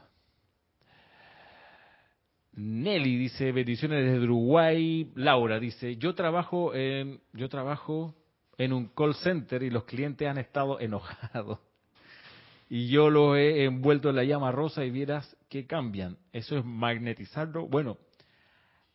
Nelly 2.53 3.19
dice, 3.19 3.53
bendiciones 3.53 4.03
desde 4.03 4.25
Uruguay. 4.25 5.13
Laura 5.15 5.61
dice, 5.61 5.97
yo 5.97 6.15
trabajo 6.15 6.75
en, 6.75 7.21
yo 7.35 7.51
trabajo 7.51 8.15
en 8.57 8.73
un 8.73 8.89
call 8.89 9.15
center 9.15 9.63
y 9.63 9.69
los 9.69 9.85
clientes 9.85 10.27
han 10.27 10.39
estado 10.39 10.81
enojados 10.81 11.59
y 12.69 12.89
yo 12.89 13.11
lo 13.11 13.37
he 13.37 13.65
envuelto 13.65 14.11
en 14.11 14.17
la 14.17 14.25
llama 14.25 14.53
rosa 14.53 14.85
y 14.85 14.91
vieras 14.91 15.37
que 15.49 15.67
cambian. 15.67 16.19
Eso 16.33 16.59
es 16.59 16.65
magnetizarlo. 16.65 17.67
Bueno, 17.67 17.99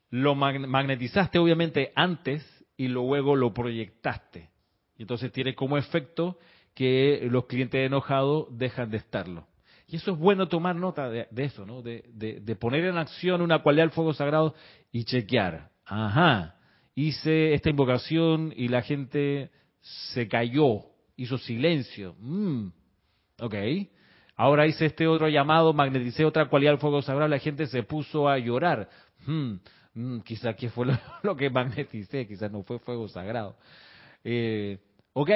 lo 0.10 0.36
magnetizaste 0.36 1.40
obviamente 1.40 1.92
antes 1.96 2.46
y 2.78 2.88
luego 2.88 3.36
lo 3.36 3.54
proyectaste. 3.54 4.50
Y 4.98 5.04
entonces 5.04 5.32
tiene 5.32 5.56
como 5.56 5.78
efecto 5.78 6.38
que 6.76 7.28
los 7.32 7.46
clientes 7.46 7.86
enojados 7.86 8.48
dejan 8.52 8.92
de 8.92 8.98
estarlo. 8.98 9.48
Y 9.88 9.98
eso 9.98 10.12
es 10.12 10.18
bueno 10.18 10.48
tomar 10.48 10.76
nota 10.76 11.10
de, 11.10 11.28
eso, 11.38 11.66
¿no? 11.66 11.82
De, 11.82 12.04
de, 12.14 12.56
poner 12.56 12.86
en 12.86 12.98
acción 12.98 13.42
una 13.42 13.62
cualidad 13.62 13.84
del 13.84 13.92
fuego 13.92 14.14
sagrado 14.14 14.56
y 14.92 15.04
chequear. 15.04 15.70
Ajá, 15.86 16.56
hice 16.96 17.54
esta 17.54 17.70
invocación 17.70 18.54
y 18.56 18.70
la 18.70 18.82
gente 18.82 19.52
se 19.82 20.28
cayó, 20.28 20.86
hizo 21.16 21.38
silencio. 21.38 22.16
Mm, 22.20 22.70
Ok. 23.40 23.56
Ahora 24.36 24.66
hice 24.66 24.88
este 24.88 25.08
otro 25.08 25.30
llamado, 25.30 25.74
magneticé 25.74 26.26
otra 26.26 26.48
cualidad 26.50 26.72
del 26.72 26.80
fuego 26.80 27.02
sagrado, 27.02 27.28
la 27.28 27.40
gente 27.40 27.68
se 27.68 27.84
puso 27.84 28.28
a 28.28 28.38
llorar. 28.40 28.90
Hmm, 29.26 29.56
mm, 29.94 30.20
quizá 30.22 30.56
que 30.56 30.70
fue 30.70 30.88
lo, 31.22 31.36
que 31.38 31.50
magneticé, 31.50 32.28
quizás 32.28 32.52
no 32.52 32.64
fue 32.64 32.80
fuego 32.80 33.08
sagrado. 33.08 33.56
Eh, 34.24 34.80
ok, 35.14 35.30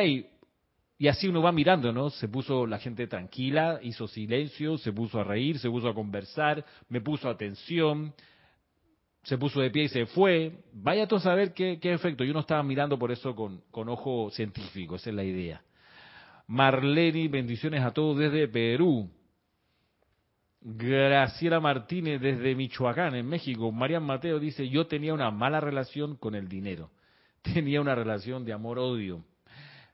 y 1.00 1.08
así 1.08 1.28
uno 1.28 1.43
va 1.43 1.52
mirando, 1.52 1.93
¿no? 1.93 2.10
Se 2.10 2.28
puso 2.28 2.66
la 2.66 2.80
gente 2.80 3.06
tranquila, 3.06 3.80
hizo 3.84 4.08
silencio, 4.08 4.80
se 4.80 4.91
puso 4.91 5.20
a 5.20 5.24
reír, 5.24 5.60
se 5.60 5.70
puso 5.70 5.89
a 5.89 5.93
conversar, 5.93 6.66
me 6.89 7.02
puso 7.02 7.30
atención, 7.30 8.16
se 9.22 9.38
puso 9.38 9.62
de 9.62 9.70
pie 9.70 9.84
y 9.84 9.89
se 9.89 10.08
fue. 10.08 10.64
Vaya 10.74 11.08
tú 11.08 11.18
a 11.18 11.20
saber 11.20 11.54
qué, 11.54 11.80
qué 11.80 11.93
efecto. 11.93 12.24
Yo 12.24 12.34
no 12.34 12.39
estaba 12.39 12.64
mirando 12.64 12.98
por 12.98 13.12
eso 13.12 13.36
con, 13.36 13.62
con 13.70 13.89
ojo 13.89 14.32
científico, 14.32 14.95
esa 14.95 15.12
es 15.12 15.16
la 15.16 15.24
idea. 15.24 15.62
Marlene, 16.48 17.28
bendiciones 17.28 17.84
a 17.84 17.91
todos 17.91 18.18
desde 18.18 18.48
Perú. 18.48 19.10
Graciela 20.62 21.60
Martínez 21.60 22.20
desde 22.20 22.56
Michoacán, 22.56 23.16
en 23.16 23.28
México. 23.28 23.72
Marian 23.72 24.04
Mateo 24.04 24.39
dice, 24.39 24.68
yo 24.68 24.88
tenía 24.88 25.14
una 25.14 25.30
mala 25.30 25.60
relación 25.60 26.16
con 26.16 26.36
el 26.36 26.48
dinero. 26.48 26.89
Tenía 27.41 27.80
una 27.80 27.95
relación 27.95 28.43
de 28.43 28.54
amor-odio. 28.54 29.24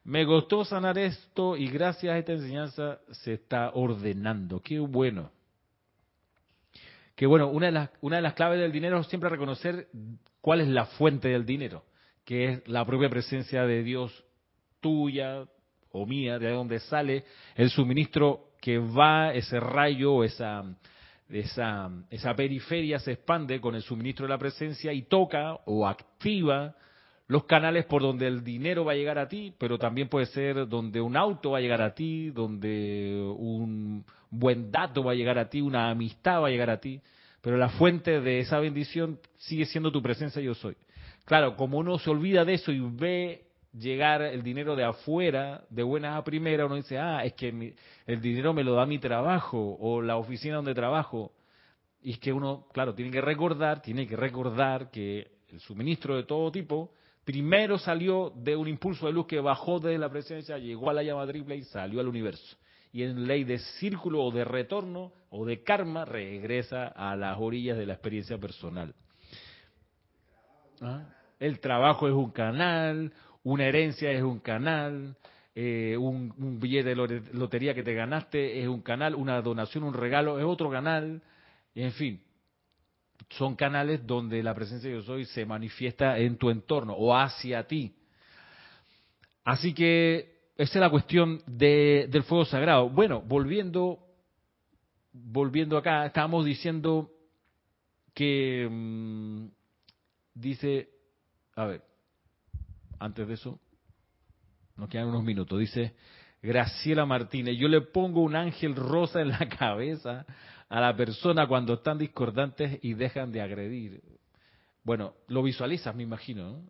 Me 0.06 0.26
gustó 0.26 0.66
sanar 0.66 0.98
esto 0.98 1.56
y 1.56 1.68
gracias 1.68 2.14
a 2.14 2.18
esta 2.18 2.34
enseñanza 2.34 3.00
se 3.12 3.34
está 3.34 3.72
ordenando. 3.74 4.60
Qué 4.60 4.80
bueno. 4.80 5.32
Qué 7.16 7.26
bueno, 7.26 7.50
una 7.50 7.68
de 7.68 7.72
las, 7.72 7.90
una 8.02 8.16
de 8.16 8.22
las 8.24 8.34
claves 8.34 8.60
del 8.60 8.72
dinero 8.72 9.00
es 9.00 9.08
siempre 9.08 9.30
reconocer 9.30 9.88
cuál 10.42 10.62
es 10.62 10.68
la 10.68 10.86
fuente 10.86 11.30
del 11.30 11.46
dinero, 11.46 11.86
que 12.26 12.46
es 12.46 12.68
la 12.68 12.86
propia 12.86 13.10
presencia 13.10 13.66
de 13.66 13.84
Dios 13.84 14.26
tuya, 14.82 15.46
o 15.94 16.06
mía, 16.06 16.38
de 16.40 16.50
donde 16.50 16.80
sale 16.80 17.24
el 17.56 17.70
suministro 17.70 18.50
que 18.60 18.78
va, 18.78 19.34
ese 19.34 19.60
rayo, 19.60 20.24
esa, 20.24 20.64
esa, 21.30 21.90
esa 22.10 22.36
periferia 22.36 23.00
se 23.00 23.14
expande 23.14 23.62
con 23.62 23.76
el 23.76 23.84
suministro 23.84 24.26
de 24.26 24.30
la 24.30 24.38
presencia 24.38 24.92
y 24.92 25.04
toca 25.04 25.60
o 25.66 25.88
activa 25.88 26.76
los 27.28 27.46
canales 27.46 27.86
por 27.86 28.02
donde 28.02 28.28
el 28.28 28.44
dinero 28.44 28.86
va 28.86 28.94
a 28.94 28.96
llegar 28.96 29.18
a 29.18 29.28
ti, 29.28 29.54
pero 29.58 29.78
también 29.78 30.10
puede 30.10 30.26
ser 30.28 30.68
donde 30.68 31.00
un 31.00 31.16
auto 31.16 31.52
va 31.52 31.60
a 31.60 31.62
llegar 31.62 31.82
a 31.82 31.94
ti, 31.94 32.32
donde 32.32 33.34
un 33.38 34.04
buen 34.30 34.72
dato 34.72 35.04
va 35.04 35.14
a 35.14 35.16
llegar 35.16 35.38
a 35.38 35.50
ti, 35.50 35.62
una 35.62 35.90
amistad 35.90 36.42
va 36.42 36.48
a 36.48 36.52
llegar 36.52 36.70
a 36.70 36.80
ti. 36.80 37.02
pero 37.42 37.58
la 37.58 37.70
fuente 37.70 38.22
de 38.22 38.40
esa 38.40 38.60
bendición 38.60 39.20
sigue 39.38 39.66
siendo 39.66 39.92
tu 39.92 40.02
presencia 40.02 40.42
yo 40.42 40.54
soy. 40.54 40.76
Claro, 41.26 41.56
como 41.56 41.78
uno 41.78 42.00
se 42.00 42.10
olvida 42.10 42.46
de 42.46 42.54
eso 42.54 42.72
y 42.72 42.80
ve 42.80 43.46
llegar 43.74 44.22
el 44.22 44.44
dinero 44.44 44.76
de 44.76 44.84
afuera, 44.84 45.64
de 45.70 45.84
buenas 45.84 46.18
a 46.18 46.24
primera, 46.24 46.66
uno 46.66 46.76
dice, 46.76 46.98
ah, 46.98 47.24
es 47.24 47.34
que 47.34 47.76
el 48.06 48.22
dinero 48.22 48.54
me 48.54 48.64
lo 48.64 48.76
da 48.76 48.86
mi 48.86 49.00
trabajo 49.00 49.78
o 49.80 50.02
la 50.02 50.18
oficina 50.18 50.56
donde 50.56 50.74
trabajo. 50.74 51.34
Y 52.02 52.12
es 52.12 52.20
que 52.20 52.32
uno, 52.32 52.68
claro, 52.74 52.94
tiene 52.94 53.12
que 53.12 53.22
recordar, 53.22 53.82
tiene 53.82 54.08
que 54.08 54.16
recordar 54.16 54.92
que 54.92 55.32
el 55.50 55.60
suministro 55.60 56.16
de 56.16 56.24
todo 56.24 56.52
tipo 56.52 56.92
primero 57.24 57.78
salió 57.78 58.34
de 58.36 58.56
un 58.56 58.68
impulso 58.68 59.06
de 59.06 59.14
luz 59.14 59.28
que 59.28 59.40
bajó 59.40 59.80
desde 59.80 59.98
la 59.98 60.10
presencia, 60.10 60.58
llegó 60.58 60.90
a 60.90 60.94
la 60.94 61.04
llama 61.04 61.26
triple 61.26 61.56
y 61.56 61.64
salió 61.64 62.00
al 62.00 62.08
universo. 62.08 62.58
Y 62.92 63.04
en 63.04 63.26
ley 63.26 63.44
de 63.44 63.60
círculo 63.60 64.24
o 64.24 64.32
de 64.32 64.44
retorno 64.44 65.14
o 65.30 65.46
de 65.46 65.64
karma 65.64 66.06
regresa 66.06 66.88
a 66.88 67.16
las 67.16 67.38
orillas 67.40 67.78
de 67.78 67.86
la 67.86 67.94
experiencia 67.94 68.38
personal. 68.38 68.94
¿Ah? 70.82 71.06
El 71.40 71.60
trabajo 71.60 72.08
es 72.08 72.14
un 72.14 72.32
canal, 72.32 73.12
una 73.44 73.66
herencia 73.66 74.12
es 74.12 74.22
un 74.22 74.40
canal, 74.40 75.16
eh, 75.56 75.96
un, 75.98 76.60
billete 76.60 76.96
de 76.96 77.22
lotería 77.34 77.74
que 77.74 77.84
te 77.84 77.94
ganaste 77.94 78.62
es 78.62 78.68
un 78.68 78.82
canal, 78.82 79.16
una 79.16 79.42
donación, 79.42 79.84
un 79.84 79.94
regalo 79.94 80.40
es 80.40 80.46
otro 80.46 80.72
canal, 80.72 81.22
en 81.76 81.92
fin, 81.92 82.22
son 83.30 83.56
canales 83.56 84.06
donde 84.06 84.42
la 84.42 84.56
presencia 84.56 84.90
de 84.90 84.96
yo 84.98 85.02
soy 85.04 85.26
se 85.26 85.46
manifiesta 85.46 86.18
en 86.18 86.38
tu 86.38 86.50
entorno 86.50 86.94
o 86.94 87.16
hacia 87.16 87.68
ti. 87.68 87.94
Así 89.44 89.74
que 89.74 90.34
esa 90.56 90.74
es 90.74 90.82
la 90.82 90.90
cuestión 90.90 91.42
del 91.46 92.24
fuego 92.24 92.46
sagrado. 92.46 92.90
Bueno, 92.90 93.22
volviendo, 93.22 94.00
volviendo 95.12 95.78
acá, 95.78 96.06
estábamos 96.06 96.46
diciendo 96.46 97.12
que 98.14 98.68
mm, 98.70 99.48
dice, 100.36 100.90
a 101.56 101.66
ver, 101.66 101.82
antes 103.04 103.28
de 103.28 103.34
eso, 103.34 103.60
nos 104.78 104.88
quedan 104.88 105.08
unos 105.08 105.24
minutos. 105.24 105.60
Dice 105.60 105.94
Graciela 106.42 107.06
Martínez, 107.06 107.58
yo 107.58 107.68
le 107.68 107.82
pongo 107.82 108.22
un 108.22 108.36
ángel 108.36 108.76
rosa 108.76 109.22
en 109.22 109.30
la 109.30 109.50
cabeza 109.60 110.26
a 110.70 110.80
la 110.80 110.96
persona 110.96 111.46
cuando 111.46 111.74
están 111.74 111.98
discordantes 111.98 112.80
y 112.82 112.94
dejan 112.94 113.32
de 113.32 113.42
agredir. 113.42 114.02
Bueno, 114.84 115.16
lo 115.28 115.44
visualizas, 115.44 115.94
me 115.94 116.04
imagino. 116.04 116.64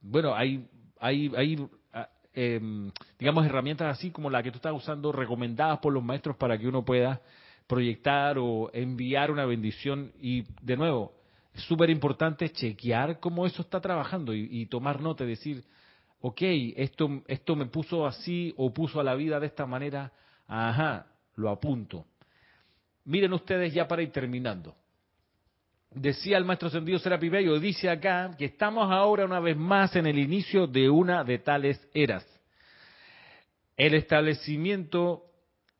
Bueno, 0.00 0.34
hay, 0.34 0.68
hay, 0.98 1.32
hay 1.36 1.68
ah, 1.92 2.08
em, 2.34 2.90
digamos, 3.18 3.46
herramientas 3.46 3.98
así 3.98 4.10
como 4.10 4.30
la 4.30 4.42
que 4.42 4.50
tú 4.50 4.56
estás 4.56 4.74
usando, 4.74 5.12
recomendadas 5.12 5.78
por 5.78 5.92
los 5.92 6.02
maestros 6.02 6.36
para 6.36 6.58
que 6.58 6.66
uno 6.66 6.84
pueda 6.84 7.22
proyectar 7.68 8.36
o 8.38 8.68
enviar 8.72 9.30
una 9.30 9.44
bendición. 9.46 10.12
Y 10.20 10.44
de 10.60 10.76
nuevo, 10.76 11.21
es 11.54 11.62
súper 11.64 11.90
importante 11.90 12.50
chequear 12.50 13.20
cómo 13.20 13.46
eso 13.46 13.62
está 13.62 13.80
trabajando 13.80 14.34
y, 14.34 14.66
tomar 14.66 15.00
nota 15.00 15.24
y 15.24 15.28
decir, 15.28 15.64
ok, 16.20 16.40
esto, 16.76 17.22
esto 17.26 17.56
me 17.56 17.66
puso 17.66 18.06
así 18.06 18.54
o 18.56 18.72
puso 18.72 19.00
a 19.00 19.04
la 19.04 19.14
vida 19.14 19.38
de 19.38 19.46
esta 19.46 19.66
manera, 19.66 20.12
ajá, 20.46 21.06
lo 21.36 21.50
apunto. 21.50 22.06
Miren 23.04 23.32
ustedes 23.32 23.74
ya 23.74 23.86
para 23.86 24.02
ir 24.02 24.10
terminando. 24.10 24.74
Decía 25.90 26.38
el 26.38 26.46
maestro 26.46 26.70
Sendido 26.70 26.98
Serapi 26.98 27.28
Bello, 27.28 27.60
dice 27.60 27.90
acá 27.90 28.34
que 28.38 28.46
estamos 28.46 28.90
ahora 28.90 29.26
una 29.26 29.40
vez 29.40 29.56
más 29.56 29.94
en 29.94 30.06
el 30.06 30.18
inicio 30.18 30.66
de 30.66 30.88
una 30.88 31.22
de 31.22 31.38
tales 31.38 31.86
eras. 31.92 32.26
El 33.76 33.94
establecimiento 33.94 35.24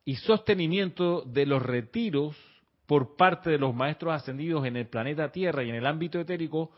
y 0.04 0.16
sostenimiento 0.16 1.22
de 1.22 1.46
los 1.46 1.62
retiros 1.62 2.36
por 2.92 3.16
parte 3.16 3.48
de 3.48 3.56
los 3.56 3.74
maestros 3.74 4.12
ascendidos 4.12 4.66
en 4.66 4.76
el 4.76 4.86
planeta 4.86 5.32
Tierra 5.32 5.64
y 5.64 5.70
en 5.70 5.76
el 5.76 5.86
ámbito 5.86 6.20
etérico 6.20 6.72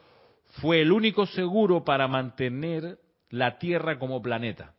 fue 0.61 0.81
el 0.81 0.93
único 0.93 1.27
seguro 1.27 1.83
para 1.83 2.07
mantener 2.07 3.01
la 3.31 3.59
Tierra 3.59 3.99
como 3.99 4.23
planeta. 4.23 4.77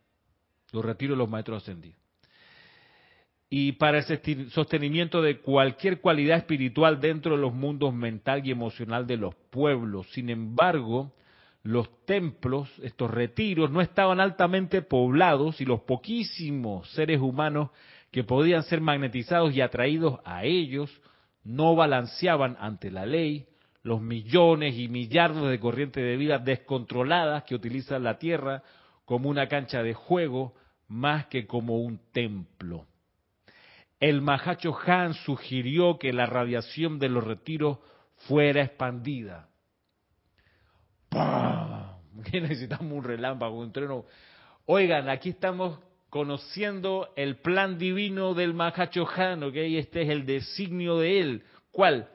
Los 0.72 0.82
retiros 0.82 1.14
de 1.14 1.18
los 1.18 1.28
maestros 1.28 1.62
ascendidos. 1.62 2.00
Y 3.50 3.72
para 3.72 3.98
el 3.98 4.50
sostenimiento 4.50 5.20
de 5.20 5.40
cualquier 5.40 6.00
cualidad 6.00 6.38
espiritual 6.38 7.02
dentro 7.02 7.36
de 7.36 7.42
los 7.42 7.52
mundos 7.52 7.92
mental 7.92 8.40
y 8.46 8.50
emocional 8.50 9.06
de 9.06 9.18
los 9.18 9.34
pueblos. 9.50 10.10
Sin 10.12 10.30
embargo, 10.30 11.12
los 11.62 12.06
templos, 12.06 12.70
estos 12.82 13.10
retiros, 13.10 13.70
no 13.70 13.82
estaban 13.82 14.20
altamente 14.20 14.80
poblados 14.80 15.60
y 15.60 15.66
los 15.66 15.82
poquísimos 15.82 16.88
seres 16.92 17.20
humanos 17.20 17.68
que 18.10 18.24
podían 18.24 18.62
ser 18.62 18.80
magnetizados 18.80 19.54
y 19.54 19.60
atraídos 19.60 20.18
a 20.24 20.42
ellos 20.44 20.98
no 21.46 21.76
balanceaban 21.76 22.56
ante 22.58 22.90
la 22.90 23.06
ley 23.06 23.46
los 23.82 24.00
millones 24.00 24.74
y 24.76 24.88
millardos 24.88 25.48
de 25.48 25.60
corrientes 25.60 26.02
de 26.02 26.16
vida 26.16 26.38
descontroladas 26.38 27.44
que 27.44 27.54
utilizan 27.54 28.02
la 28.02 28.18
Tierra 28.18 28.64
como 29.04 29.28
una 29.28 29.46
cancha 29.46 29.82
de 29.84 29.94
juego 29.94 30.54
más 30.88 31.26
que 31.26 31.46
como 31.46 31.78
un 31.78 32.00
templo. 32.12 32.86
El 34.00 34.22
Mahacho 34.22 34.76
Han 34.86 35.14
sugirió 35.14 35.98
que 35.98 36.12
la 36.12 36.26
radiación 36.26 36.98
de 36.98 37.08
los 37.08 37.22
retiros 37.22 37.78
fuera 38.26 38.62
expandida. 38.62 39.48
¡Pam! 41.08 41.96
¿Qué 42.30 42.40
necesitamos 42.40 42.92
un 42.92 43.04
relámpago, 43.04 43.60
un 43.60 43.70
trueno? 43.70 44.04
Oigan, 44.64 45.08
aquí 45.08 45.28
estamos 45.28 45.78
conociendo 46.10 47.08
el 47.16 47.36
plan 47.36 47.78
divino 47.78 48.34
del 48.34 48.54
Mahachohan, 48.54 49.42
¿ok? 49.42 49.54
Este 49.56 50.02
es 50.02 50.08
el 50.08 50.24
designio 50.24 50.98
de 50.98 51.20
él. 51.20 51.42
¿Cuál? 51.70 52.08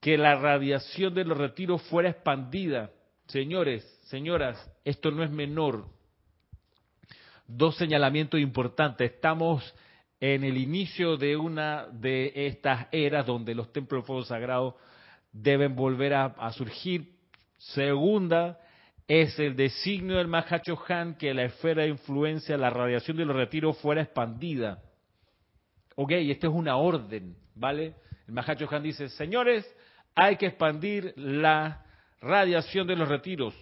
Que 0.00 0.18
la 0.18 0.36
radiación 0.36 1.14
de 1.14 1.24
los 1.24 1.38
retiros 1.38 1.82
fuera 1.82 2.10
expandida. 2.10 2.90
Señores, 3.26 3.84
señoras, 4.04 4.58
esto 4.84 5.10
no 5.10 5.22
es 5.22 5.30
menor. 5.30 5.86
Dos 7.46 7.76
señalamientos 7.76 8.40
importantes. 8.40 9.12
Estamos 9.12 9.74
en 10.20 10.44
el 10.44 10.56
inicio 10.56 11.16
de 11.16 11.36
una 11.36 11.86
de 11.88 12.32
estas 12.34 12.86
eras 12.92 13.26
donde 13.26 13.54
los 13.54 13.72
templos 13.72 14.02
de 14.02 14.06
fuego 14.06 14.24
sagrado 14.24 14.76
deben 15.32 15.76
volver 15.76 16.14
a 16.14 16.52
surgir. 16.52 17.12
Segunda, 17.58 18.58
es 19.20 19.38
el 19.38 19.56
designio 19.56 20.16
del 20.16 20.26
Mahacho 20.26 20.82
Han 20.88 21.16
que 21.16 21.34
la 21.34 21.44
esfera 21.44 21.82
de 21.82 21.90
influencia, 21.90 22.56
la 22.56 22.70
radiación 22.70 23.14
de 23.18 23.26
los 23.26 23.36
retiros 23.36 23.76
fuera 23.76 24.00
expandida. 24.00 24.82
Ok, 25.96 26.12
esta 26.12 26.46
es 26.46 26.52
una 26.54 26.78
orden, 26.78 27.36
¿vale? 27.54 27.94
El 28.26 28.32
Mahacho 28.32 28.66
Han 28.70 28.82
dice, 28.82 29.10
señores, 29.10 29.70
hay 30.14 30.36
que 30.36 30.46
expandir 30.46 31.12
la 31.16 31.84
radiación 32.22 32.86
de 32.86 32.96
los 32.96 33.06
retiros. 33.06 33.54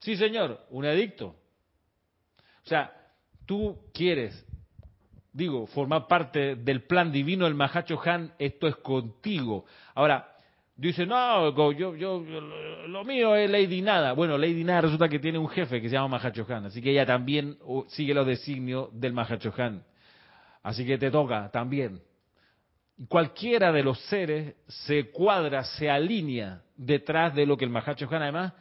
Sí, 0.00 0.16
señor, 0.16 0.66
un 0.68 0.84
edicto. 0.84 1.34
O 2.62 2.68
sea, 2.68 2.92
tú 3.46 3.86
quieres, 3.94 4.46
digo, 5.32 5.66
formar 5.68 6.06
parte 6.06 6.56
del 6.56 6.82
plan 6.82 7.10
divino 7.10 7.46
del 7.46 7.54
Mahacho 7.54 7.98
Han, 8.04 8.34
esto 8.38 8.68
es 8.68 8.76
contigo. 8.76 9.64
Ahora, 9.94 10.36
Dice, 10.80 11.04
no, 11.04 11.54
yo, 11.72 11.94
yo, 11.94 12.24
lo 12.86 13.04
mío 13.04 13.36
es 13.36 13.50
Lady 13.50 13.82
Nada. 13.82 14.14
Bueno, 14.14 14.38
Lady 14.38 14.64
Nada 14.64 14.80
resulta 14.80 15.10
que 15.10 15.18
tiene 15.18 15.36
un 15.36 15.50
jefe 15.50 15.78
que 15.78 15.90
se 15.90 15.94
llama 15.94 16.16
Mahachohan, 16.16 16.64
así 16.64 16.80
que 16.80 16.92
ella 16.92 17.04
también 17.04 17.58
sigue 17.88 18.14
los 18.14 18.26
designios 18.26 18.88
del 18.98 19.12
Mahachohan. 19.12 19.84
Así 20.62 20.86
que 20.86 20.96
te 20.96 21.10
toca 21.10 21.50
también. 21.50 22.00
Cualquiera 23.08 23.72
de 23.72 23.82
los 23.82 24.00
seres 24.06 24.54
se 24.68 25.10
cuadra, 25.10 25.64
se 25.64 25.90
alinea 25.90 26.62
detrás 26.74 27.34
de 27.34 27.44
lo 27.44 27.58
que 27.58 27.66
el 27.66 27.70
Mahachohan, 27.70 28.22
además, 28.22 28.54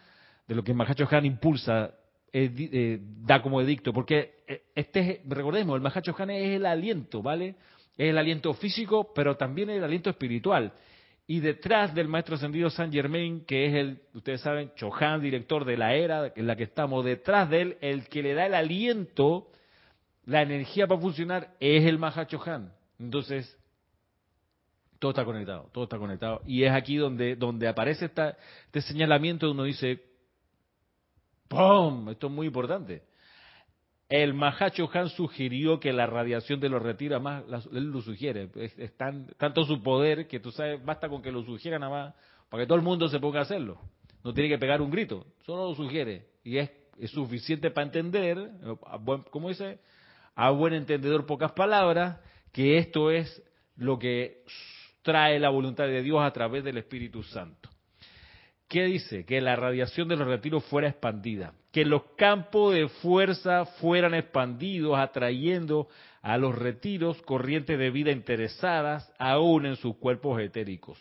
de 0.45 0.55
lo 0.55 0.61
que 0.61 0.71
el 0.71 0.77
Mahachohan 0.77 1.25
impulsa, 1.25 1.93
eh, 2.33 2.99
da 3.01 3.41
como 3.41 3.61
edicto. 3.61 3.93
Porque 3.93 4.43
eh, 4.45 4.63
este, 4.75 5.21
recordemos, 5.25 5.73
el 5.77 5.81
Mahachohan 5.81 6.31
es 6.31 6.57
el 6.57 6.65
aliento, 6.65 7.21
¿vale? 7.21 7.55
Es 7.97 8.09
el 8.09 8.17
aliento 8.17 8.53
físico, 8.55 9.13
pero 9.15 9.37
también 9.37 9.69
el 9.69 9.85
aliento 9.85 10.09
espiritual. 10.09 10.73
Y 11.29 11.41
detrás 11.41 11.93
del 11.93 12.07
maestro 12.07 12.33
ascendido 12.33 12.71
San 12.71 12.91
Germain, 12.91 13.45
que 13.45 13.67
es 13.67 13.75
el, 13.75 14.01
ustedes 14.15 14.41
saben, 14.41 14.71
Chohan, 14.73 15.21
director 15.21 15.63
de 15.63 15.77
la 15.77 15.93
era 15.93 16.33
en 16.35 16.47
la 16.47 16.55
que 16.55 16.63
estamos, 16.63 17.05
detrás 17.05 17.47
de 17.51 17.61
él, 17.61 17.77
el 17.81 18.07
que 18.07 18.23
le 18.23 18.33
da 18.33 18.47
el 18.47 18.55
aliento, 18.55 19.51
la 20.25 20.41
energía 20.41 20.87
para 20.87 20.99
funcionar, 20.99 21.53
es 21.59 21.85
el 21.85 21.99
Maha 21.99 22.25
Chohan. 22.25 22.73
Entonces, 22.97 23.55
todo 24.97 25.11
está 25.11 25.23
conectado, 25.23 25.69
todo 25.71 25.83
está 25.83 25.99
conectado. 25.99 26.41
Y 26.47 26.63
es 26.63 26.71
aquí 26.71 26.95
donde, 26.95 27.35
donde 27.35 27.67
aparece 27.67 28.05
esta, 28.05 28.35
este 28.65 28.81
señalamiento, 28.81 29.51
uno 29.51 29.65
dice, 29.65 30.03
¡pum! 31.47 32.09
Esto 32.09 32.25
es 32.25 32.33
muy 32.33 32.47
importante. 32.47 33.03
El 34.09 34.33
Mahacho 34.33 34.89
Han 34.91 35.09
sugirió 35.09 35.79
que 35.79 35.93
la 35.93 36.07
radiación 36.07 36.59
de 36.59 36.67
los 36.67 36.81
retiros, 36.81 37.21
más 37.21 37.43
él 37.71 37.91
lo 37.91 38.01
sugiere, 38.01 38.49
es, 38.55 38.97
tanto 38.97 39.63
su 39.65 39.83
poder 39.83 40.27
que 40.27 40.39
tú 40.39 40.51
sabes, 40.51 40.83
basta 40.83 41.07
con 41.07 41.21
que 41.21 41.31
lo 41.31 41.43
sugiera 41.43 41.77
nada 41.77 41.91
más 41.91 42.15
para 42.49 42.63
que 42.63 42.67
todo 42.67 42.77
el 42.77 42.83
mundo 42.83 43.07
se 43.07 43.19
ponga 43.19 43.39
a 43.39 43.43
hacerlo. 43.43 43.79
No 44.23 44.33
tiene 44.33 44.49
que 44.49 44.57
pegar 44.57 44.81
un 44.81 44.89
grito, 44.89 45.27
solo 45.45 45.69
lo 45.69 45.75
sugiere. 45.75 46.25
Y 46.43 46.57
es, 46.57 46.71
suficiente 47.11 47.71
para 47.71 47.85
entender, 47.85 48.51
como 49.29 49.47
dice, 49.47 49.79
a 50.35 50.49
buen 50.49 50.73
entendedor 50.73 51.25
pocas 51.25 51.51
palabras, 51.53 52.19
que 52.51 52.77
esto 52.77 53.11
es 53.11 53.41
lo 53.77 53.99
que 53.99 54.43
trae 55.03 55.39
la 55.39 55.49
voluntad 55.49 55.85
de 55.85 56.01
Dios 56.01 56.21
a 56.21 56.33
través 56.33 56.63
del 56.63 56.77
Espíritu 56.77 57.23
Santo. 57.23 57.69
¿Qué 58.69 58.85
dice? 58.85 59.25
Que 59.25 59.41
la 59.41 59.55
radiación 59.55 60.07
de 60.07 60.15
los 60.15 60.27
retiros 60.27 60.63
fuera 60.65 60.87
expandida, 60.87 61.53
que 61.71 61.85
los 61.85 62.03
campos 62.15 62.75
de 62.75 62.87
fuerza 62.87 63.65
fueran 63.65 64.13
expandidos, 64.13 64.95
atrayendo 64.99 65.87
a 66.21 66.37
los 66.37 66.55
retiros 66.55 67.19
corrientes 67.23 67.79
de 67.79 67.89
vida 67.89 68.11
interesadas 68.11 69.11
aún 69.17 69.65
en 69.65 69.75
sus 69.75 69.97
cuerpos 69.97 70.39
etéricos. 70.39 70.99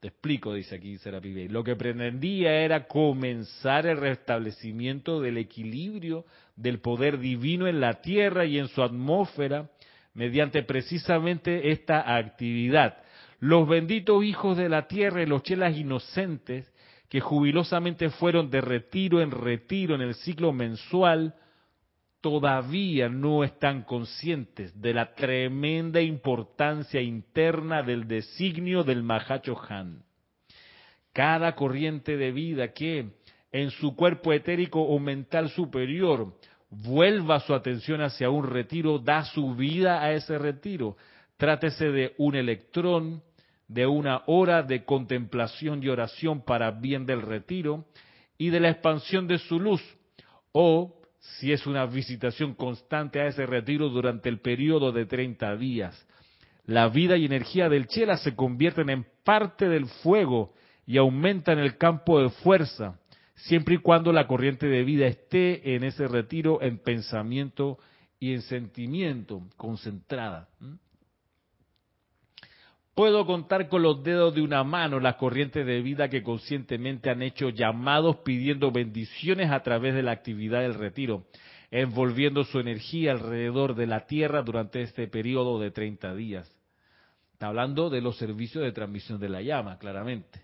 Te 0.00 0.08
explico, 0.08 0.52
dice 0.52 0.76
aquí 0.76 0.98
Serapis. 0.98 1.50
Lo 1.50 1.64
que 1.64 1.76
pretendía 1.76 2.52
era 2.60 2.86
comenzar 2.86 3.86
el 3.86 3.96
restablecimiento 3.96 5.20
del 5.22 5.38
equilibrio 5.38 6.26
del 6.56 6.80
poder 6.80 7.18
divino 7.18 7.68
en 7.68 7.80
la 7.80 8.02
Tierra 8.02 8.44
y 8.44 8.58
en 8.58 8.68
su 8.68 8.82
atmósfera 8.82 9.70
mediante 10.12 10.62
precisamente 10.62 11.70
esta 11.70 12.16
actividad 12.16 12.98
los 13.40 13.66
benditos 13.68 14.22
hijos 14.22 14.56
de 14.56 14.68
la 14.68 14.86
tierra 14.86 15.22
y 15.22 15.26
los 15.26 15.42
chelas 15.42 15.76
inocentes 15.76 16.72
que 17.08 17.20
jubilosamente 17.20 18.10
fueron 18.10 18.50
de 18.50 18.60
retiro 18.60 19.20
en 19.20 19.32
retiro 19.32 19.96
en 19.96 20.02
el 20.02 20.14
ciclo 20.14 20.52
mensual, 20.52 21.34
todavía 22.20 23.08
no 23.08 23.42
están 23.42 23.82
conscientes 23.82 24.78
de 24.80 24.94
la 24.94 25.14
tremenda 25.14 26.00
importancia 26.00 27.00
interna 27.00 27.82
del 27.82 28.06
designio 28.06 28.84
del 28.84 29.02
Mahacho 29.02 29.60
Han. 29.68 30.04
Cada 31.12 31.56
corriente 31.56 32.16
de 32.16 32.30
vida 32.30 32.72
que 32.72 33.10
en 33.50 33.70
su 33.70 33.96
cuerpo 33.96 34.32
etérico 34.32 34.80
o 34.80 34.98
mental 34.98 35.48
superior 35.48 36.34
vuelva 36.70 37.40
su 37.40 37.54
atención 37.54 38.00
hacia 38.00 38.30
un 38.30 38.46
retiro, 38.46 38.98
da 38.98 39.24
su 39.24 39.54
vida 39.56 40.02
a 40.02 40.12
ese 40.12 40.38
retiro. 40.38 40.96
Trátese 41.36 41.86
de 41.90 42.14
un 42.18 42.36
electrón, 42.36 43.22
de 43.70 43.86
una 43.86 44.24
hora 44.26 44.64
de 44.64 44.84
contemplación 44.84 45.80
y 45.82 45.88
oración 45.88 46.42
para 46.42 46.72
bien 46.72 47.06
del 47.06 47.22
retiro 47.22 47.84
y 48.36 48.50
de 48.50 48.58
la 48.58 48.70
expansión 48.70 49.28
de 49.28 49.38
su 49.38 49.60
luz, 49.60 49.80
o 50.50 51.00
si 51.20 51.52
es 51.52 51.66
una 51.68 51.86
visitación 51.86 52.54
constante 52.54 53.20
a 53.20 53.26
ese 53.26 53.46
retiro 53.46 53.88
durante 53.88 54.28
el 54.28 54.40
periodo 54.40 54.90
de 54.90 55.06
30 55.06 55.56
días. 55.56 56.06
La 56.66 56.88
vida 56.88 57.16
y 57.16 57.26
energía 57.26 57.68
del 57.68 57.86
Chela 57.86 58.16
se 58.16 58.34
convierten 58.34 58.90
en 58.90 59.06
parte 59.22 59.68
del 59.68 59.86
fuego 59.86 60.52
y 60.84 60.96
aumentan 60.96 61.60
el 61.60 61.78
campo 61.78 62.20
de 62.20 62.30
fuerza, 62.30 62.98
siempre 63.36 63.76
y 63.76 63.78
cuando 63.78 64.12
la 64.12 64.26
corriente 64.26 64.66
de 64.66 64.82
vida 64.82 65.06
esté 65.06 65.76
en 65.76 65.84
ese 65.84 66.08
retiro 66.08 66.60
en 66.60 66.78
pensamiento 66.78 67.78
y 68.18 68.32
en 68.34 68.42
sentimiento 68.42 69.42
concentrada. 69.56 70.48
Puedo 73.00 73.24
contar 73.24 73.70
con 73.70 73.80
los 73.80 74.04
dedos 74.04 74.34
de 74.34 74.42
una 74.42 74.62
mano 74.62 75.00
las 75.00 75.14
corrientes 75.14 75.64
de 75.64 75.80
vida 75.80 76.10
que 76.10 76.22
conscientemente 76.22 77.08
han 77.08 77.22
hecho 77.22 77.48
llamados 77.48 78.16
pidiendo 78.16 78.72
bendiciones 78.72 79.50
a 79.50 79.62
través 79.62 79.94
de 79.94 80.02
la 80.02 80.12
actividad 80.12 80.60
del 80.60 80.74
retiro, 80.74 81.24
envolviendo 81.70 82.44
su 82.44 82.60
energía 82.60 83.12
alrededor 83.12 83.74
de 83.74 83.86
la 83.86 84.04
Tierra 84.04 84.42
durante 84.42 84.82
este 84.82 85.08
periodo 85.08 85.58
de 85.58 85.70
30 85.70 86.14
días. 86.14 86.54
Está 87.32 87.46
hablando 87.46 87.88
de 87.88 88.02
los 88.02 88.18
servicios 88.18 88.62
de 88.62 88.72
transmisión 88.72 89.18
de 89.18 89.30
la 89.30 89.40
llama, 89.40 89.78
claramente. 89.78 90.42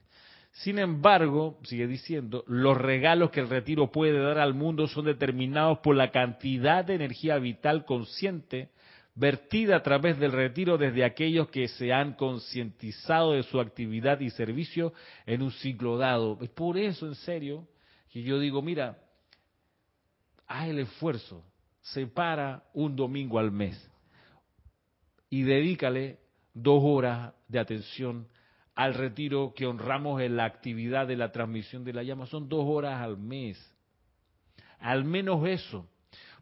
Sin 0.52 0.78
embargo, 0.78 1.58
sigue 1.64 1.86
diciendo, 1.86 2.42
los 2.46 2.78
regalos 2.78 3.32
que 3.32 3.40
el 3.40 3.50
retiro 3.50 3.92
puede 3.92 4.18
dar 4.18 4.38
al 4.38 4.54
mundo 4.54 4.88
son 4.88 5.04
determinados 5.04 5.80
por 5.80 5.94
la 5.94 6.10
cantidad 6.10 6.86
de 6.86 6.94
energía 6.94 7.36
vital 7.36 7.84
consciente 7.84 8.70
vertida 9.16 9.76
a 9.76 9.82
través 9.82 10.18
del 10.18 10.30
retiro 10.30 10.76
desde 10.76 11.04
aquellos 11.04 11.48
que 11.48 11.68
se 11.68 11.92
han 11.92 12.12
concientizado 12.12 13.32
de 13.32 13.42
su 13.42 13.58
actividad 13.58 14.20
y 14.20 14.30
servicio 14.30 14.92
en 15.24 15.42
un 15.42 15.50
ciclo 15.50 15.96
dado. 15.96 16.38
Es 16.42 16.50
por 16.50 16.76
eso, 16.76 17.06
en 17.06 17.14
serio, 17.14 17.66
que 18.10 18.22
yo 18.22 18.38
digo, 18.38 18.60
mira, 18.60 18.98
haz 20.46 20.68
el 20.68 20.80
esfuerzo, 20.80 21.42
separa 21.80 22.62
un 22.74 22.94
domingo 22.94 23.38
al 23.38 23.50
mes 23.50 23.90
y 25.30 25.42
dedícale 25.42 26.20
dos 26.52 26.82
horas 26.84 27.32
de 27.48 27.58
atención 27.58 28.28
al 28.74 28.92
retiro 28.92 29.54
que 29.56 29.66
honramos 29.66 30.20
en 30.20 30.36
la 30.36 30.44
actividad 30.44 31.06
de 31.06 31.16
la 31.16 31.32
transmisión 31.32 31.84
de 31.84 31.94
la 31.94 32.02
llama. 32.02 32.26
Son 32.26 32.50
dos 32.50 32.64
horas 32.66 33.00
al 33.00 33.16
mes. 33.16 33.58
Al 34.78 35.04
menos 35.04 35.46
eso. 35.48 35.88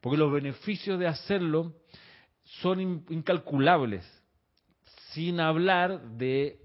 Porque 0.00 0.18
los 0.18 0.32
beneficios 0.32 0.98
de 0.98 1.06
hacerlo 1.06 1.72
son 2.44 2.80
incalculables, 3.08 4.04
sin 5.12 5.40
hablar 5.40 6.00
de 6.16 6.60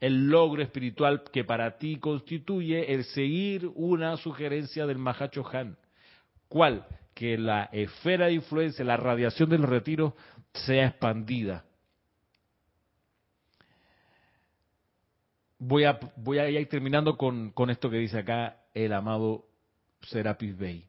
el 0.00 0.28
logro 0.28 0.62
espiritual 0.62 1.22
que 1.32 1.44
para 1.44 1.78
ti 1.78 1.96
constituye 1.96 2.92
el 2.92 3.04
seguir 3.04 3.70
una 3.74 4.16
sugerencia 4.18 4.86
del 4.86 4.98
Mahacho 4.98 5.44
Han. 5.50 5.78
¿Cuál? 6.48 6.86
Que 7.14 7.38
la 7.38 7.64
esfera 7.72 8.26
de 8.26 8.34
influencia, 8.34 8.84
la 8.84 8.98
radiación 8.98 9.48
de 9.48 9.58
los 9.58 9.68
retiros 9.68 10.12
sea 10.52 10.88
expandida. 10.88 11.64
Voy 15.58 15.84
a, 15.84 15.98
voy 16.16 16.38
a 16.38 16.50
ir 16.50 16.68
terminando 16.68 17.16
con, 17.16 17.50
con 17.52 17.70
esto 17.70 17.88
que 17.88 17.96
dice 17.96 18.18
acá 18.18 18.58
el 18.74 18.92
amado 18.92 19.46
Serapis 20.02 20.56
Bey. 20.56 20.86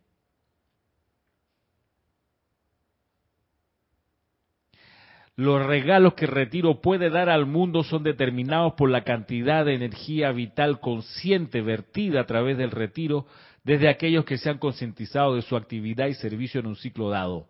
Los 5.38 5.66
regalos 5.66 6.14
que 6.14 6.28
retiro 6.28 6.80
puede 6.80 7.10
dar 7.10 7.30
al 7.30 7.46
mundo 7.46 7.84
son 7.84 8.04
determinados 8.04 8.74
por 8.74 8.90
la 8.90 9.04
cantidad 9.04 9.66
de 9.66 9.76
energía 9.76 10.32
vital 10.32 10.80
consciente 10.80 11.62
vertida 11.62 12.22
a 12.22 12.26
través 12.26 12.58
del 12.58 12.72
retiro 12.72 13.26
desde 13.66 13.90
aquellos 13.90 14.24
que 14.24 14.38
se 14.38 14.50
han 14.50 14.60
concientizado 14.60 15.36
de 15.36 15.42
su 15.42 15.58
actividad 15.58 16.08
y 16.08 16.14
servicio 16.14 16.62
en 16.62 16.68
un 16.68 16.78
ciclo 16.78 17.10
dado. 17.10 17.48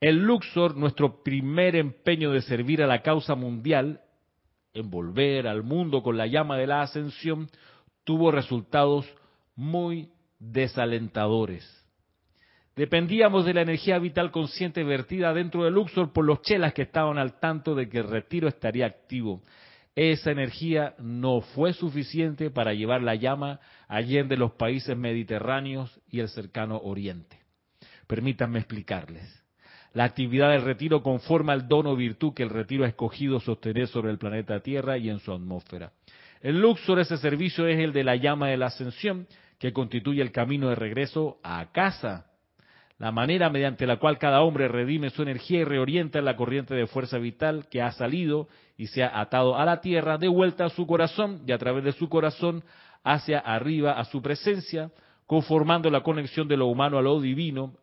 El 0.00 0.18
Luxor, 0.18 0.76
nuestro 0.76 1.24
primer 1.24 1.74
empeño 1.74 2.30
de 2.30 2.42
servir 2.42 2.82
a 2.82 2.86
la 2.86 3.02
causa 3.02 3.34
mundial, 3.34 4.00
envolver 4.72 5.48
al 5.48 5.64
mundo 5.64 6.04
con 6.04 6.16
la 6.16 6.28
llama 6.28 6.56
de 6.56 6.68
la 6.68 6.82
ascensión, 6.82 7.48
tuvo 8.04 8.30
resultados 8.30 9.12
muy 9.56 10.08
desalentadores. 10.38 11.81
Dependíamos 12.74 13.44
de 13.44 13.52
la 13.52 13.62
energía 13.62 13.98
vital 13.98 14.30
consciente 14.30 14.82
vertida 14.82 15.34
dentro 15.34 15.64
del 15.64 15.74
Luxor 15.74 16.12
por 16.12 16.24
los 16.24 16.40
chelas 16.40 16.72
que 16.72 16.82
estaban 16.82 17.18
al 17.18 17.38
tanto 17.38 17.74
de 17.74 17.88
que 17.88 17.98
el 17.98 18.08
retiro 18.08 18.48
estaría 18.48 18.86
activo. 18.86 19.42
Esa 19.94 20.30
energía 20.30 20.94
no 20.98 21.42
fue 21.42 21.74
suficiente 21.74 22.50
para 22.50 22.72
llevar 22.72 23.02
la 23.02 23.14
llama 23.14 23.60
allende 23.88 24.38
los 24.38 24.52
países 24.52 24.96
mediterráneos 24.96 26.00
y 26.08 26.20
el 26.20 26.30
cercano 26.30 26.78
oriente. 26.78 27.38
Permítanme 28.06 28.58
explicarles. 28.58 29.42
La 29.92 30.04
actividad 30.04 30.52
del 30.52 30.62
retiro 30.62 31.02
conforma 31.02 31.52
el 31.52 31.68
dono 31.68 31.94
virtud 31.94 32.32
que 32.32 32.42
el 32.42 32.48
retiro 32.48 32.84
ha 32.84 32.88
escogido 32.88 33.38
sostener 33.38 33.86
sobre 33.88 34.10
el 34.10 34.16
planeta 34.16 34.60
Tierra 34.60 34.96
y 34.96 35.10
en 35.10 35.18
su 35.18 35.30
atmósfera. 35.30 35.92
El 36.40 36.58
Luxor, 36.58 36.98
ese 37.00 37.18
servicio, 37.18 37.66
es 37.66 37.78
el 37.78 37.92
de 37.92 38.02
la 38.02 38.16
llama 38.16 38.48
de 38.48 38.56
la 38.56 38.66
ascensión, 38.66 39.26
que 39.58 39.74
constituye 39.74 40.22
el 40.22 40.32
camino 40.32 40.70
de 40.70 40.74
regreso 40.74 41.38
a 41.44 41.70
casa 41.70 42.31
la 43.02 43.10
manera 43.10 43.50
mediante 43.50 43.84
la 43.84 43.96
cual 43.96 44.16
cada 44.16 44.42
hombre 44.42 44.68
redime 44.68 45.10
su 45.10 45.22
energía 45.22 45.58
y 45.58 45.64
reorienta 45.64 46.20
la 46.20 46.36
corriente 46.36 46.72
de 46.72 46.86
fuerza 46.86 47.18
vital 47.18 47.66
que 47.68 47.82
ha 47.82 47.90
salido 47.90 48.46
y 48.76 48.86
se 48.86 49.02
ha 49.02 49.20
atado 49.20 49.58
a 49.58 49.64
la 49.64 49.80
tierra, 49.80 50.18
de 50.18 50.28
vuelta 50.28 50.66
a 50.66 50.68
su 50.68 50.86
corazón 50.86 51.42
y 51.44 51.50
a 51.50 51.58
través 51.58 51.82
de 51.82 51.90
su 51.90 52.08
corazón 52.08 52.62
hacia 53.02 53.40
arriba 53.40 53.98
a 53.98 54.04
su 54.04 54.22
presencia, 54.22 54.92
conformando 55.26 55.90
la 55.90 56.04
conexión 56.04 56.46
de 56.46 56.56
lo 56.56 56.66
humano 56.66 56.96
a 56.96 57.02
lo 57.02 57.20
divino, 57.20 57.74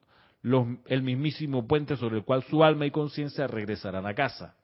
el 0.87 1.01
mismísimo 1.03 1.67
puente 1.67 1.97
sobre 1.97 2.19
el 2.19 2.23
cual 2.23 2.43
su 2.43 2.63
alma 2.63 2.85
y 2.85 2.91
conciencia 2.91 3.45
regresarán 3.45 4.05
a 4.05 4.13
casa. 4.13 4.55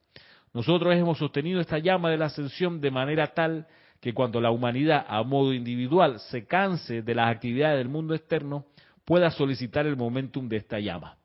Nosotros 0.54 0.96
hemos 0.96 1.18
sostenido 1.18 1.60
esta 1.60 1.80
llama 1.80 2.10
de 2.12 2.18
la 2.18 2.28
ascensión 2.28 2.80
de 2.80 2.92
manera 2.92 3.28
tal 3.28 3.68
que 4.00 4.14
cuando 4.14 4.40
la 4.40 4.52
humanidad 4.52 5.06
a 5.06 5.22
modo 5.24 5.54
individual 5.54 6.18
se 6.32 6.48
canse 6.48 7.02
de 7.02 7.14
las 7.14 7.30
actividades 7.30 7.78
del 7.78 7.90
mundo 7.90 8.16
externo, 8.16 8.64
pueda 9.06 9.32
solicitar 9.32 9.86
el 9.86 9.96
momentum 9.96 10.50
de 10.50 10.58
esta 10.58 10.80
llama. 10.80 11.18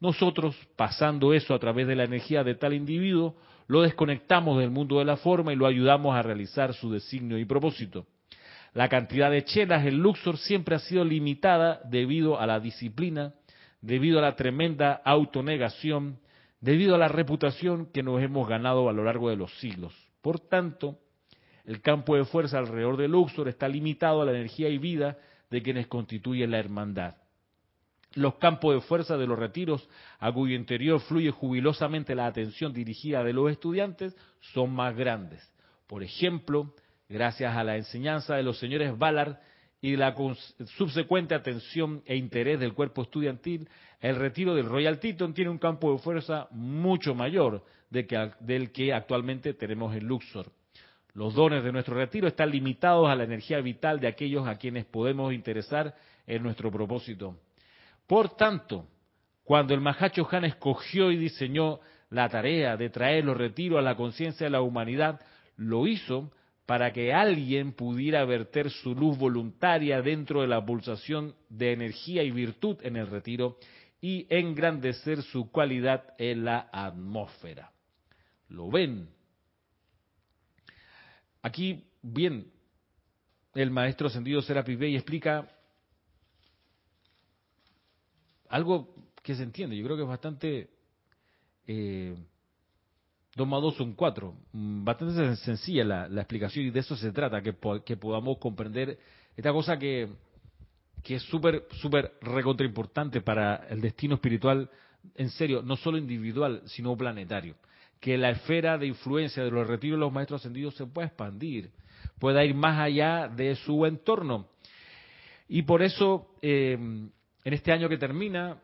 Nosotros, 0.00 0.56
pasando 0.76 1.32
eso 1.32 1.54
a 1.54 1.58
través 1.58 1.86
de 1.86 1.96
la 1.96 2.04
energía 2.04 2.44
de 2.44 2.54
tal 2.54 2.74
individuo, 2.74 3.36
lo 3.66 3.82
desconectamos 3.82 4.58
del 4.58 4.70
mundo 4.70 4.98
de 4.98 5.04
la 5.04 5.16
forma 5.16 5.52
y 5.52 5.56
lo 5.56 5.66
ayudamos 5.66 6.14
a 6.14 6.22
realizar 6.22 6.74
su 6.74 6.90
designio 6.90 7.38
y 7.38 7.44
propósito. 7.44 8.06
La 8.74 8.88
cantidad 8.88 9.30
de 9.30 9.44
chelas 9.44 9.86
en 9.86 9.98
Luxor 9.98 10.36
siempre 10.36 10.76
ha 10.76 10.80
sido 10.80 11.04
limitada 11.04 11.80
debido 11.84 12.38
a 12.38 12.46
la 12.46 12.60
disciplina, 12.60 13.32
debido 13.80 14.18
a 14.18 14.22
la 14.22 14.36
tremenda 14.36 15.00
autonegación, 15.04 16.18
debido 16.60 16.94
a 16.94 16.98
la 16.98 17.08
reputación 17.08 17.86
que 17.92 18.02
nos 18.02 18.22
hemos 18.22 18.46
ganado 18.48 18.88
a 18.88 18.92
lo 18.92 19.04
largo 19.04 19.30
de 19.30 19.36
los 19.36 19.52
siglos. 19.60 19.94
Por 20.20 20.40
tanto, 20.40 20.98
el 21.64 21.80
campo 21.80 22.16
de 22.16 22.24
fuerza 22.24 22.58
alrededor 22.58 22.96
de 22.96 23.08
Luxor 23.08 23.48
está 23.48 23.66
limitado 23.66 24.22
a 24.22 24.26
la 24.26 24.32
energía 24.32 24.68
y 24.68 24.78
vida 24.78 25.18
de 25.50 25.62
quienes 25.62 25.86
constituyen 25.86 26.50
la 26.50 26.58
hermandad. 26.58 27.14
Los 28.16 28.36
campos 28.36 28.74
de 28.74 28.80
fuerza 28.80 29.18
de 29.18 29.26
los 29.26 29.38
retiros, 29.38 29.86
a 30.18 30.32
cuyo 30.32 30.56
interior 30.56 31.00
fluye 31.00 31.30
jubilosamente 31.30 32.14
la 32.14 32.26
atención 32.26 32.72
dirigida 32.72 33.22
de 33.22 33.34
los 33.34 33.50
estudiantes, 33.50 34.16
son 34.40 34.72
más 34.72 34.96
grandes. 34.96 35.46
Por 35.86 36.02
ejemplo, 36.02 36.72
gracias 37.10 37.54
a 37.54 37.62
la 37.62 37.76
enseñanza 37.76 38.34
de 38.34 38.42
los 38.42 38.58
señores 38.58 38.96
Ballard 38.96 39.36
y 39.82 39.96
la 39.96 40.14
subsecuente 40.78 41.34
atención 41.34 42.02
e 42.06 42.16
interés 42.16 42.58
del 42.58 42.72
cuerpo 42.72 43.02
estudiantil, 43.02 43.68
el 44.00 44.16
retiro 44.16 44.54
del 44.54 44.64
Royal 44.64 44.98
Teton 44.98 45.34
tiene 45.34 45.50
un 45.50 45.58
campo 45.58 45.92
de 45.92 45.98
fuerza 45.98 46.48
mucho 46.52 47.14
mayor 47.14 47.62
del 47.90 48.72
que 48.72 48.94
actualmente 48.94 49.52
tenemos 49.52 49.94
en 49.94 50.06
Luxor. 50.06 50.50
Los 51.12 51.34
dones 51.34 51.62
de 51.62 51.70
nuestro 51.70 51.94
retiro 51.94 52.28
están 52.28 52.50
limitados 52.50 53.10
a 53.10 53.14
la 53.14 53.24
energía 53.24 53.60
vital 53.60 54.00
de 54.00 54.08
aquellos 54.08 54.48
a 54.48 54.56
quienes 54.56 54.86
podemos 54.86 55.34
interesar 55.34 55.94
en 56.26 56.42
nuestro 56.42 56.70
propósito. 56.70 57.36
Por 58.06 58.36
tanto, 58.36 58.88
cuando 59.44 59.74
el 59.74 59.80
Mahacho 59.80 60.28
Han 60.30 60.44
escogió 60.44 61.10
y 61.10 61.16
diseñó 61.16 61.80
la 62.10 62.28
tarea 62.28 62.76
de 62.76 62.90
traer 62.90 63.24
los 63.24 63.36
retiros 63.36 63.78
a 63.78 63.82
la 63.82 63.96
conciencia 63.96 64.46
de 64.46 64.50
la 64.50 64.60
humanidad, 64.60 65.20
lo 65.56 65.86
hizo 65.86 66.30
para 66.66 66.92
que 66.92 67.12
alguien 67.12 67.72
pudiera 67.72 68.24
verter 68.24 68.70
su 68.70 68.94
luz 68.94 69.16
voluntaria 69.16 70.02
dentro 70.02 70.42
de 70.42 70.48
la 70.48 70.64
pulsación 70.64 71.34
de 71.48 71.72
energía 71.72 72.22
y 72.24 72.32
virtud 72.32 72.78
en 72.82 72.96
el 72.96 73.06
retiro 73.06 73.56
y 74.00 74.26
engrandecer 74.28 75.22
su 75.22 75.50
cualidad 75.50 76.14
en 76.18 76.44
la 76.44 76.68
atmósfera. 76.72 77.72
¿Lo 78.48 78.70
ven? 78.70 79.08
Aquí, 81.42 81.84
bien, 82.02 82.50
el 83.54 83.70
maestro 83.70 84.08
ascendido 84.08 84.42
Serapis 84.42 84.78
Bey 84.78 84.96
explica 84.96 85.48
algo 88.48 88.94
que 89.22 89.34
se 89.34 89.42
entiende, 89.42 89.76
yo 89.76 89.84
creo 89.84 89.96
que 89.96 90.02
es 90.02 90.08
bastante... 90.08 90.70
Eh, 91.66 92.14
2 93.36 93.46
más 93.46 93.60
2 93.60 93.76
son 93.76 93.92
4. 93.92 94.34
Mm, 94.52 94.84
bastante 94.84 95.36
sencilla 95.36 95.84
la, 95.84 96.20
explicación 96.20 96.64
y 96.66 96.70
de 96.70 96.80
eso 96.80 96.96
se 96.96 97.12
trata, 97.12 97.42
que, 97.42 97.54
que 97.84 97.96
podamos 97.96 98.38
comprender 98.38 98.98
esta 99.36 99.52
cosa 99.52 99.78
que, 99.78 100.08
que 101.02 101.16
es 101.16 101.22
súper, 101.22 101.66
súper 101.72 102.14
recontra 102.22 102.66
importante 102.66 103.20
para 103.20 103.66
el 103.68 103.80
destino 103.80 104.14
espiritual, 104.14 104.70
en 105.14 105.30
serio, 105.30 105.62
no 105.62 105.76
solo 105.76 105.98
individual, 105.98 106.62
sino 106.66 106.96
planetario. 106.96 107.54
Que 108.00 108.16
la 108.16 108.30
esfera 108.30 108.78
de 108.78 108.86
influencia 108.86 109.44
de 109.44 109.50
los 109.50 109.66
retiros 109.66 109.98
de 109.98 110.00
los 110.00 110.12
maestros 110.12 110.40
ascendidos 110.40 110.74
se 110.74 110.86
pueda 110.86 111.08
expandir, 111.08 111.70
pueda 112.18 112.44
ir 112.44 112.54
más 112.54 112.80
allá 112.80 113.28
de 113.28 113.54
su 113.56 113.84
entorno. 113.84 114.48
Y 115.48 115.62
por 115.62 115.82
eso, 115.82 116.34
eh, 116.42 116.78
en 117.46 117.54
este 117.54 117.70
año 117.70 117.88
que 117.88 117.96
termina, 117.96 118.60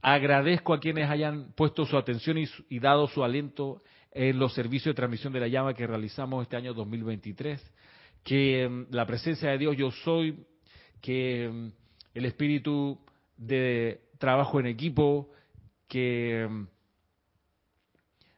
agradezco 0.00 0.72
a 0.72 0.80
quienes 0.80 1.10
hayan 1.10 1.52
puesto 1.54 1.84
su 1.84 1.98
atención 1.98 2.38
y 2.38 2.78
dado 2.78 3.08
su 3.08 3.22
aliento 3.22 3.82
en 4.10 4.38
los 4.38 4.54
servicios 4.54 4.94
de 4.94 4.96
transmisión 4.96 5.34
de 5.34 5.40
la 5.40 5.48
llama 5.48 5.74
que 5.74 5.86
realizamos 5.86 6.42
este 6.42 6.56
año 6.56 6.72
2023, 6.72 7.62
que 8.24 8.66
mm, 8.66 8.86
la 8.94 9.04
presencia 9.04 9.50
de 9.50 9.58
Dios 9.58 9.76
yo 9.76 9.90
soy, 9.90 10.46
que 11.02 11.50
mm, 11.52 11.68
el 12.14 12.24
espíritu 12.24 12.98
de 13.36 14.00
trabajo 14.16 14.60
en 14.60 14.66
equipo, 14.68 15.28
que 15.86 16.48
mm, 16.48 16.66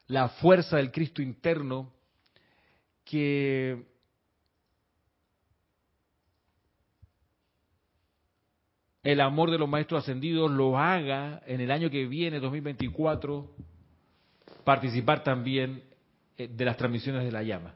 la 0.08 0.28
fuerza 0.28 0.78
del 0.78 0.90
Cristo 0.90 1.22
interno, 1.22 1.92
que 3.04 3.84
el 9.02 9.20
amor 9.20 9.50
de 9.50 9.58
los 9.58 9.68
maestros 9.68 10.02
ascendidos 10.02 10.50
lo 10.50 10.78
haga 10.78 11.42
en 11.46 11.60
el 11.60 11.70
año 11.70 11.90
que 11.90 12.06
viene, 12.06 12.40
2024, 12.40 13.50
participar 14.64 15.22
también 15.22 15.82
eh, 16.36 16.48
de 16.48 16.64
las 16.64 16.76
transmisiones 16.76 17.24
de 17.24 17.32
la 17.32 17.42
llama. 17.42 17.74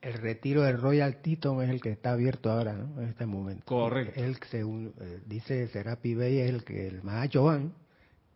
El 0.00 0.14
retiro 0.14 0.62
del 0.62 0.80
Royal 0.80 1.22
Teton 1.22 1.62
es 1.62 1.70
el 1.70 1.80
que 1.80 1.90
está 1.90 2.12
abierto 2.12 2.50
ahora, 2.50 2.74
¿no? 2.74 3.00
En 3.00 3.08
este 3.08 3.24
momento. 3.24 3.64
Correcto. 3.64 4.20
Él, 4.22 4.36
según 4.50 4.92
eh, 5.00 5.20
dice 5.24 5.66
Serapi 5.68 6.14
Bey, 6.14 6.40
es 6.40 6.50
el 6.50 6.64
que 6.64 6.86
el 6.86 7.02
Mahacho 7.02 7.44
Van, 7.44 7.72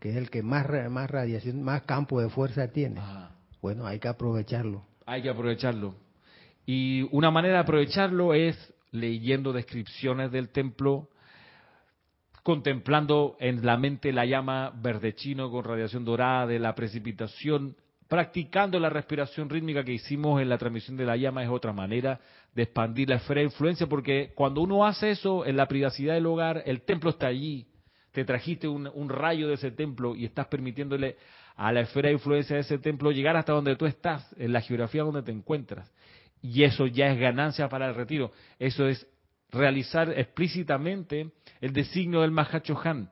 que 0.00 0.10
es 0.10 0.16
el 0.16 0.30
que 0.30 0.42
más, 0.42 0.66
más 0.90 1.10
radiación, 1.10 1.62
más 1.62 1.82
campo 1.82 2.20
de 2.20 2.30
fuerza 2.30 2.68
tiene. 2.68 3.00
Bueno, 3.60 3.86
hay 3.86 3.98
que 3.98 4.08
aprovecharlo. 4.08 4.84
Hay 5.04 5.22
que 5.22 5.28
aprovecharlo. 5.28 5.94
Y 6.64 7.08
una 7.12 7.30
manera 7.30 7.54
de 7.54 7.60
aprovecharlo 7.60 8.34
es 8.34 8.56
leyendo 8.90 9.52
descripciones 9.52 10.30
del 10.30 10.50
templo, 10.50 11.08
contemplando 12.48 13.36
en 13.40 13.62
la 13.66 13.76
mente 13.76 14.10
la 14.10 14.24
llama 14.24 14.72
verde 14.74 15.14
chino 15.14 15.50
con 15.50 15.64
radiación 15.64 16.06
dorada 16.06 16.46
de 16.46 16.58
la 16.58 16.74
precipitación, 16.74 17.76
practicando 18.08 18.80
la 18.80 18.88
respiración 18.88 19.50
rítmica 19.50 19.84
que 19.84 19.92
hicimos 19.92 20.40
en 20.40 20.48
la 20.48 20.56
transmisión 20.56 20.96
de 20.96 21.04
la 21.04 21.18
llama 21.18 21.42
es 21.42 21.50
otra 21.50 21.74
manera 21.74 22.18
de 22.54 22.62
expandir 22.62 23.10
la 23.10 23.16
esfera 23.16 23.40
de 23.40 23.48
influencia, 23.48 23.86
porque 23.86 24.32
cuando 24.34 24.62
uno 24.62 24.86
hace 24.86 25.10
eso 25.10 25.44
en 25.44 25.58
la 25.58 25.68
privacidad 25.68 26.14
del 26.14 26.24
hogar, 26.24 26.62
el 26.64 26.80
templo 26.80 27.10
está 27.10 27.26
allí, 27.26 27.66
te 28.12 28.24
trajiste 28.24 28.66
un, 28.66 29.10
rayo 29.10 29.46
de 29.46 29.52
ese 29.52 29.70
templo 29.70 30.16
y 30.16 30.24
estás 30.24 30.46
permitiéndole 30.46 31.18
a 31.54 31.70
la 31.70 31.80
esfera 31.80 32.08
de 32.08 32.14
influencia 32.14 32.56
de 32.56 32.62
ese 32.62 32.78
templo 32.78 33.12
llegar 33.12 33.36
hasta 33.36 33.52
donde 33.52 33.76
tú 33.76 33.84
estás, 33.84 34.26
en 34.38 34.54
la 34.54 34.62
geografía 34.62 35.02
donde 35.02 35.20
te 35.20 35.32
encuentras. 35.32 35.92
Y 36.40 36.62
eso 36.62 36.86
ya 36.86 37.08
es 37.08 37.20
ganancia 37.20 37.68
para 37.68 37.90
el 37.90 37.94
retiro. 37.94 38.32
Eso 38.58 38.88
es 38.88 39.06
realizar 39.50 40.18
explícitamente 40.18 41.30
el 41.60 41.72
designio 41.72 42.20
del 42.20 42.30
Mahacho 42.30 42.78
Han. 42.84 43.10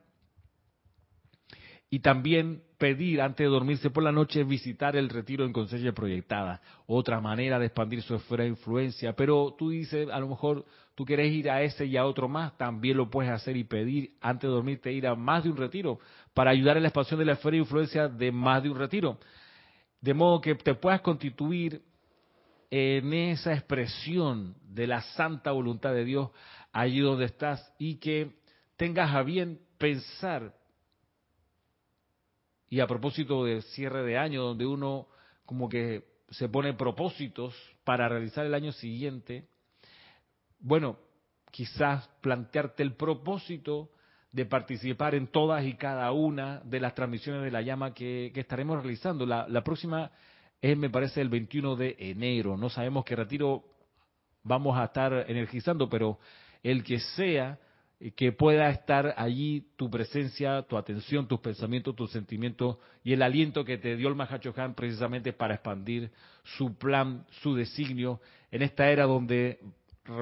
Y 1.89 2.01
también 2.01 2.63
pedir 2.79 3.23
antes 3.23 3.45
de 3.45 3.51
dormirse 3.51 3.91
por 3.91 4.03
la 4.03 4.13
noche 4.13 4.45
visitar 4.45 4.97
el 4.97 5.09
retiro 5.09 5.45
en 5.45 5.53
conciencia 5.53 5.93
proyectada. 5.93 6.61
Otra 6.87 7.21
manera 7.21 7.59
de 7.59 7.67
expandir 7.67 8.03
su 8.03 8.15
esfera 8.15 8.45
de 8.45 8.51
influencia. 8.51 9.15
Pero 9.15 9.55
tú 9.57 9.71
dices, 9.71 10.09
a 10.11 10.19
lo 10.19 10.29
mejor 10.29 10.65
tú 10.95 11.05
quieres 11.05 11.33
ir 11.33 11.51
a 11.51 11.63
ese 11.63 11.87
y 11.87 11.97
a 11.97 12.05
otro 12.05 12.29
más, 12.29 12.57
también 12.59 12.97
lo 12.97 13.09
puedes 13.09 13.31
hacer 13.33 13.57
y 13.57 13.65
pedir 13.65 14.17
antes 14.21 14.49
de 14.49 14.55
dormirte 14.55 14.93
ir 14.93 15.07
a 15.07 15.15
más 15.15 15.45
de 15.45 15.51
un 15.51 15.57
retiro 15.57 15.99
para 16.35 16.51
ayudar 16.51 16.77
en 16.77 16.83
la 16.83 16.89
expansión 16.89 17.19
de 17.19 17.27
la 17.27 17.33
esfera 17.33 17.53
de 17.53 17.59
influencia 17.59 18.09
de 18.09 18.33
más 18.33 18.63
de 18.63 18.71
un 18.71 18.79
retiro. 18.79 19.19
De 20.01 20.15
modo 20.15 20.41
que 20.41 20.55
te 20.55 20.75
puedas 20.75 21.01
constituir 21.01 21.83
en 22.71 23.13
esa 23.13 23.55
expresión 23.55 24.55
de 24.63 24.87
la 24.87 25.01
santa 25.01 25.53
voluntad 25.53 25.95
de 25.95 26.05
Dios 26.05 26.31
allí 26.77 27.01
donde 27.01 27.25
estás 27.25 27.73
y 27.79 27.97
que 27.97 28.37
tengas 28.77 29.15
a 29.15 29.23
bien 29.23 29.59
pensar. 29.79 30.55
Y 32.69 32.81
a 32.81 32.87
propósito 32.87 33.45
de 33.45 33.63
cierre 33.63 34.03
de 34.03 34.19
año, 34.19 34.43
donde 34.43 34.67
uno 34.67 35.09
como 35.47 35.69
que 35.71 36.05
se 36.31 36.49
pone 36.49 36.75
propósitos 36.75 37.55
para 37.85 38.09
realizar 38.09 38.45
el 38.45 38.53
año 38.53 38.73
siguiente, 38.73 39.49
bueno, 40.59 40.99
quizás 41.51 42.07
plantearte 42.21 42.83
el 42.83 42.95
propósito 42.95 43.91
de 44.33 44.45
participar 44.45 45.15
en 45.15 45.29
todas 45.29 45.65
y 45.65 45.75
cada 45.75 46.13
una 46.13 46.61
de 46.65 46.81
las 46.81 46.95
transmisiones 46.95 47.43
de 47.43 47.53
la 47.53 47.63
llama 47.63 47.95
que, 47.95 48.33
estaremos 48.35 48.77
realizando. 48.77 49.25
La 49.25 49.65
próxima 49.65 50.11
es, 50.61 50.77
me 50.77 50.91
parece, 50.91 51.23
el 51.23 51.31
21 51.31 51.77
de 51.77 51.97
enero. 51.99 52.59
No 52.59 52.69
sabemos 52.69 53.05
qué 53.07 53.17
retiro 53.17 53.65
vamos 54.47 54.79
a 54.79 54.85
estar 54.85 55.25
energizando, 55.29 55.89
pero 55.89 56.19
el 56.63 56.83
que 56.83 56.99
sea 57.01 57.59
eh, 57.99 58.13
que 58.13 58.33
pueda 58.33 58.69
estar 58.71 59.15
allí 59.17 59.67
tu 59.77 59.91
presencia, 59.91 60.63
tu 60.63 60.77
atención, 60.77 61.27
tus 61.27 61.41
pensamientos, 61.41 61.97
tus 61.97 62.11
sentimientos 62.11 62.77
y 63.03 63.13
el 63.13 63.23
aliento 63.23 63.65
que 63.65 63.79
te 63.79 63.97
dio 63.97 64.09
el 64.09 64.15
Mahachohan 64.15 64.75
precisamente 64.75 65.33
para 65.33 65.55
expandir 65.55 66.11
su 66.45 66.77
plan, 66.77 67.25
su 67.43 67.55
designio 67.55 68.21
en 68.51 68.63
esta 68.63 68.91
era 68.91 69.05
donde 69.05 69.61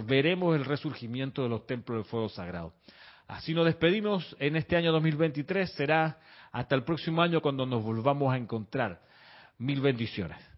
veremos 0.07 0.57
el 0.57 0.64
resurgimiento 0.64 1.43
de 1.43 1.49
los 1.49 1.66
templos 1.66 1.99
del 1.99 2.05
fuego 2.05 2.28
sagrado. 2.28 2.72
Así 3.26 3.55
nos 3.55 3.64
despedimos 3.64 4.37
en 4.39 4.57
este 4.57 4.76
año 4.76 4.93
2023, 4.93 5.70
será 5.72 6.18
hasta 6.53 6.74
el 6.74 6.85
próximo 6.85 7.22
año 7.22 7.41
cuando 7.41 7.66
nos 7.66 7.82
volvamos 7.82 8.32
a 8.32 8.37
encontrar. 8.37 9.01
Mil 9.59 9.80
bendiciones. 9.80 10.54